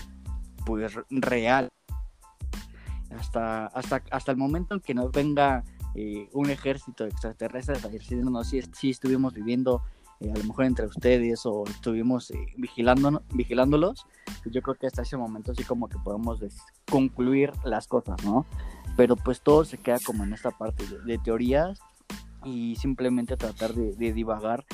[0.67, 1.69] pues real.
[3.19, 5.63] Hasta hasta hasta el momento en que nos venga
[5.95, 7.05] eh, un ejército
[7.89, 9.83] decirnos si, si estuvimos viviendo
[10.25, 14.07] eh, a lo mejor entre ustedes o estuvimos eh, vigilando, vigilándolos,
[14.43, 16.41] pues yo creo que hasta ese momento sí como que podemos
[16.91, 18.47] concluir las cosas, ¿no?
[18.97, 21.79] Pero pues todo se queda como en esta parte de, de teorías
[22.45, 24.65] y simplemente tratar de, de divagar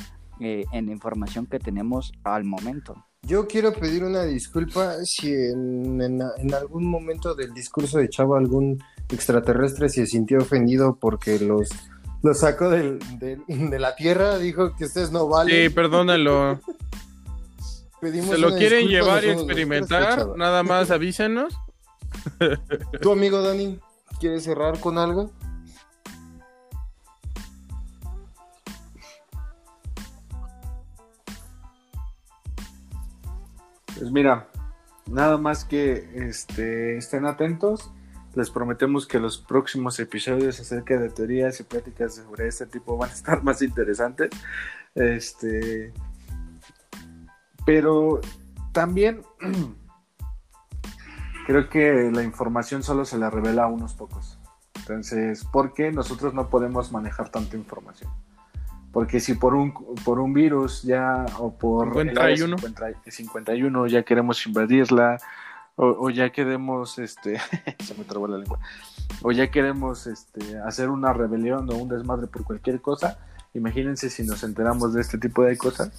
[0.40, 2.94] eh, en la información que tenemos al momento.
[3.22, 8.34] Yo quiero pedir una disculpa si en, en- en algún momento del discurso de Chavo
[8.34, 11.68] algún extraterrestre se sintió ofendido porque los,
[12.22, 15.68] los sacó del- del- de la Tierra, dijo que ustedes no valen.
[15.68, 16.60] Sí, perdónalo.
[18.00, 21.54] Pedimos Se lo quieren llevar y experimentar, nada más avísenos.
[23.02, 23.78] Tu amigo Dani,
[24.18, 25.30] ¿quieres cerrar con algo?
[33.98, 34.48] Pues mira,
[35.06, 37.90] nada más que este, estén atentos.
[38.34, 43.10] Les prometemos que los próximos episodios acerca de teorías y pláticas sobre este tipo van
[43.10, 44.30] a estar más interesantes.
[44.94, 45.92] Este,
[47.64, 48.20] pero
[48.72, 49.22] también
[51.46, 54.38] creo que la información solo se la revela a unos pocos.
[54.74, 58.10] Entonces, ¿por qué nosotros no podemos manejar tanta información?
[58.92, 59.72] Porque si por un,
[60.04, 62.58] por un virus ya o por el área 51.
[62.58, 65.18] 50 51 ya queremos invadirla
[65.76, 67.38] o, o ya queremos, este,
[67.84, 68.58] se me trabó la lengua,
[69.22, 73.18] o ya queremos este, hacer una rebelión o un desmadre por cualquier cosa,
[73.54, 75.90] imagínense si nos enteramos de este tipo de cosas,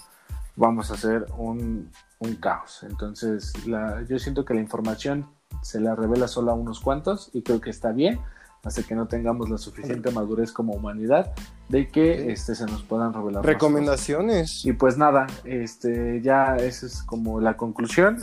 [0.55, 1.89] vamos a hacer un,
[2.19, 2.83] un caos.
[2.83, 5.25] Entonces, la, yo siento que la información
[5.61, 8.19] se la revela solo a unos cuantos y creo que está bien
[8.63, 11.33] hasta que no tengamos la suficiente madurez como humanidad
[11.67, 12.29] de que Sí.
[12.29, 13.43] este, se nos puedan revelar.
[13.43, 14.63] Recomendaciones.
[14.65, 18.19] Y pues nada, este, ya esa es como la conclusión.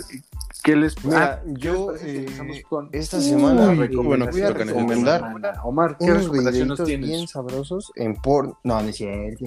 [0.68, 4.26] ¿Qué les Mira, Ah, yo, ¿qué les parece si eh, con esta semana Uy, bueno
[4.26, 5.62] que voy a recomendar semana?
[5.64, 7.08] Omar, ¿qué unos recomendaciones tienes?
[7.08, 8.48] bien sabrosos en por...
[8.64, 9.46] No, no es cierto.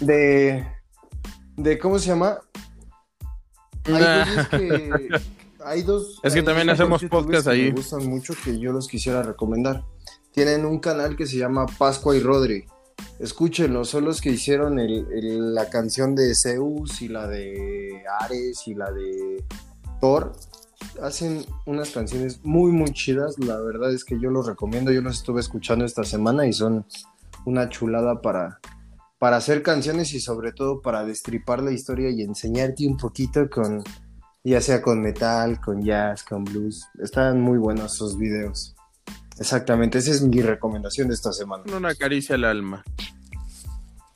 [0.00, 0.66] De...
[1.56, 2.38] De, ¿cómo se llama?
[3.84, 5.08] Hay que...
[5.64, 6.20] Hay dos...
[6.22, 7.62] Es que hay también hacemos podcast que ahí.
[7.68, 9.84] Me gustan mucho que yo los quisiera recomendar.
[10.32, 12.66] Tienen un canal que se llama Pascua y Rodri.
[13.20, 18.66] Escúchenlo, son los que hicieron el- el- la canción de Zeus y la de Ares
[18.66, 19.44] y la de
[20.02, 20.32] Thor.
[21.00, 23.38] Hacen unas canciones muy, muy chidas.
[23.38, 24.90] La verdad es que yo los recomiendo.
[24.90, 26.84] Yo los estuve escuchando esta semana y son
[27.46, 28.58] una chulada para,
[29.18, 33.84] para hacer canciones y sobre todo para destripar la historia y enseñarte un poquito con,
[34.42, 36.84] ya sea con metal, con jazz, con blues.
[37.00, 38.74] Están muy buenos esos videos.
[39.38, 41.62] Exactamente, esa es mi recomendación de esta semana.
[41.76, 42.84] Una caricia al alma.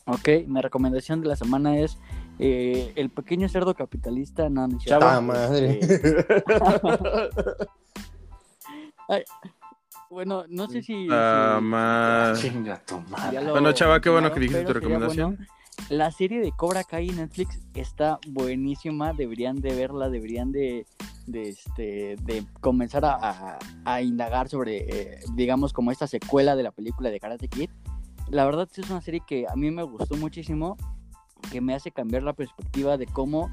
[0.07, 1.97] Ok, mi recomendación de la semana es
[2.39, 4.49] eh, El pequeño cerdo capitalista.
[4.49, 5.05] No, no es cierto.
[5.07, 5.81] ¡Ta madre!
[9.09, 9.23] Ay,
[10.11, 11.07] bueno, no sé si...
[11.11, 12.41] Ah, si- más.
[12.41, 13.41] Chinga tu madre.
[13.43, 15.37] lo Bueno, chava, qué bueno que dijiste tu recomendación.
[15.37, 15.47] bueno.
[15.91, 20.87] La serie de Cobra Kai en Netflix está buenísima, deberían de verla, deberían de,
[21.27, 26.63] de, este, de comenzar a, a- a indagar sobre, eh, digamos, como esta secuela de
[26.63, 27.71] la película de Karate Kid.
[28.31, 30.77] La verdad es una serie que a mí me gustó muchísimo,
[31.51, 33.51] que me hace cambiar la perspectiva de cómo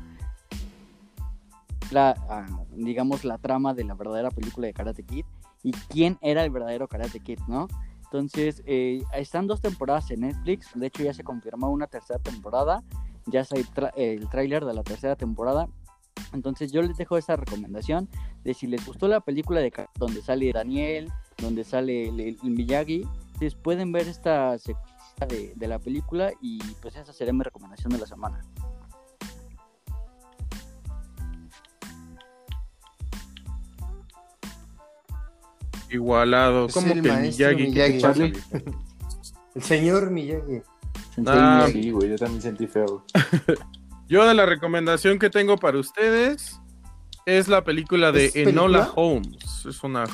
[1.91, 5.25] la, ah, digamos, la trama de la verdadera película de Karate Kid
[5.63, 7.67] y quién era el verdadero Karate Kid, ¿no?
[8.03, 10.69] Entonces, eh, están dos temporadas en Netflix.
[10.75, 12.83] De hecho, ya se confirmó una tercera temporada.
[13.25, 13.55] Ya está
[13.95, 15.67] el, tráiler de la tercera temporada.
[16.31, 18.07] Entonces, yo les dejo esta recomendación
[18.43, 23.07] de si les gustó la película de donde sale Daniel, donde sale el, el Miyagi,
[23.51, 24.92] pueden ver esta secuela
[25.27, 28.41] de, de la película y pues esa sería mi recomendación de la semana.
[35.89, 36.65] Igualado.
[36.65, 37.71] Es ¿Cómo el que Miyagi?
[37.71, 38.33] ¿Qué Miyagi.
[39.55, 40.61] El señor Miyagi.
[41.27, 41.67] Ah.
[41.71, 43.05] Sí, güey, yo también sentí feo.
[44.09, 46.59] Yo de la recomendación que tengo para ustedes
[47.25, 48.31] es la película de.
[48.35, 49.65] Enola Holmes.
[49.67, 50.11] Es una, es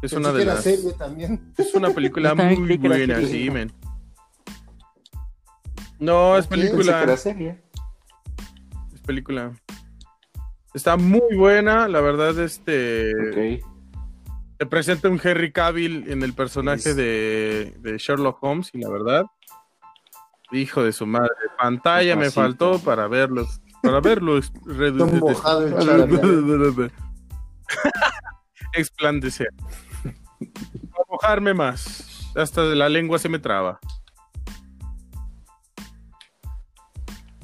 [0.00, 1.52] Pensé una de las, serie también.
[1.56, 3.70] es una película muy buena, sí, men.
[6.00, 7.02] No, es película.
[7.02, 7.62] era serie.
[8.92, 9.52] Es película.
[10.72, 13.12] Está muy buena, la verdad, este.
[13.12, 13.64] Ok.
[14.56, 19.24] te presenta un Henry Cavill en el personaje de, de Sherlock Holmes y la verdad,
[20.52, 23.46] hijo de su madre, pantalla me faltó para verlo,
[23.82, 24.40] para verlo
[25.80, 26.92] chaval.
[28.72, 29.48] Explandecer.
[30.92, 32.30] Para mojarme más.
[32.36, 33.80] Hasta la lengua se me traba.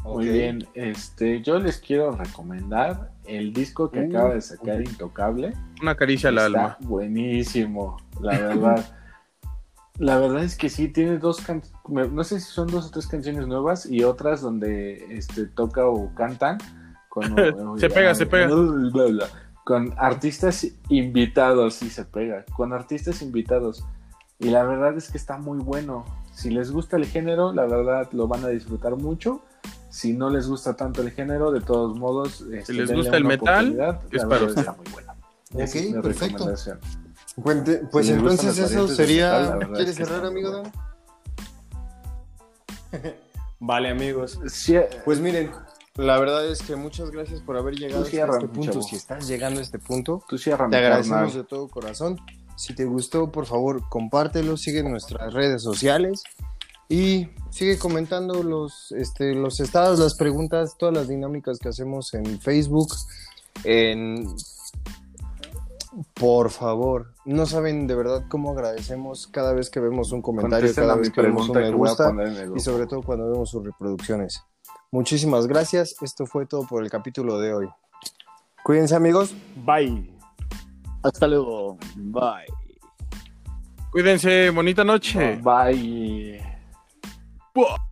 [0.07, 4.81] Muy bien, este, yo les quiero recomendar el disco que Uh, acaba de sacar.
[4.81, 5.53] Intocable.
[5.83, 6.77] Una caricia al alma.
[6.81, 8.87] buenísimo, la verdad.
[9.99, 13.07] la verdad es que sí, tiene dos canciones, no sé si son dos o tres
[13.07, 16.59] canciones nuevas y otras donde este, toca o cantan
[17.09, 17.24] con,
[17.78, 18.49] Se pega, se pega.
[19.65, 23.85] con artistas invitados, sí se pega, con artistas invitados.
[24.39, 26.05] Y la verdad es que está muy bueno.
[26.33, 29.41] Si les gusta el género, la verdad lo van a disfrutar mucho.
[29.97, 33.98] Si no les gusta tanto el género, de todos modos, este, les gusta el metal,
[34.10, 34.59] es para usted.
[34.60, 36.44] está muy es Ok, perfecto.
[37.43, 39.55] Pues, pues Si entonces eso sería.
[39.55, 40.51] metal, ¿Quieres es que cerrar, amigo.
[40.51, 40.73] Dan?
[43.59, 44.39] vale, amigos.
[44.48, 45.51] Sí, Pues miren,
[45.94, 48.82] la verdad es que muchas gracias por haber llegado cierra, este punto.
[48.82, 51.36] Si estás llegando a este punto, tú cierra, te agradecemos carnal.
[51.39, 52.20] de todo corazón.
[52.59, 56.23] Si te gustó, por favor, compártelo, sigue en nuestras redes sociales
[56.89, 62.41] y sigue comentando los, este, los estados, las preguntas, todas las dinámicas que hacemos en
[62.41, 62.89] Facebook.
[63.65, 64.27] En...
[66.13, 70.85] Por favor, no saben de verdad cómo agradecemos cada vez que vemos un comentario, Contesten
[70.85, 74.43] cada vez que vemos un pregunta me gusta y sobre todo cuando vemos sus reproducciones.
[74.91, 75.97] Muchísimas gracias.
[76.03, 77.69] Esto fue todo por el capítulo de hoy.
[78.63, 79.35] Cuídense amigos.
[79.65, 80.11] Bye.
[81.03, 81.79] Hasta luego.
[81.97, 82.47] Bye.
[83.91, 85.41] Cuídense, bonita noche.
[85.43, 86.45] Bye.
[87.57, 87.86] What?